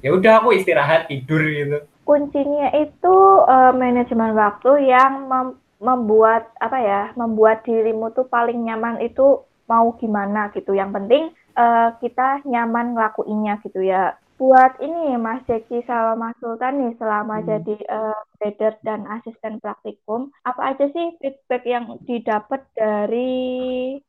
Ya 0.00 0.16
udah 0.16 0.40
aku 0.40 0.56
istirahat 0.56 1.12
tidur 1.12 1.44
gitu. 1.44 1.84
Kuncinya 2.08 2.72
itu 2.74 3.16
uh, 3.44 3.76
manajemen 3.76 4.32
waktu 4.32 4.88
yang 4.88 5.28
mem 5.28 5.48
membuat 5.82 6.46
apa 6.62 6.78
ya 6.78 7.02
membuat 7.18 7.66
dirimu 7.66 8.14
tuh 8.14 8.22
paling 8.30 8.54
nyaman 8.62 9.02
itu 9.02 9.42
mau 9.66 9.92
gimana 9.98 10.48
gitu. 10.54 10.72
Yang 10.72 10.90
penting 10.94 11.24
uh, 11.58 11.90
kita 11.98 12.40
nyaman 12.46 12.94
ngelakuinnya 12.94 13.58
gitu 13.66 13.82
ya 13.82 14.14
buat 14.42 14.82
ini 14.82 15.14
Mas 15.22 15.46
Jeki 15.46 15.86
sama 15.86 16.18
Mas 16.18 16.36
Sultan 16.42 16.82
nih 16.82 16.98
selama 16.98 17.38
hmm. 17.38 17.46
jadi 17.46 17.76
uh, 17.86 18.18
trader 18.42 18.74
dan 18.82 19.06
asisten 19.06 19.62
praktikum, 19.62 20.34
apa 20.42 20.74
aja 20.74 20.90
sih 20.90 21.14
feedback 21.22 21.62
yang 21.62 22.02
didapat 22.02 22.66
dari 22.74 23.30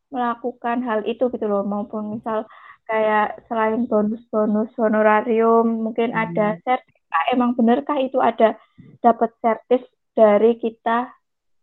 melakukan 0.09 0.81
hal 0.81 1.05
itu 1.05 1.29
gitu 1.29 1.45
loh, 1.45 1.61
maupun 1.61 2.17
misal 2.17 2.49
kayak 2.89 3.45
selain 3.45 3.85
bonus-bonus 3.85 4.73
honorarium, 4.81 5.85
mungkin 5.85 6.09
hmm. 6.09 6.23
ada 6.25 6.57
sertifikat 6.65 7.03
apakah 7.13 7.29
emang 7.29 7.51
benarkah 7.53 7.99
itu 8.01 8.17
ada 8.17 8.57
dapat 9.05 9.29
sertif 9.37 9.85
dari 10.17 10.57
kita 10.57 11.13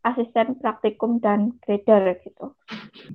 asisten 0.01 0.57
praktikum 0.59 1.21
dan 1.21 1.57
grader 1.61 2.17
gitu. 2.25 2.57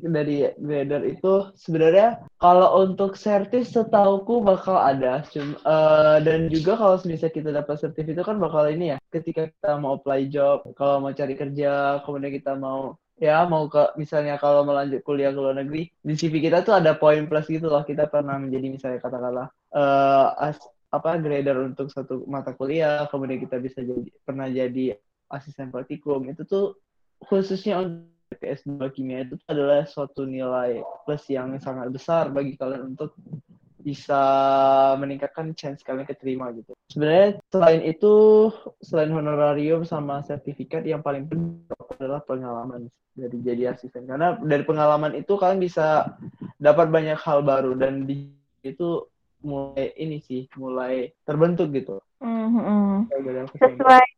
Dari 0.02 0.54
grader 0.58 1.02
itu 1.06 1.50
sebenarnya 1.58 2.22
kalau 2.38 2.86
untuk 2.86 3.18
sertif 3.18 3.66
setauku 3.66 4.46
bakal 4.46 4.78
ada 4.78 5.26
uh, 5.66 6.18
dan 6.22 6.48
juga 6.54 6.78
kalau 6.78 6.96
misalnya 7.04 7.34
kita 7.34 7.50
dapat 7.50 7.76
sertif 7.82 8.06
itu 8.06 8.22
kan 8.22 8.38
bakal 8.38 8.70
ini 8.70 8.96
ya 8.96 8.98
ketika 9.10 9.50
kita 9.50 9.72
mau 9.82 9.98
apply 9.98 10.30
job, 10.30 10.62
kalau 10.78 11.02
mau 11.02 11.14
cari 11.14 11.34
kerja, 11.34 12.04
kemudian 12.06 12.34
kita 12.38 12.54
mau 12.54 12.98
ya 13.16 13.48
mau 13.48 13.72
ke 13.72 13.96
misalnya 13.96 14.36
kalau 14.36 14.68
melanjut 14.68 15.00
kuliah 15.00 15.32
ke 15.32 15.40
luar 15.40 15.56
negeri 15.56 15.88
di 15.88 16.14
CV 16.20 16.44
kita 16.44 16.68
tuh 16.68 16.76
ada 16.76 17.00
poin 17.00 17.24
plus 17.32 17.48
gitu 17.48 17.72
loh 17.72 17.80
kita 17.88 18.12
pernah 18.12 18.36
menjadi 18.36 18.68
misalnya 18.68 19.00
katakanlah 19.00 19.48
uh, 19.72 20.52
apa 20.92 21.10
grader 21.24 21.64
untuk 21.64 21.88
satu 21.92 22.28
mata 22.28 22.52
kuliah 22.52 23.08
kemudian 23.08 23.40
kita 23.40 23.56
bisa 23.64 23.80
jadi 23.84 24.12
pernah 24.28 24.52
jadi 24.52 25.00
asisten 25.30 25.74
praktikum 25.74 26.26
itu 26.30 26.46
tuh 26.46 26.78
khususnya 27.24 27.82
untuk 27.82 28.42
S2 28.42 28.82
kimia 28.92 29.24
itu 29.26 29.38
adalah 29.46 29.86
suatu 29.86 30.26
nilai 30.26 30.82
plus 31.06 31.24
yang 31.30 31.56
sangat 31.62 31.94
besar 31.94 32.34
bagi 32.34 32.58
kalian 32.58 32.98
untuk 32.98 33.14
bisa 33.86 34.22
meningkatkan 34.98 35.54
chance 35.54 35.86
kalian 35.86 36.10
keterima 36.10 36.50
gitu. 36.58 36.74
Sebenarnya 36.90 37.38
selain 37.54 37.86
itu, 37.86 38.50
selain 38.82 39.14
honorarium 39.14 39.86
sama 39.86 40.26
sertifikat 40.26 40.82
yang 40.90 41.06
paling 41.06 41.30
penting 41.30 41.70
adalah 42.02 42.26
pengalaman 42.26 42.90
dari 43.14 43.38
jadi 43.46 43.78
asisten. 43.78 44.10
Karena 44.10 44.42
dari 44.42 44.66
pengalaman 44.66 45.14
itu 45.14 45.38
kalian 45.38 45.62
bisa 45.62 46.18
dapat 46.58 46.90
banyak 46.90 47.22
hal 47.22 47.46
baru 47.46 47.78
dan 47.78 48.10
di 48.10 48.34
itu 48.66 49.06
mulai 49.46 49.94
ini 50.02 50.18
sih 50.26 50.50
mulai 50.58 51.14
terbentuk 51.22 51.70
gitu. 51.70 52.02
Mm 52.26 52.48
-hmm. 52.50 52.90
Sesuai 53.54 54.15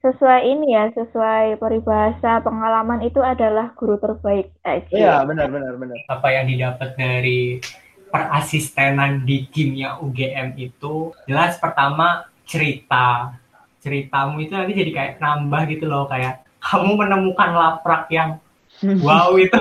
sesuai 0.00 0.40
ini 0.48 0.72
ya, 0.72 0.88
sesuai 0.96 1.60
peribahasa 1.60 2.40
pengalaman 2.40 3.04
itu 3.04 3.20
adalah 3.20 3.76
guru 3.76 4.00
terbaik. 4.00 4.48
Iya, 4.88 5.20
benar 5.28 5.52
benar 5.52 5.76
benar. 5.76 5.96
Apa 6.08 6.32
yang 6.32 6.48
didapat 6.48 6.96
dari 6.96 7.60
perasistenan 8.08 9.22
di 9.28 9.46
kimia 9.52 10.00
UGM 10.00 10.56
itu 10.56 11.12
jelas 11.28 11.60
pertama 11.60 12.26
cerita. 12.48 13.36
Ceritamu 13.80 14.40
itu 14.44 14.52
nanti 14.52 14.76
jadi 14.76 14.92
kayak 14.92 15.14
nambah 15.20 15.62
gitu 15.72 15.88
loh 15.88 16.04
kayak 16.04 16.44
kamu 16.60 17.00
menemukan 17.00 17.50
laprak 17.56 18.12
yang 18.12 18.36
wow 19.06 19.32
itu 19.40 19.56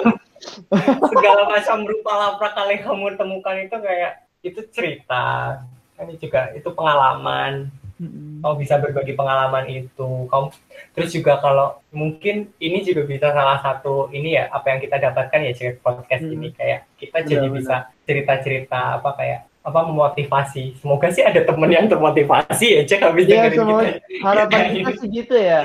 segala 1.07 1.47
macam 1.47 1.87
rupa 1.87 2.11
laprak 2.15 2.51
kali 2.55 2.79
kamu 2.83 3.15
temukan 3.15 3.55
itu 3.59 3.75
kayak 3.79 4.23
itu 4.43 4.59
cerita. 4.71 5.59
Ini 5.99 6.15
juga 6.15 6.55
itu 6.55 6.67
pengalaman 6.71 7.67
hmm 7.99 8.39
Kamu 8.39 8.55
bisa 8.55 8.79
berbagi 8.79 9.13
pengalaman 9.13 9.67
itu. 9.67 10.25
Kamu 10.31 10.47
terus 10.95 11.11
juga 11.11 11.37
kalau 11.43 11.83
mungkin 11.91 12.49
ini 12.57 12.81
juga 12.87 13.03
bisa 13.03 13.35
salah 13.35 13.59
satu 13.59 14.07
ini 14.15 14.39
ya 14.39 14.47
apa 14.49 14.71
yang 14.71 14.79
kita 14.79 14.97
dapatkan 14.97 15.39
ya 15.43 15.51
cerita 15.51 15.79
podcast 15.83 16.23
mm-hmm. 16.23 16.35
ini 16.39 16.47
kayak 16.55 16.79
kita 16.95 17.17
jadi 17.27 17.47
benar. 17.51 17.57
bisa 17.59 17.75
cerita-cerita 18.07 18.79
apa 18.97 19.09
kayak 19.19 19.41
apa 19.59 19.79
memotivasi. 19.85 20.79
Semoga 20.79 21.11
sih 21.11 21.21
ada 21.21 21.43
temen 21.43 21.69
yang 21.69 21.85
termotivasi 21.91 22.67
ya 22.79 22.81
cek 22.87 23.01
habis 23.03 23.27
ya, 23.27 23.51
dengerin 23.51 23.59
kita. 23.67 23.85
Harapan 24.23 24.61
kita 24.71 24.91
sih 24.95 25.09
gitu 25.11 25.35
ya. 25.35 25.61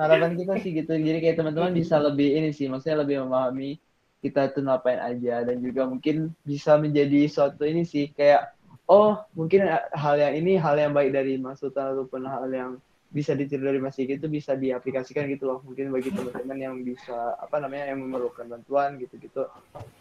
Harapan 0.00 0.30
kita 0.34 0.54
sih 0.64 0.70
gitu. 0.72 0.92
Jadi 0.96 1.18
kayak 1.20 1.36
teman-teman 1.36 1.72
bisa 1.76 2.00
lebih 2.00 2.32
ini 2.32 2.50
sih, 2.56 2.66
maksudnya 2.66 3.04
lebih 3.04 3.22
memahami 3.28 3.76
kita 4.24 4.50
tuh 4.50 4.64
ngapain 4.64 4.98
aja 4.98 5.44
dan 5.44 5.60
juga 5.60 5.86
mungkin 5.86 6.32
bisa 6.42 6.74
menjadi 6.80 7.28
suatu 7.28 7.62
ini 7.62 7.84
sih 7.84 8.10
kayak 8.10 8.55
oh 8.86 9.18
mungkin 9.34 9.66
hal 9.94 10.14
yang 10.18 10.34
ini 10.38 10.58
hal 10.58 10.78
yang 10.78 10.94
baik 10.94 11.14
dari 11.14 11.38
Mas 11.38 11.62
Sultan 11.62 11.94
ataupun 11.94 12.26
hal 12.26 12.46
yang 12.50 12.70
bisa 13.10 13.32
ditiru 13.38 13.70
dari 13.70 13.78
Mas 13.78 13.94
Sigit 13.94 14.18
itu 14.18 14.28
bisa 14.28 14.58
diaplikasikan 14.58 15.30
gitu 15.30 15.46
loh. 15.46 15.58
Mungkin 15.62 15.94
bagi 15.94 16.10
teman-teman 16.10 16.58
yang 16.58 16.74
bisa 16.82 17.38
apa 17.38 17.62
namanya 17.62 17.94
yang 17.94 18.02
memerlukan 18.02 18.44
bantuan 18.50 18.98
gitu-gitu. 18.98 19.46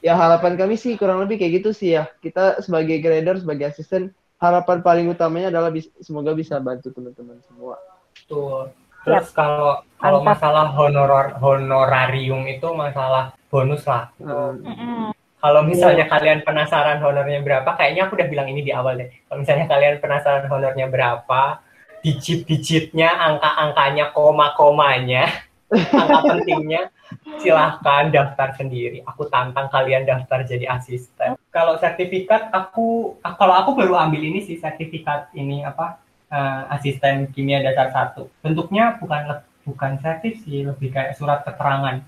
Ya 0.02 0.18
harapan 0.18 0.58
kami 0.58 0.76
sih 0.76 0.98
kurang 0.98 1.22
lebih 1.22 1.38
kayak 1.38 1.62
gitu 1.62 1.70
sih 1.72 1.96
ya. 1.96 2.10
Kita 2.20 2.60
sebagai 2.60 2.98
grader 3.00 3.38
sebagai 3.40 3.72
asisten 3.72 4.12
harapan 4.42 4.84
paling 4.84 5.08
utamanya 5.08 5.48
adalah 5.54 5.72
bis, 5.72 5.88
semoga 6.04 6.36
bisa 6.36 6.60
bantu 6.60 6.92
teman-teman 6.92 7.40
semua. 7.46 7.80
Tuh 8.28 8.68
terus 9.06 9.30
kalau 9.32 9.86
kalau 10.02 10.26
masalah 10.26 10.74
honor 10.74 11.38
honorarium 11.38 12.42
itu 12.50 12.68
masalah 12.74 13.38
bonus 13.54 13.86
lah. 13.86 14.10
Hmm. 14.18 15.14
Kalau 15.46 15.62
misalnya 15.62 16.10
yeah. 16.10 16.14
kalian 16.18 16.40
penasaran 16.42 16.98
honornya 17.06 17.38
berapa, 17.46 17.70
kayaknya 17.78 18.10
aku 18.10 18.18
udah 18.18 18.28
bilang 18.34 18.50
ini 18.50 18.66
di 18.66 18.74
awal 18.74 18.98
deh. 18.98 19.14
Kalau 19.30 19.46
misalnya 19.46 19.70
kalian 19.70 20.02
penasaran 20.02 20.50
honornya 20.50 20.90
berapa, 20.90 21.62
digit-digitnya, 22.02 23.14
angka-angkanya, 23.14 24.10
koma-komanya, 24.10 25.30
angka 26.02 26.20
pentingnya, 26.26 26.90
silahkan 27.38 28.10
daftar 28.10 28.58
sendiri. 28.58 29.06
Aku 29.06 29.30
tantang 29.30 29.70
kalian 29.70 30.10
daftar 30.10 30.42
jadi 30.50 30.66
asisten. 30.66 31.38
Kalau 31.54 31.78
sertifikat, 31.78 32.50
aku 32.50 33.22
kalau 33.22 33.54
aku 33.54 33.78
baru 33.78 34.02
ambil 34.02 34.26
ini 34.26 34.42
sih 34.42 34.58
sertifikat 34.58 35.30
ini 35.38 35.62
apa 35.62 36.02
uh, 36.34 36.74
asisten 36.74 37.30
kimia 37.30 37.62
dasar 37.62 37.94
satu. 37.94 38.34
Bentuknya 38.42 38.98
bukan 38.98 39.46
bukan 39.62 40.02
sertif 40.02 40.42
sih, 40.42 40.66
lebih 40.66 40.90
kayak 40.90 41.14
surat 41.14 41.46
keterangan 41.46 42.02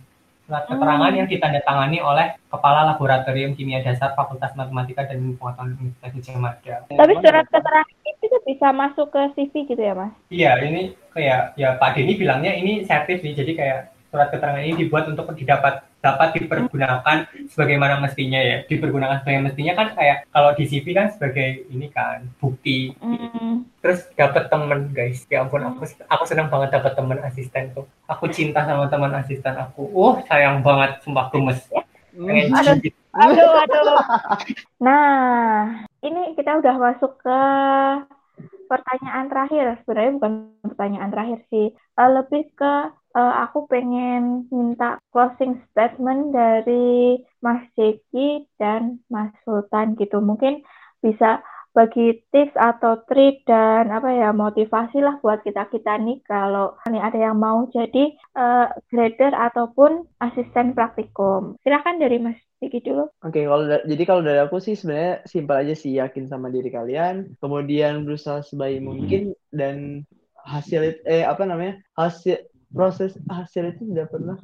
surat 0.48 0.64
keterangan 0.64 1.12
hmm. 1.12 1.20
yang 1.20 1.28
ditandatangani 1.28 2.00
oleh 2.00 2.40
Kepala 2.48 2.88
Laboratorium 2.96 3.52
Kimia 3.52 3.84
Dasar 3.84 4.16
Fakultas 4.16 4.56
Matematika 4.56 5.04
dan 5.04 5.36
Pengetahuan 5.36 5.76
Universitas 5.76 6.12
Gajah 6.16 6.40
Mada. 6.40 6.76
Tapi 6.88 7.14
surat 7.20 7.46
keterangan 7.52 7.96
itu 8.08 8.38
bisa 8.48 8.68
masuk 8.72 9.12
ke 9.12 9.22
CV 9.36 9.54
gitu 9.68 9.82
ya, 9.84 9.94
Mas? 9.94 10.16
Iya, 10.32 10.52
ini 10.64 10.96
kayak 11.12 11.60
ya 11.60 11.76
Pak 11.76 12.00
Denny 12.00 12.16
bilangnya 12.16 12.56
ini 12.56 12.88
sertif 12.88 13.20
sih, 13.20 13.36
jadi 13.36 13.52
kayak 13.60 13.80
surat 14.08 14.32
keterangan 14.32 14.64
ini 14.64 14.88
dibuat 14.88 15.08
untuk 15.12 15.28
didapat 15.36 15.84
dapat 16.00 16.40
dipergunakan 16.40 17.28
sebagaimana 17.52 18.00
mestinya 18.00 18.40
ya. 18.40 18.64
Dipergunakan 18.64 19.22
sebagai 19.22 19.42
mestinya 19.52 19.74
kan 19.76 19.88
kayak 19.94 20.18
kalau 20.32 20.56
di 20.56 20.64
CV 20.64 20.86
kan 20.96 21.12
sebagai 21.12 21.68
ini 21.68 21.88
kan 21.92 22.28
bukti. 22.40 22.96
Mm. 23.04 23.68
terus 23.84 24.08
dapat 24.16 24.52
temen 24.52 24.92
guys. 24.92 25.24
Ya 25.28 25.44
ampun 25.44 25.64
aku 25.64 25.88
aku 26.08 26.24
senang 26.28 26.48
banget 26.48 26.76
dapat 26.80 26.96
temen 26.96 27.20
asisten 27.24 27.72
tuh. 27.76 27.86
Aku 28.08 28.28
cinta 28.32 28.64
sama 28.64 28.88
teman 28.88 29.12
asisten 29.16 29.56
aku. 29.56 29.88
Uh 29.92 30.16
sayang 30.28 30.64
banget 30.64 31.00
sumpah 31.04 31.28
gemes. 31.32 31.68
Pengen 32.18 32.50
aduh, 32.52 32.76
aduh 33.14 33.52
aduh. 33.64 34.02
Nah 34.86 35.86
ini 36.02 36.34
kita 36.38 36.58
udah 36.62 36.76
masuk 36.78 37.18
ke 37.22 37.40
pertanyaan 38.68 39.32
terakhir 39.32 39.66
sebenarnya 39.82 40.12
bukan 40.20 40.34
pertanyaan 40.62 41.10
terakhir 41.10 41.40
sih 41.50 41.68
uh, 41.98 42.10
lebih 42.12 42.44
ke 42.54 42.74
uh, 43.18 43.34
aku 43.48 43.66
pengen 43.66 44.46
minta 44.54 45.02
closing 45.10 45.58
statement 45.74 46.36
dari 46.36 47.18
Mas 47.42 47.66
Jeki 47.74 48.46
dan 48.62 49.02
Mas 49.10 49.34
Sultan 49.42 49.98
gitu. 49.98 50.22
Mungkin 50.22 50.62
bisa 51.02 51.42
bagi 51.78 52.26
tips 52.34 52.58
atau 52.58 53.06
trik 53.06 53.46
dan 53.46 53.94
apa 53.94 54.10
ya 54.10 54.34
motivasi 54.34 54.98
lah 54.98 55.22
buat 55.22 55.46
kita 55.46 55.70
kita 55.70 56.02
nih 56.02 56.26
kalau 56.26 56.74
nih 56.90 56.98
ada 56.98 57.30
yang 57.30 57.38
mau 57.38 57.70
jadi 57.70 58.18
uh, 58.34 58.74
grader 58.90 59.34
ataupun 59.38 60.10
asisten 60.18 60.74
praktikum. 60.74 61.54
Silahkan 61.62 62.02
dari 62.02 62.18
Mas 62.18 62.47
Jeki 62.58 62.80
dulu. 62.90 63.06
Oke, 63.22 63.38
okay, 63.38 63.44
kalau 63.46 63.64
jadi 63.86 64.04
kalau 64.10 64.22
dari 64.26 64.40
aku 64.42 64.58
sih 64.58 64.74
sebenarnya 64.74 65.22
simpel 65.30 65.62
aja 65.62 65.76
sih 65.78 65.94
yakin 65.94 66.26
sama 66.26 66.50
diri 66.50 66.74
kalian, 66.74 67.38
kemudian 67.38 68.02
berusaha 68.02 68.42
sebaik 68.42 68.82
mungkin 68.82 69.38
dan 69.54 70.10
hasil 70.42 70.98
eh 71.06 71.22
apa 71.22 71.46
namanya 71.46 71.78
hasil 71.94 72.50
proses 72.74 73.14
hasil 73.30 73.78
itu 73.78 73.94
tidak 73.94 74.10
pernah 74.10 74.42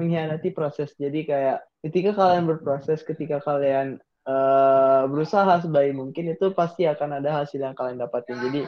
mengkhianati 0.00 0.56
proses. 0.56 0.96
Jadi 0.96 1.28
kayak 1.28 1.60
ketika 1.84 2.16
kalian 2.16 2.48
berproses, 2.48 3.04
ketika 3.04 3.44
kalian 3.44 4.00
uh, 4.24 5.04
berusaha 5.12 5.60
sebaik 5.60 5.92
mungkin 5.92 6.32
itu 6.32 6.56
pasti 6.56 6.88
akan 6.88 7.20
ada 7.20 7.44
hasil 7.44 7.60
yang 7.60 7.76
kalian 7.76 8.00
dapatin. 8.00 8.40
Jadi 8.40 8.64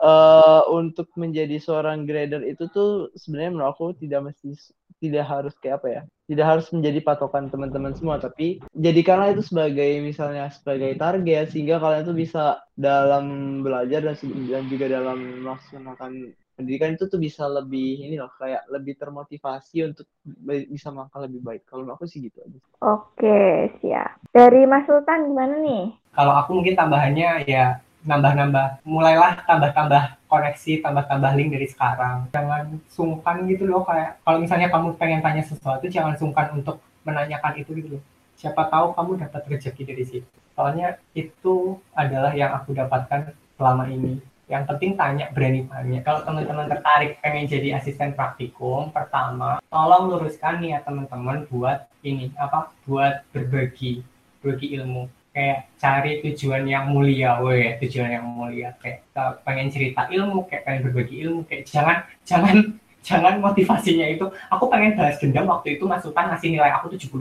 uh, 0.00 0.64
untuk 0.72 1.12
menjadi 1.14 1.60
seorang 1.60 2.08
grader 2.08 2.42
itu 2.42 2.66
tuh 2.72 3.12
sebenarnya 3.14 3.50
menurut 3.52 3.70
aku 3.76 3.86
tidak 4.00 4.32
mesti 4.32 4.56
tidak 5.00 5.24
harus 5.24 5.54
kayak 5.60 5.80
apa 5.80 5.88
ya 5.88 6.02
tidak 6.28 6.46
harus 6.46 6.66
menjadi 6.70 7.00
patokan 7.00 7.48
teman-teman 7.48 7.96
semua 7.96 8.20
tapi 8.20 8.60
jadikanlah 8.76 9.32
itu 9.32 9.42
sebagai 9.44 10.00
misalnya 10.04 10.52
sebagai 10.52 10.96
target 11.00 11.52
sehingga 11.52 11.80
kalian 11.80 12.04
tuh 12.04 12.16
bisa 12.16 12.60
dalam 12.76 13.24
belajar 13.64 14.04
dan, 14.04 14.16
dan 14.48 14.64
juga 14.68 14.86
dalam 14.92 15.44
melaksanakan 15.44 16.36
pendidikan 16.60 16.92
itu 16.92 17.08
tuh 17.08 17.16
bisa 17.16 17.48
lebih 17.48 18.04
ini 18.04 18.20
loh 18.20 18.28
kayak 18.36 18.68
lebih 18.68 19.00
termotivasi 19.00 19.80
untuk 19.88 20.04
bisa 20.44 20.92
makan 20.92 21.24
lebih 21.24 21.40
baik. 21.40 21.62
Kalau 21.64 21.88
aku 21.88 22.04
sih 22.04 22.20
gitu 22.20 22.36
aja. 22.44 22.60
Oke 22.84 23.72
siap. 23.80 24.20
Dari 24.36 24.68
Mas 24.68 24.84
Sultan 24.84 25.32
gimana 25.32 25.56
nih? 25.56 25.96
Kalau 26.12 26.36
aku 26.36 26.60
mungkin 26.60 26.76
tambahannya 26.76 27.48
ya 27.48 27.80
nambah-nambah. 28.04 28.84
Mulailah 28.86 29.44
tambah-tambah 29.44 30.20
koneksi 30.30 30.72
tambah-tambah 30.84 31.30
link 31.36 31.50
dari 31.52 31.66
sekarang. 31.68 32.30
Jangan 32.32 32.80
sungkan 32.86 33.44
gitu 33.50 33.66
loh 33.66 33.82
kayak 33.84 34.22
kalau 34.24 34.38
misalnya 34.40 34.68
kamu 34.70 34.94
pengen 34.96 35.20
tanya 35.20 35.42
sesuatu 35.44 35.84
jangan 35.90 36.14
sungkan 36.16 36.54
untuk 36.54 36.80
menanyakan 37.04 37.60
itu 37.60 37.70
gitu 37.76 37.88
loh. 37.98 38.02
Siapa 38.38 38.72
tahu 38.72 38.96
kamu 38.96 39.10
dapat 39.20 39.42
rezeki 39.50 39.82
dari 39.84 40.04
situ. 40.06 40.28
Soalnya 40.56 40.96
itu 41.12 41.76
adalah 41.92 42.32
yang 42.32 42.56
aku 42.56 42.72
dapatkan 42.72 43.36
selama 43.60 43.88
ini. 43.88 44.20
Yang 44.50 44.66
penting 44.66 44.98
tanya 44.98 45.30
berani 45.30 45.62
tanya. 45.68 46.02
Kalau 46.02 46.26
teman-teman 46.26 46.66
tertarik 46.66 47.22
pengen 47.22 47.46
jadi 47.46 47.78
asisten 47.78 48.16
praktikum 48.16 48.90
pertama 48.90 49.60
tolong 49.70 50.10
luruskan 50.10 50.58
niat 50.58 50.82
teman-teman 50.82 51.46
buat 51.46 51.86
ini 52.02 52.34
apa 52.34 52.74
buat 52.82 53.22
berbagi 53.30 54.02
berbagi 54.42 54.74
ilmu 54.80 55.06
kayak 55.40 55.72
cari 55.80 56.20
tujuan 56.20 56.68
yang 56.68 56.92
mulia 56.92 57.40
weh 57.40 57.80
tujuan 57.80 58.20
yang 58.20 58.28
mulia. 58.28 58.76
Kayak 58.76 59.08
pengen 59.40 59.72
cerita 59.72 60.04
ilmu 60.12 60.44
kayak 60.44 60.68
pengen 60.68 60.80
berbagi 60.84 61.24
ilmu 61.24 61.48
kayak 61.48 61.64
jangan 61.64 62.04
jangan 62.28 62.76
jangan 63.08 63.40
motivasinya 63.40 64.04
itu. 64.04 64.28
Aku 64.52 64.68
pengen 64.68 65.00
balas 65.00 65.16
dendam 65.16 65.48
waktu 65.48 65.80
itu 65.80 65.88
masukan 65.88 66.28
ngasih 66.36 66.52
nilai 66.52 66.76
aku 66.76 66.92
75 66.92 67.16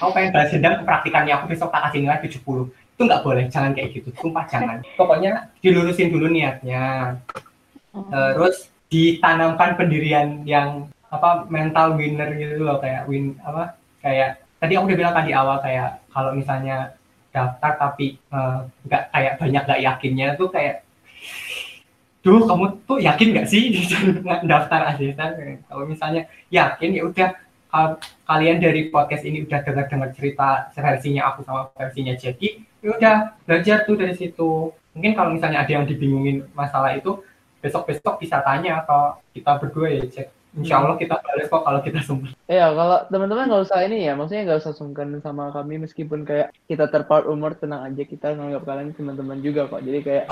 aku 0.00 0.10
pengen 0.12 0.30
balas 0.34 0.50
dendam 0.50 0.72
ke 0.78 0.84
praktikannya 0.86 1.32
aku 1.36 1.44
besok 1.50 1.70
tak 1.70 1.88
kasih 1.88 2.00
nilai 2.06 2.18
70 2.22 2.42
itu 3.00 3.02
nggak 3.08 3.24
boleh 3.24 3.44
jangan 3.48 3.72
kayak 3.72 3.96
gitu. 3.96 4.08
Sumpah 4.20 4.44
jangan. 4.44 4.78
Pokoknya 5.00 5.48
dilurusin 5.64 6.12
dulu 6.12 6.28
niatnya. 6.30 7.16
Hmm. 7.90 8.06
terus 8.38 8.70
ditanamkan 8.86 9.74
pendirian 9.74 10.46
yang 10.46 10.86
apa 11.10 11.42
mental 11.50 11.98
winner 11.98 12.30
gitu 12.38 12.62
loh. 12.62 12.78
Kayak 12.78 13.08
win 13.10 13.34
apa 13.42 13.74
kayak 13.98 14.38
tadi 14.60 14.78
aku 14.78 14.92
udah 14.92 14.98
bilang 15.00 15.14
kan 15.16 15.26
di 15.26 15.34
awal 15.34 15.58
kayak 15.58 15.98
kalau 16.12 16.30
misalnya 16.36 16.94
daftar 17.30 17.72
tapi 17.78 18.18
eh, 18.18 18.58
nggak 18.86 19.02
uh, 19.06 19.08
kayak 19.14 19.34
banyak 19.38 19.62
nggak 19.66 19.82
yakinnya 19.86 20.28
tuh 20.34 20.48
kayak 20.50 20.82
duh 22.20 22.44
kamu 22.44 22.64
tuh 22.84 22.98
yakin 23.00 23.28
nggak 23.32 23.48
sih? 23.48 23.72
Daftar 24.50 24.92
asisten 24.92 25.64
kalau 25.64 25.88
misalnya 25.88 26.28
yakin 26.52 26.92
ya 26.92 27.02
udah 27.08 27.30
kalian 28.26 28.60
dari 28.60 28.92
podcast 28.92 29.24
ini 29.24 29.46
udah 29.46 29.62
dengar 29.62 29.86
dengar 29.88 30.10
cerita 30.12 30.68
versinya 30.74 31.32
aku 31.32 31.46
sama 31.46 31.70
versinya 31.72 32.12
Jackie 32.18 32.66
ya 32.84 32.92
udah 32.96 33.16
belajar 33.46 33.88
tuh 33.88 33.96
dari 33.96 34.12
situ. 34.12 34.74
Mungkin 34.92 35.14
kalau 35.14 35.30
misalnya 35.32 35.62
ada 35.62 35.72
yang 35.72 35.86
dibingungin 35.86 36.50
masalah 36.52 36.92
itu 36.92 37.22
besok 37.62 37.88
besok 37.88 38.18
bisa 38.18 38.42
tanya 38.42 38.82
atau 38.82 39.20
kita 39.36 39.60
berdua 39.60 39.88
ya 39.92 40.04
cek 40.04 40.39
Insya 40.58 40.82
Allah 40.82 40.98
kita 40.98 41.14
balas 41.22 41.46
kok 41.46 41.62
kalau 41.62 41.80
kita 41.86 42.00
sungkan. 42.02 42.34
Iya, 42.50 42.74
kalau 42.74 42.98
teman-teman 43.06 43.46
nggak 43.46 43.64
usah 43.70 43.78
ini 43.86 44.10
ya, 44.10 44.18
maksudnya 44.18 44.42
nggak 44.50 44.60
usah 44.66 44.74
sungkan 44.74 45.14
sama 45.22 45.54
kami 45.54 45.78
meskipun 45.78 46.26
kayak 46.26 46.50
kita 46.66 46.90
terpaut 46.90 47.30
umur, 47.30 47.54
tenang 47.54 47.86
aja 47.86 48.02
kita 48.02 48.34
nganggap 48.34 48.66
kalian 48.66 48.90
teman-teman 48.90 49.38
juga 49.38 49.70
kok. 49.70 49.82
Jadi 49.86 49.98
kayak 50.02 50.24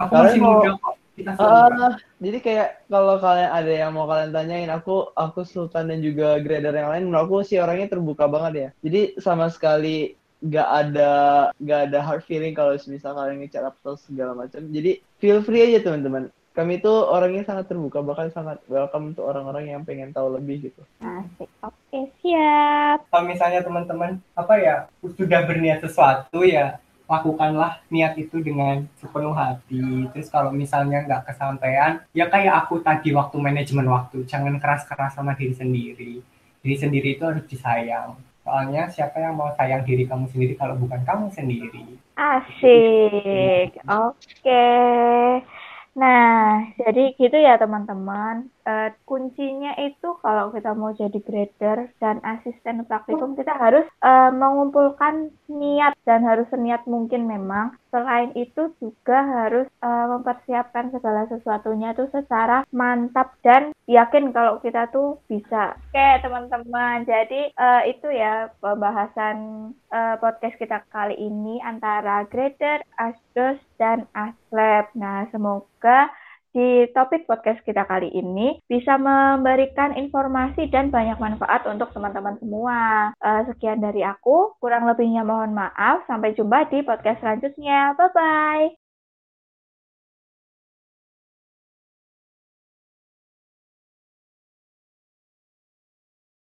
aku 0.00 0.12
masih 0.16 0.40
mau, 0.40 0.52
muda 0.56 0.70
kok. 0.80 0.94
uh, 1.36 1.92
jadi 2.22 2.38
kayak 2.40 2.68
kalau 2.88 3.18
kalian 3.20 3.50
ada 3.52 3.72
yang 3.72 3.90
mau 3.92 4.08
kalian 4.08 4.32
tanyain, 4.32 4.70
aku 4.72 5.12
aku 5.12 5.44
Sultan 5.44 5.92
dan 5.92 6.00
juga 6.00 6.40
grader 6.40 6.72
yang 6.72 6.88
lain, 6.88 7.04
menurut 7.12 7.24
aku 7.28 7.36
sih 7.44 7.60
orangnya 7.60 7.92
terbuka 7.92 8.24
banget 8.24 8.52
ya. 8.56 8.68
Jadi 8.80 9.20
sama 9.20 9.52
sekali 9.52 10.16
nggak 10.38 10.68
ada 10.70 11.12
nggak 11.58 11.80
ada 11.90 11.98
hard 11.98 12.22
feeling 12.22 12.54
kalau 12.54 12.78
misal 12.86 13.10
kalian 13.10 13.42
ngecat 13.42 13.74
atau 13.74 13.98
segala 13.98 14.38
macam 14.38 14.62
jadi 14.70 15.02
feel 15.18 15.42
free 15.42 15.66
aja 15.66 15.82
teman-teman 15.82 16.30
kami 16.58 16.82
itu 16.82 16.90
orangnya 16.90 17.46
sangat 17.46 17.70
terbuka 17.70 18.02
bahkan 18.02 18.34
sangat 18.34 18.58
welcome 18.66 19.14
untuk 19.14 19.30
orang-orang 19.30 19.70
yang 19.70 19.86
pengen 19.86 20.10
tahu 20.10 20.34
lebih 20.34 20.66
gitu 20.66 20.82
asik 20.98 21.46
oke 21.62 22.00
siap 22.18 23.06
kalau 23.06 23.24
misalnya 23.30 23.62
teman-teman 23.62 24.18
apa 24.34 24.54
ya 24.58 24.76
sudah 25.14 25.46
berniat 25.46 25.78
sesuatu 25.86 26.42
ya 26.42 26.82
lakukanlah 27.08 27.80
niat 27.88 28.20
itu 28.20 28.44
dengan 28.44 28.84
sepenuh 29.00 29.32
hati. 29.32 30.04
Terus 30.12 30.28
kalau 30.28 30.52
misalnya 30.52 31.08
nggak 31.08 31.32
kesampaian, 31.32 32.04
ya 32.12 32.28
kayak 32.28 32.68
aku 32.68 32.84
tadi 32.84 33.16
waktu 33.16 33.40
manajemen 33.40 33.88
waktu, 33.88 34.28
jangan 34.28 34.60
keras-keras 34.60 35.16
sama 35.16 35.32
diri 35.32 35.56
sendiri. 35.56 36.20
Diri 36.60 36.76
sendiri 36.76 37.16
itu 37.16 37.24
harus 37.24 37.48
disayang. 37.48 38.12
Soalnya 38.44 38.92
siapa 38.92 39.24
yang 39.24 39.40
mau 39.40 39.52
sayang 39.56 39.88
diri 39.88 40.04
kamu 40.04 40.28
sendiri 40.28 40.52
kalau 40.60 40.76
bukan 40.76 41.00
kamu 41.04 41.32
sendiri? 41.32 41.96
Asik. 42.20 43.80
Oke. 43.88 44.44
Okay. 44.44 45.40
Nah, 46.00 46.28
jadi 46.80 47.00
gitu 47.20 47.36
ya 47.46 47.52
teman-teman. 47.62 48.34
Uh, 48.68 48.92
kuncinya 49.08 49.72
itu 49.80 50.20
kalau 50.20 50.52
kita 50.52 50.76
mau 50.76 50.92
jadi 50.92 51.16
grader 51.24 51.88
dan 52.04 52.20
asisten 52.20 52.84
praktikum 52.84 53.32
kita 53.32 53.56
harus 53.56 53.88
uh, 54.04 54.28
mengumpulkan 54.28 55.32
niat 55.48 55.96
dan 56.04 56.20
harus 56.28 56.44
seniat 56.52 56.84
mungkin 56.84 57.24
memang. 57.24 57.72
Selain 57.88 58.28
itu 58.36 58.68
juga 58.76 59.24
harus 59.24 59.64
uh, 59.80 60.12
mempersiapkan 60.12 60.92
segala 60.92 61.24
sesuatunya 61.32 61.96
tuh 61.96 62.12
secara 62.12 62.68
mantap 62.68 63.32
dan 63.40 63.72
yakin 63.88 64.36
kalau 64.36 64.60
kita 64.60 64.92
tuh 64.92 65.16
bisa. 65.32 65.72
Oke 65.88 66.20
teman-teman, 66.20 67.08
jadi 67.08 67.48
uh, 67.56 67.88
itu 67.88 68.12
ya 68.12 68.52
pembahasan 68.60 69.72
uh, 69.88 70.20
podcast 70.20 70.60
kita 70.60 70.84
kali 70.92 71.16
ini 71.16 71.56
antara 71.64 72.28
grader, 72.28 72.84
asdos, 73.00 73.56
dan 73.80 74.04
aslab. 74.12 74.92
Nah, 74.92 75.24
semoga 75.32 76.12
di 76.52 76.88
topik 76.96 77.28
podcast 77.28 77.60
kita 77.62 77.84
kali 77.84 78.08
ini 78.12 78.58
bisa 78.66 78.96
memberikan 78.96 79.94
informasi 79.94 80.68
dan 80.72 80.88
banyak 80.88 81.20
manfaat 81.20 81.68
untuk 81.68 81.92
teman-teman 81.92 82.36
semua. 82.40 83.10
Uh, 83.20 83.42
sekian 83.52 83.80
dari 83.80 84.00
aku, 84.04 84.56
kurang 84.58 84.88
lebihnya 84.88 85.22
mohon 85.22 85.52
maaf. 85.52 86.04
Sampai 86.08 86.32
jumpa 86.32 86.68
di 86.72 86.82
podcast 86.82 87.20
selanjutnya. 87.20 87.94
Bye-bye. 87.96 88.87